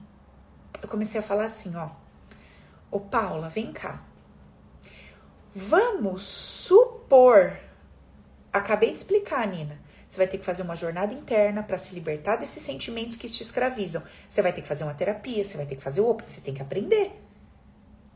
Eu 0.83 0.89
comecei 0.89 1.21
a 1.21 1.23
falar 1.23 1.47
assim, 1.47 1.75
ó. 1.77 1.91
Ô 2.91 3.01
Paula, 3.01 3.49
vem 3.49 3.73
cá. 3.73 4.03
Vamos 5.55 6.23
supor. 6.25 7.59
Acabei 8.53 8.91
de 8.91 8.99
explicar, 8.99 9.47
Nina. 9.47 9.86
Você 10.17 10.21
vai 10.21 10.27
ter 10.27 10.39
que 10.39 10.47
fazer 10.47 10.63
uma 10.63 10.75
jornada 10.75 11.13
interna 11.13 11.63
para 11.63 11.77
se 11.77 11.95
libertar 11.95 12.37
desses 12.37 12.63
sentimentos 12.63 13.19
que 13.19 13.29
te 13.29 13.43
escravizam. 13.43 14.03
Você 14.27 14.41
vai 14.41 14.51
ter 14.51 14.63
que 14.63 14.69
fazer 14.69 14.85
uma 14.85 14.95
terapia, 14.95 15.45
você 15.45 15.59
vai 15.59 15.67
ter 15.67 15.77
que 15.77 15.83
fazer 15.83 16.01
o 16.01 16.17
você 16.25 16.41
tem 16.41 16.55
que 16.55 16.63
aprender. 16.63 17.13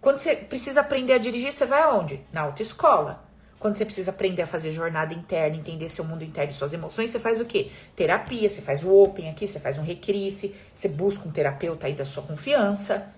Quando 0.01 0.17
você 0.17 0.35
precisa 0.35 0.81
aprender 0.81 1.13
a 1.13 1.19
dirigir, 1.19 1.53
você 1.53 1.67
vai 1.67 1.83
aonde? 1.83 2.25
Na 2.33 2.41
autoescola. 2.41 3.23
Quando 3.59 3.77
você 3.77 3.85
precisa 3.85 4.13
aprender 4.13 4.41
a 4.41 4.47
fazer 4.47 4.73
jornada 4.73 5.13
interna, 5.13 5.59
entender 5.59 5.91
seu 5.91 6.03
mundo 6.03 6.25
interno 6.25 6.51
e 6.51 6.55
suas 6.55 6.73
emoções, 6.73 7.11
você 7.11 7.21
faz 7.21 7.39
o 7.39 7.45
quê? 7.45 7.71
Terapia, 7.95 8.49
você 8.49 8.63
faz 8.63 8.83
o 8.83 8.91
Open 8.91 9.29
aqui, 9.29 9.47
você 9.47 9.61
faz 9.61 9.77
um 9.77 9.83
recrisse, 9.83 10.55
você 10.73 10.89
busca 10.89 11.29
um 11.29 11.31
terapeuta 11.31 11.87
aí 11.87 11.93
da 11.93 12.07
sua 12.07 12.23
confiança. 12.23 13.13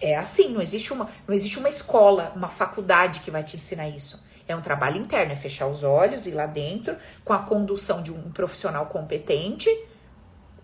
É 0.00 0.16
assim, 0.16 0.48
não 0.48 0.60
existe 0.60 0.92
uma, 0.92 1.08
não 1.28 1.36
existe 1.36 1.56
uma 1.56 1.68
escola, 1.68 2.32
uma 2.34 2.48
faculdade 2.48 3.20
que 3.20 3.30
vai 3.30 3.44
te 3.44 3.54
ensinar 3.54 3.88
isso. 3.88 4.28
É 4.52 4.56
um 4.56 4.60
trabalho 4.60 4.96
interno, 4.96 5.32
é 5.32 5.36
fechar 5.36 5.66
os 5.66 5.82
olhos 5.82 6.26
e 6.26 6.30
lá 6.30 6.46
dentro 6.46 6.96
com 7.24 7.32
a 7.32 7.38
condução 7.38 8.02
de 8.02 8.12
um 8.12 8.30
profissional 8.30 8.86
competente 8.86 9.68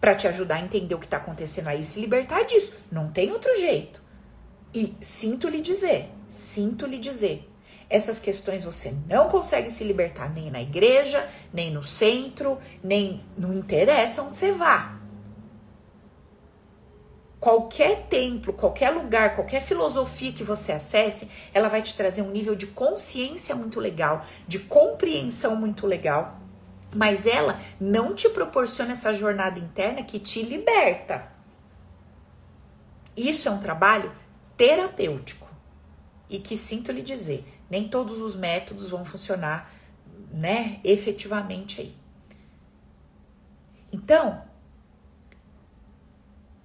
para 0.00 0.14
te 0.14 0.28
ajudar 0.28 0.56
a 0.56 0.60
entender 0.60 0.94
o 0.94 0.98
que 0.98 1.06
está 1.06 1.16
acontecendo 1.16 1.68
aí 1.68 1.80
e 1.80 1.84
se 1.84 2.00
libertar 2.00 2.44
disso. 2.44 2.74
Não 2.90 3.10
tem 3.10 3.30
outro 3.32 3.54
jeito. 3.56 4.02
E 4.74 4.94
sinto 5.00 5.48
lhe 5.48 5.60
dizer, 5.60 6.10
sinto 6.28 6.86
lhe 6.86 6.98
dizer, 6.98 7.48
essas 7.88 8.20
questões 8.20 8.64
você 8.64 8.92
não 9.08 9.28
consegue 9.28 9.70
se 9.70 9.84
libertar 9.84 10.28
nem 10.32 10.50
na 10.50 10.60
igreja, 10.60 11.26
nem 11.52 11.70
no 11.70 11.82
centro, 11.82 12.58
nem 12.82 13.24
não 13.38 13.54
interessa 13.54 14.22
onde 14.22 14.36
você 14.36 14.52
vá 14.52 15.05
qualquer 17.46 18.08
templo, 18.08 18.52
qualquer 18.52 18.90
lugar, 18.90 19.36
qualquer 19.36 19.62
filosofia 19.62 20.32
que 20.32 20.42
você 20.42 20.72
acesse, 20.72 21.30
ela 21.54 21.68
vai 21.68 21.80
te 21.80 21.94
trazer 21.94 22.20
um 22.20 22.32
nível 22.32 22.56
de 22.56 22.66
consciência 22.66 23.54
muito 23.54 23.78
legal, 23.78 24.26
de 24.48 24.58
compreensão 24.58 25.54
muito 25.54 25.86
legal, 25.86 26.40
mas 26.92 27.24
ela 27.24 27.60
não 27.78 28.16
te 28.16 28.28
proporciona 28.30 28.94
essa 28.94 29.14
jornada 29.14 29.60
interna 29.60 30.02
que 30.02 30.18
te 30.18 30.42
liberta. 30.42 31.30
Isso 33.16 33.48
é 33.48 33.52
um 33.52 33.58
trabalho 33.58 34.10
terapêutico 34.56 35.48
e 36.28 36.40
que 36.40 36.56
sinto 36.56 36.90
lhe 36.90 37.00
dizer, 37.00 37.46
nem 37.70 37.86
todos 37.86 38.20
os 38.20 38.34
métodos 38.34 38.90
vão 38.90 39.04
funcionar, 39.04 39.70
né, 40.32 40.80
efetivamente 40.82 41.80
aí. 41.80 41.94
Então, 43.92 44.42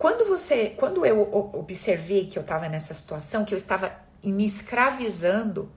quando 0.02 0.26
você, 0.26 0.74
quando 0.76 1.06
eu 1.06 1.22
observei 1.54 2.26
que 2.26 2.36
eu 2.36 2.42
estava 2.42 2.68
nessa 2.68 2.92
situação, 2.92 3.46
que 3.46 3.54
eu 3.54 3.58
estava 3.60 3.96
me 4.24 4.44
escravizando 4.44 5.72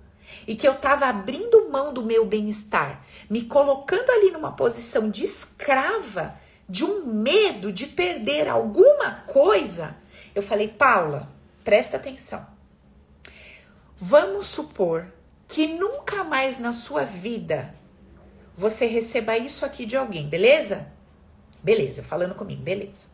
e 0.46 0.56
que 0.56 0.66
eu 0.66 0.72
estava 0.72 1.04
abrindo 1.04 1.68
mão 1.68 1.92
do 1.92 2.02
meu 2.02 2.24
bem-estar, 2.24 3.04
me 3.28 3.42
colocando 3.44 4.08
ali 4.08 4.30
numa 4.30 4.52
posição 4.52 5.10
de 5.10 5.26
escrava, 5.26 6.40
de 6.66 6.86
um 6.86 7.04
medo 7.04 7.70
de 7.70 7.86
perder 7.86 8.48
alguma 8.48 9.10
coisa, 9.26 9.94
eu 10.34 10.42
falei, 10.42 10.68
Paula, 10.68 11.28
presta 11.62 11.98
atenção. 11.98 12.46
Vamos 13.94 14.46
supor 14.46 15.06
que 15.46 15.66
nunca 15.66 16.24
mais 16.24 16.58
na 16.58 16.72
sua 16.72 17.04
vida 17.04 17.74
você 18.56 18.86
receba 18.86 19.36
isso 19.36 19.66
aqui 19.66 19.84
de 19.84 19.98
alguém, 19.98 20.30
beleza? 20.30 20.90
Beleza, 21.62 22.02
falando 22.02 22.34
comigo, 22.34 22.62
beleza. 22.62 23.12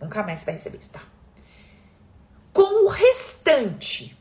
Nunca 0.00 0.22
mais 0.22 0.44
vai 0.44 0.54
receber 0.54 0.78
isso, 0.78 0.92
tá? 0.92 1.02
Com 2.52 2.86
o 2.86 2.88
restante 2.88 4.16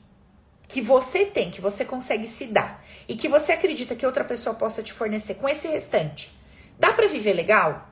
que 0.68 0.82
você 0.82 1.26
tem, 1.26 1.50
que 1.50 1.62
você 1.62 1.86
consegue 1.86 2.28
se 2.28 2.48
dar 2.48 2.84
e 3.08 3.16
que 3.16 3.28
você 3.28 3.54
acredita 3.54 3.96
que 3.96 4.06
outra 4.06 4.24
pessoa 4.24 4.56
possa 4.56 4.84
te 4.84 4.92
fornecer, 4.92 5.36
com 5.36 5.48
esse 5.48 5.68
restante, 5.68 6.38
dá 6.78 6.92
para 6.94 7.08
viver 7.08 7.34
legal? 7.34 7.90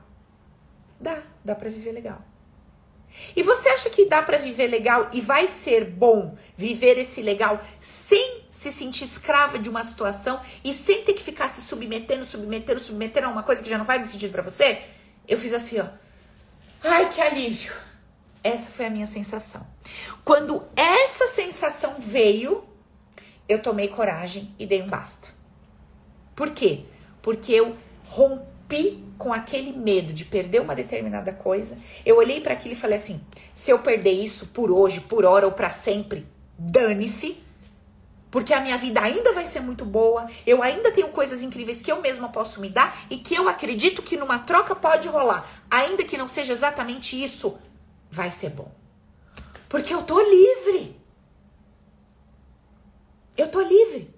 Dá, 1.00 1.22
dá 1.44 1.54
para 1.54 1.70
viver 1.70 1.92
legal. 1.92 2.22
E 3.34 3.42
você 3.42 3.68
acha 3.70 3.88
que 3.88 4.06
dá 4.06 4.22
para 4.22 4.36
viver 4.36 4.66
legal 4.66 5.08
e 5.12 5.20
vai 5.20 5.48
ser 5.48 5.84
bom 5.84 6.36
viver 6.56 6.98
esse 6.98 7.22
legal 7.22 7.64
sem 7.80 8.44
se 8.50 8.70
sentir 8.70 9.04
escrava 9.04 9.58
de 9.58 9.68
uma 9.68 9.84
situação 9.84 10.40
e 10.62 10.72
sem 10.72 11.02
ter 11.02 11.14
que 11.14 11.22
ficar 11.22 11.48
se 11.48 11.62
submetendo, 11.62 12.26
submetendo, 12.26 12.80
submetendo 12.80 13.26
a 13.26 13.30
uma 13.30 13.42
coisa 13.42 13.62
que 13.62 13.70
já 13.70 13.78
não 13.78 13.84
faz 13.84 14.06
sentido 14.06 14.32
para 14.32 14.42
você? 14.42 14.82
Eu 15.26 15.38
fiz 15.38 15.52
assim, 15.52 15.80
ó. 15.80 15.86
Ai, 16.88 17.10
que 17.10 17.20
alívio. 17.20 17.72
Essa 18.44 18.70
foi 18.70 18.86
a 18.86 18.90
minha 18.90 19.08
sensação. 19.08 19.66
Quando 20.24 20.62
essa 20.76 21.26
sensação 21.26 21.96
veio, 21.98 22.62
eu 23.48 23.60
tomei 23.60 23.88
coragem 23.88 24.54
e 24.56 24.64
dei 24.64 24.82
um 24.82 24.86
basta. 24.86 25.26
Por 26.36 26.50
quê? 26.50 26.84
Porque 27.20 27.52
eu 27.52 27.76
rompi 28.04 29.02
com 29.18 29.32
aquele 29.32 29.72
medo 29.72 30.12
de 30.12 30.24
perder 30.24 30.60
uma 30.60 30.76
determinada 30.76 31.32
coisa. 31.32 31.76
Eu 32.04 32.18
olhei 32.18 32.40
para 32.40 32.52
aquilo 32.52 32.74
e 32.74 32.78
falei 32.78 32.98
assim: 32.98 33.20
se 33.52 33.72
eu 33.72 33.80
perder 33.80 34.12
isso 34.12 34.48
por 34.48 34.70
hoje, 34.70 35.00
por 35.00 35.24
hora 35.24 35.44
ou 35.44 35.52
para 35.52 35.70
sempre, 35.70 36.24
dane-se. 36.56 37.42
Porque 38.36 38.52
a 38.52 38.60
minha 38.60 38.76
vida 38.76 39.00
ainda 39.00 39.32
vai 39.32 39.46
ser 39.46 39.60
muito 39.60 39.82
boa, 39.82 40.28
eu 40.46 40.62
ainda 40.62 40.92
tenho 40.92 41.08
coisas 41.08 41.40
incríveis 41.40 41.80
que 41.80 41.90
eu 41.90 42.02
mesma 42.02 42.28
posso 42.28 42.60
me 42.60 42.68
dar 42.68 42.94
e 43.08 43.16
que 43.16 43.34
eu 43.34 43.48
acredito 43.48 44.02
que 44.02 44.14
numa 44.14 44.40
troca 44.40 44.76
pode 44.76 45.08
rolar. 45.08 45.48
Ainda 45.70 46.04
que 46.04 46.18
não 46.18 46.28
seja 46.28 46.52
exatamente 46.52 47.16
isso, 47.16 47.58
vai 48.10 48.30
ser 48.30 48.50
bom. 48.50 48.70
Porque 49.70 49.94
eu 49.94 50.02
tô 50.02 50.20
livre. 50.20 51.00
Eu 53.38 53.48
tô 53.48 53.62
livre. 53.62 54.14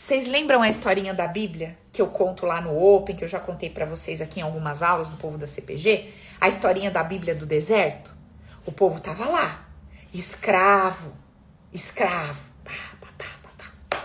Vocês 0.00 0.26
lembram 0.26 0.60
a 0.60 0.68
historinha 0.68 1.14
da 1.14 1.28
Bíblia 1.28 1.78
que 1.92 2.02
eu 2.02 2.08
conto 2.08 2.44
lá 2.44 2.60
no 2.60 2.76
Open, 2.76 3.14
que 3.14 3.22
eu 3.22 3.28
já 3.28 3.38
contei 3.38 3.70
para 3.70 3.86
vocês 3.86 4.20
aqui 4.20 4.40
em 4.40 4.42
algumas 4.42 4.82
aulas 4.82 5.06
do 5.06 5.16
povo 5.16 5.38
da 5.38 5.46
CPG? 5.46 6.12
A 6.40 6.48
historinha 6.48 6.90
da 6.90 7.04
Bíblia 7.04 7.36
do 7.36 7.46
deserto? 7.46 8.12
O 8.66 8.72
povo 8.72 8.98
tava 8.98 9.28
lá, 9.28 9.64
escravo, 10.12 11.12
escravo. 11.72 12.47
Pá, 12.98 13.12
pá, 13.16 13.50
pá, 13.90 14.04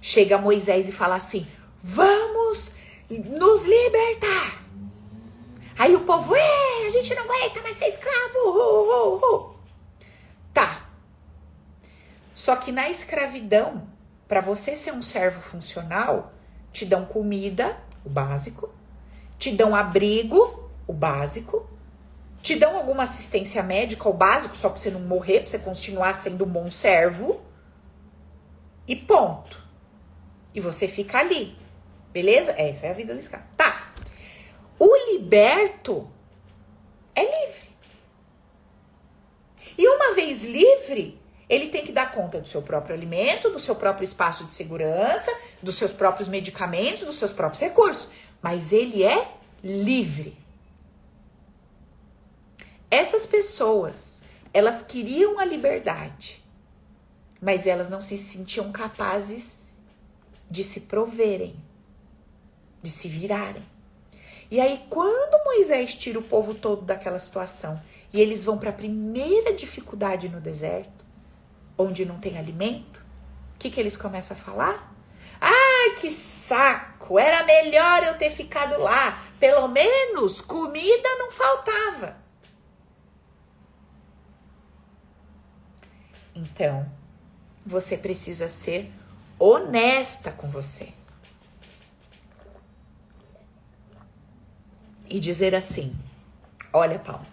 Chega 0.00 0.38
Moisés 0.38 0.88
e 0.88 0.92
fala 0.92 1.16
assim: 1.16 1.46
"Vamos 1.82 2.70
nos 3.10 3.64
libertar". 3.64 4.66
Aí 5.78 5.94
o 5.94 6.00
povo, 6.00 6.34
é, 6.34 6.86
a 6.86 6.90
gente 6.90 7.14
não 7.14 7.24
aguenta 7.24 7.60
mais 7.60 7.76
ser 7.76 7.88
escravo. 7.88 8.38
Uh, 8.46 9.16
uh, 9.16 9.34
uh. 9.34 9.56
Tá. 10.54 10.88
Só 12.34 12.56
que 12.56 12.72
na 12.72 12.88
escravidão, 12.88 13.86
para 14.26 14.40
você 14.40 14.74
ser 14.74 14.92
um 14.92 15.02
servo 15.02 15.40
funcional, 15.40 16.32
te 16.72 16.86
dão 16.86 17.04
comida, 17.04 17.76
o 18.04 18.08
básico, 18.08 18.70
te 19.38 19.50
dão 19.52 19.74
abrigo, 19.74 20.70
o 20.86 20.92
básico, 20.94 21.68
te 22.40 22.56
dão 22.56 22.76
alguma 22.76 23.02
assistência 23.02 23.62
médica, 23.62 24.08
o 24.08 24.14
básico, 24.14 24.56
só 24.56 24.70
pra 24.70 24.78
você 24.78 24.90
não 24.90 25.00
morrer, 25.00 25.40
pra 25.40 25.48
você 25.48 25.58
continuar 25.58 26.14
sendo 26.14 26.44
um 26.44 26.48
bom 26.48 26.70
servo. 26.70 27.40
E 28.86 28.94
ponto. 28.94 29.62
E 30.54 30.60
você 30.60 30.86
fica 30.88 31.18
ali. 31.18 31.56
Beleza? 32.12 32.52
Essa 32.52 32.86
é 32.86 32.90
a 32.90 32.94
vida 32.94 33.12
do 33.12 33.20
escravo. 33.20 33.44
Tá. 33.56 33.92
O 34.78 35.12
liberto 35.12 36.10
é 37.14 37.22
livre. 37.22 37.68
E 39.76 39.86
uma 39.88 40.14
vez 40.14 40.44
livre, 40.44 41.20
ele 41.48 41.68
tem 41.68 41.84
que 41.84 41.92
dar 41.92 42.10
conta 42.12 42.40
do 42.40 42.48
seu 42.48 42.62
próprio 42.62 42.94
alimento, 42.94 43.50
do 43.50 43.58
seu 43.58 43.74
próprio 43.74 44.04
espaço 44.04 44.44
de 44.44 44.52
segurança, 44.52 45.30
dos 45.62 45.76
seus 45.76 45.92
próprios 45.92 46.28
medicamentos, 46.28 47.04
dos 47.04 47.18
seus 47.18 47.32
próprios 47.32 47.60
recursos. 47.60 48.08
Mas 48.40 48.72
ele 48.72 49.02
é 49.02 49.28
livre. 49.62 50.38
Essas 52.90 53.26
pessoas, 53.26 54.22
elas 54.54 54.82
queriam 54.82 55.38
a 55.38 55.44
liberdade, 55.44 56.42
mas 57.40 57.66
elas 57.66 57.88
não 57.88 58.02
se 58.02 58.16
sentiam 58.16 58.72
capazes 58.72 59.62
de 60.50 60.62
se 60.64 60.82
proverem, 60.82 61.56
de 62.82 62.90
se 62.90 63.08
virarem. 63.08 63.64
E 64.50 64.60
aí, 64.60 64.84
quando 64.88 65.44
Moisés 65.44 65.94
tira 65.94 66.18
o 66.18 66.22
povo 66.22 66.54
todo 66.54 66.82
daquela 66.82 67.18
situação 67.18 67.82
e 68.12 68.20
eles 68.20 68.44
vão 68.44 68.58
para 68.58 68.70
a 68.70 68.74
primeira 68.74 69.52
dificuldade 69.52 70.28
no 70.28 70.40
deserto, 70.40 71.04
onde 71.76 72.06
não 72.06 72.18
tem 72.18 72.38
alimento, 72.38 73.04
o 73.54 73.58
que, 73.58 73.70
que 73.70 73.80
eles 73.80 73.96
começam 73.96 74.36
a 74.36 74.40
falar? 74.40 74.94
Ah, 75.40 75.94
que 75.98 76.10
saco! 76.10 77.18
Era 77.18 77.44
melhor 77.44 78.04
eu 78.04 78.18
ter 78.18 78.30
ficado 78.30 78.80
lá. 78.80 79.18
Pelo 79.38 79.68
menos 79.68 80.40
comida 80.40 81.08
não 81.18 81.30
faltava. 81.30 82.16
Então, 86.34 86.90
você 87.66 87.98
precisa 87.98 88.48
ser 88.48 88.92
honesta 89.38 90.30
com 90.30 90.48
você. 90.48 90.92
E 95.08 95.18
dizer 95.18 95.54
assim: 95.54 95.94
Olha, 96.72 96.98
Paulo, 96.98 97.26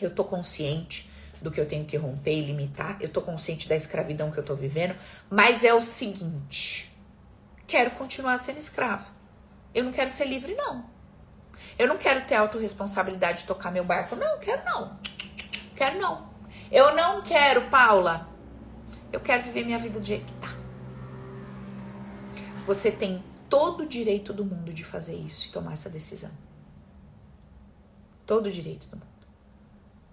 eu 0.00 0.14
tô 0.14 0.24
consciente 0.24 1.08
do 1.40 1.50
que 1.50 1.60
eu 1.60 1.66
tenho 1.66 1.84
que 1.84 1.96
romper 1.96 2.32
e 2.32 2.46
limitar. 2.46 2.96
Eu 3.00 3.08
tô 3.08 3.20
consciente 3.20 3.68
da 3.68 3.76
escravidão 3.76 4.30
que 4.30 4.38
eu 4.38 4.44
tô 4.44 4.54
vivendo, 4.54 4.96
mas 5.30 5.62
é 5.62 5.74
o 5.74 5.82
seguinte: 5.82 6.90
quero 7.66 7.90
continuar 7.92 8.38
sendo 8.38 8.58
escravo. 8.58 9.06
Eu 9.74 9.84
não 9.84 9.92
quero 9.92 10.10
ser 10.10 10.24
livre, 10.26 10.54
não. 10.54 10.84
Eu 11.78 11.86
não 11.86 11.98
quero 11.98 12.24
ter 12.24 12.34
autorresponsabilidade 12.34 13.42
de 13.42 13.44
tocar 13.44 13.70
meu 13.70 13.84
barco. 13.84 14.16
Não, 14.16 14.38
quero 14.38 14.64
não. 14.64 14.98
Quero 15.76 15.98
não. 15.98 16.28
Eu 16.72 16.94
não 16.94 17.22
quero, 17.22 17.62
Paula. 17.68 18.28
Eu 19.12 19.20
quero 19.20 19.42
viver 19.42 19.64
minha 19.64 19.78
vida 19.78 19.98
do 19.98 20.04
jeito 20.04 20.26
que 20.26 20.34
tá. 20.34 20.54
Você 22.66 22.90
tem 22.90 23.24
todo 23.48 23.84
o 23.84 23.86
direito 23.86 24.32
do 24.32 24.44
mundo 24.44 24.72
de 24.72 24.84
fazer 24.84 25.14
isso 25.14 25.48
e 25.48 25.50
tomar 25.50 25.72
essa 25.72 25.88
decisão. 25.88 26.30
Todo 28.26 28.46
o 28.46 28.50
direito 28.50 28.88
do 28.88 28.96
mundo. 28.96 29.08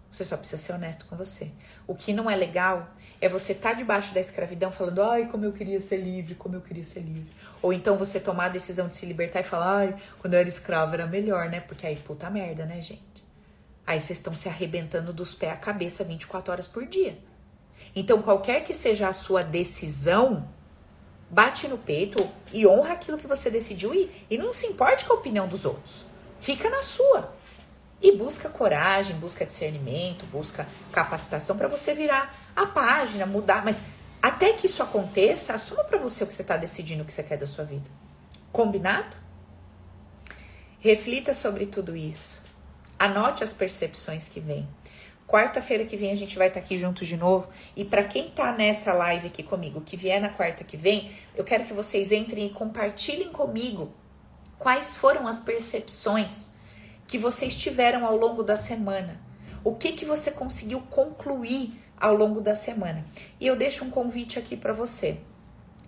Você 0.09 0.23
só 0.23 0.37
precisa 0.37 0.61
ser 0.61 0.71
honesto 0.71 1.05
com 1.07 1.17
você. 1.17 1.51
O 1.85 1.93
que 1.93 2.13
não 2.13 2.31
é 2.31 2.35
legal 2.37 2.89
é 3.19 3.27
você 3.27 3.51
estar 3.51 3.71
tá 3.71 3.75
debaixo 3.75 4.13
da 4.13 4.21
escravidão 4.21 4.71
falando, 4.71 5.03
ai, 5.03 5.27
como 5.27 5.43
eu 5.43 5.51
queria 5.51 5.81
ser 5.81 5.97
livre, 5.97 6.35
como 6.35 6.55
eu 6.55 6.61
queria 6.61 6.85
ser 6.85 7.01
livre. 7.01 7.29
Ou 7.61 7.73
então 7.73 7.97
você 7.97 8.17
tomar 8.17 8.45
a 8.45 8.49
decisão 8.49 8.87
de 8.87 8.95
se 8.95 9.05
libertar 9.05 9.41
e 9.41 9.43
falar, 9.43 9.77
ai, 9.79 9.95
quando 10.19 10.35
eu 10.35 10.39
era 10.39 10.47
escravo 10.47 10.93
era 10.93 11.05
melhor, 11.05 11.49
né? 11.49 11.59
Porque 11.59 11.85
aí, 11.85 11.97
puta 11.97 12.29
merda, 12.29 12.65
né, 12.65 12.81
gente? 12.81 13.25
Aí 13.85 13.99
vocês 13.99 14.17
estão 14.17 14.33
se 14.33 14.47
arrebentando 14.47 15.11
dos 15.11 15.35
pés 15.35 15.51
à 15.51 15.57
cabeça 15.57 16.05
24 16.05 16.49
horas 16.49 16.67
por 16.67 16.85
dia. 16.85 17.17
Então, 17.95 18.21
qualquer 18.21 18.63
que 18.63 18.73
seja 18.73 19.07
a 19.07 19.13
sua 19.13 19.43
decisão, 19.43 20.47
bate 21.29 21.67
no 21.67 21.77
peito 21.77 22.29
e 22.51 22.67
honra 22.67 22.93
aquilo 22.93 23.17
que 23.17 23.27
você 23.27 23.49
decidiu 23.49 23.93
ir. 23.93 24.25
E 24.29 24.37
não 24.37 24.53
se 24.53 24.67
importe 24.67 25.05
com 25.05 25.13
a 25.13 25.17
opinião 25.17 25.47
dos 25.47 25.65
outros. 25.65 26.05
Fica 26.39 26.69
na 26.69 26.81
sua. 26.81 27.33
E 28.01 28.11
busca 28.11 28.49
coragem, 28.49 29.15
busca 29.15 29.45
discernimento, 29.45 30.25
busca 30.25 30.67
capacitação 30.91 31.57
para 31.57 31.67
você 31.67 31.93
virar 31.93 32.51
a 32.55 32.65
página, 32.65 33.25
mudar. 33.25 33.63
Mas 33.63 33.83
até 34.21 34.53
que 34.53 34.67
isso 34.67 34.83
aconteça, 34.83 35.53
assuma 35.53 35.83
para 35.83 35.97
você 35.97 36.23
o 36.23 36.27
que 36.27 36.33
você 36.33 36.41
está 36.41 36.57
decidindo 36.57 37.03
o 37.03 37.05
que 37.05 37.13
você 37.13 37.23
quer 37.23 37.37
da 37.37 37.47
sua 37.47 37.63
vida. 37.63 37.89
Combinado? 38.51 39.15
Reflita 40.79 41.33
sobre 41.33 41.65
tudo 41.65 41.95
isso. 41.95 42.43
Anote 42.99 43.43
as 43.43 43.53
percepções 43.53 44.27
que 44.27 44.39
vêm. 44.39 44.67
Quarta-feira 45.27 45.85
que 45.85 45.97
vem 45.97 46.11
a 46.11 46.15
gente 46.15 46.37
vai 46.37 46.47
estar 46.47 46.59
tá 46.59 46.65
aqui 46.65 46.77
junto 46.77 47.03
de 47.03 47.17
novo. 47.17 47.49
E 47.75 47.83
para 47.83 48.03
quem 48.03 48.29
tá 48.29 48.51
nessa 48.51 48.93
live 48.93 49.27
aqui 49.27 49.41
comigo, 49.41 49.81
que 49.81 49.97
vier 49.97 50.21
na 50.21 50.29
quarta 50.29 50.63
que 50.63 50.77
vem, 50.77 51.11
eu 51.35 51.43
quero 51.43 51.63
que 51.63 51.73
vocês 51.73 52.11
entrem 52.11 52.45
e 52.45 52.49
compartilhem 52.51 53.29
comigo 53.29 53.91
quais 54.59 54.95
foram 54.95 55.27
as 55.27 55.39
percepções 55.39 56.53
que 57.07 57.17
vocês 57.17 57.55
tiveram 57.55 58.05
ao 58.05 58.15
longo 58.15 58.43
da 58.43 58.55
semana. 58.55 59.19
O 59.63 59.73
que 59.73 59.93
que 59.93 60.05
você 60.05 60.29
conseguiu 60.29 60.79
concluir 60.91 61.73
ao 61.97 62.15
longo 62.15 62.39
da 62.39 62.55
semana? 62.55 63.03
E 63.39 63.47
eu 63.47 63.55
deixo 63.55 63.83
um 63.83 63.89
convite 63.89 64.37
aqui 64.37 64.55
para 64.55 64.73
você. 64.73 65.17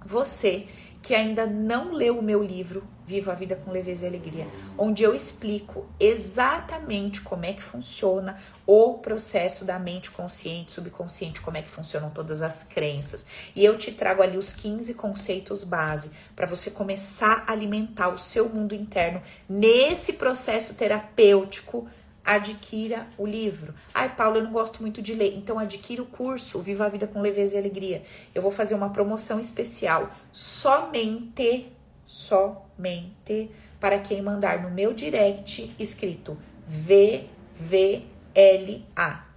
Você 0.04 0.68
que 1.02 1.14
ainda 1.14 1.46
não 1.46 1.94
leu 1.94 2.18
o 2.18 2.24
meu 2.24 2.42
livro 2.44 2.88
Viva 3.08 3.32
a 3.32 3.36
Vida 3.36 3.56
com 3.56 3.72
Leveza 3.72 4.04
e 4.04 4.10
Alegria, 4.10 4.46
onde 4.78 5.02
eu 5.02 5.16
explico 5.16 5.86
exatamente 5.98 7.22
como 7.22 7.46
é 7.46 7.54
que 7.54 7.64
funciona 7.64 8.38
o 8.66 8.96
processo 8.96 9.64
da 9.64 9.80
mente 9.80 10.12
consciente, 10.12 10.74
subconsciente, 10.74 11.40
como 11.40 11.56
é 11.56 11.62
que 11.62 11.70
funcionam 11.70 12.10
todas 12.10 12.42
as 12.42 12.66
crenças. 12.66 13.26
E 13.56 13.64
eu 13.64 13.78
te 13.78 13.94
trago 13.94 14.22
ali 14.22 14.38
os 14.38 14.52
15 14.52 14.94
conceitos 14.96 15.64
base 15.64 16.12
para 16.36 16.46
você 16.46 16.70
começar 16.70 17.46
a 17.48 17.54
alimentar 17.54 18.10
o 18.10 18.18
seu 18.18 18.50
mundo 18.50 18.76
interno 18.76 19.22
nesse 19.48 20.12
processo 20.12 20.76
terapêutico 20.76 21.88
adquira 22.26 23.08
o 23.18 23.26
livro. 23.26 23.74
Ai, 23.94 24.14
Paulo, 24.14 24.36
eu 24.36 24.44
não 24.44 24.52
gosto 24.52 24.82
muito 24.82 25.02
de 25.02 25.14
ler. 25.14 25.34
Então 25.38 25.58
adquira 25.58 26.02
o 26.02 26.06
curso 26.06 26.60
Viva 26.60 26.86
a 26.86 26.90
Vida 26.90 27.08
com 27.08 27.22
Leveza 27.22 27.56
e 27.56 27.60
Alegria. 27.60 28.04
Eu 28.36 28.42
vou 28.42 28.52
fazer 28.52 28.76
uma 28.76 28.90
promoção 28.90 29.40
especial 29.40 30.12
somente 30.30 31.72
somente 32.08 33.52
para 33.82 34.00
quem 34.00 34.22
mandar 34.22 34.62
no 34.62 34.72
meu 34.72 34.94
direct 34.94 35.76
escrito 35.78 36.38
VVLA, 36.66 37.28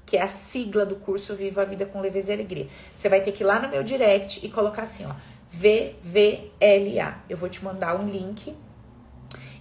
que 0.07 0.17
é 0.17 0.23
a 0.23 0.29
sigla 0.29 0.87
do 0.87 0.95
curso 0.95 1.35
Viva 1.35 1.63
a 1.63 1.65
Vida 1.65 1.85
com 1.85 2.01
Leveza 2.01 2.31
e 2.31 2.35
Alegria. 2.35 2.69
Você 2.95 3.09
vai 3.09 3.21
ter 3.21 3.33
que 3.33 3.43
ir 3.43 3.47
lá 3.47 3.59
no 3.59 3.69
meu 3.69 3.83
direct 3.83 4.47
e 4.47 4.49
colocar 4.49 4.83
assim, 4.83 5.05
ó, 5.05 5.15
VVLA. 5.51 7.25
Eu 7.29 7.37
vou 7.37 7.49
te 7.49 7.63
mandar 7.65 8.01
um 8.01 8.07
link. 8.07 8.57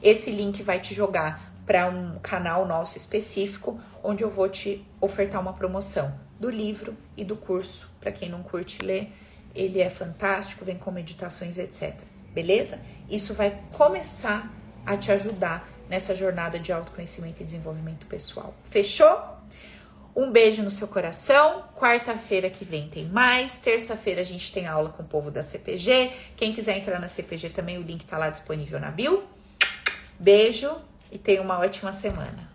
Esse 0.03 0.30
link 0.30 0.62
vai 0.62 0.80
te 0.80 0.93
jogar 0.93 1.51
para 1.66 1.89
um 1.89 2.20
canal 2.20 2.64
nosso 2.68 2.95
específico, 2.95 3.82
onde 4.03 4.24
eu 4.24 4.30
vou 4.30 4.47
te 4.47 4.86
ofertar 5.01 5.41
uma 5.41 5.53
promoção 5.53 6.14
do 6.39 6.49
livro 6.49 6.95
e 7.18 7.26
do 7.26 7.36
curso. 7.36 7.89
Para 7.99 8.12
quem 8.12 8.30
não 8.30 8.43
curte 8.43 8.86
ler, 8.86 9.12
ele 9.55 9.82
é 9.82 9.89
fantástico, 9.89 10.64
vem 10.64 10.78
com 10.78 10.91
meditações, 10.91 11.57
etc 11.57 12.09
beleza? 12.34 12.80
Isso 13.09 13.34
vai 13.34 13.59
começar 13.71 14.51
a 14.86 14.95
te 14.97 15.11
ajudar 15.11 15.69
nessa 15.89 16.15
jornada 16.15 16.59
de 16.59 16.71
autoconhecimento 16.71 17.41
e 17.41 17.45
desenvolvimento 17.45 18.05
pessoal. 18.05 18.53
Fechou? 18.69 19.39
Um 20.15 20.32
beijo 20.32 20.61
no 20.61 20.69
seu 20.69 20.88
coração. 20.88 21.63
Quarta-feira 21.75 22.49
que 22.49 22.65
vem 22.65 22.88
tem 22.89 23.05
mais. 23.05 23.55
Terça-feira 23.55 24.21
a 24.21 24.23
gente 24.23 24.51
tem 24.51 24.67
aula 24.67 24.89
com 24.89 25.03
o 25.03 25.05
povo 25.05 25.32
da 25.32 25.41
CPG. 25.41 26.11
Quem 26.36 26.53
quiser 26.53 26.77
entrar 26.77 26.99
na 26.99 27.07
CPG 27.07 27.49
também, 27.49 27.77
o 27.77 27.82
link 27.82 28.05
tá 28.05 28.17
lá 28.17 28.30
disponível 28.30 28.80
na 28.80 28.91
bio. 28.91 29.23
Beijo 30.19 30.75
e 31.11 31.17
tenha 31.17 31.41
uma 31.41 31.59
ótima 31.59 31.91
semana. 31.91 32.49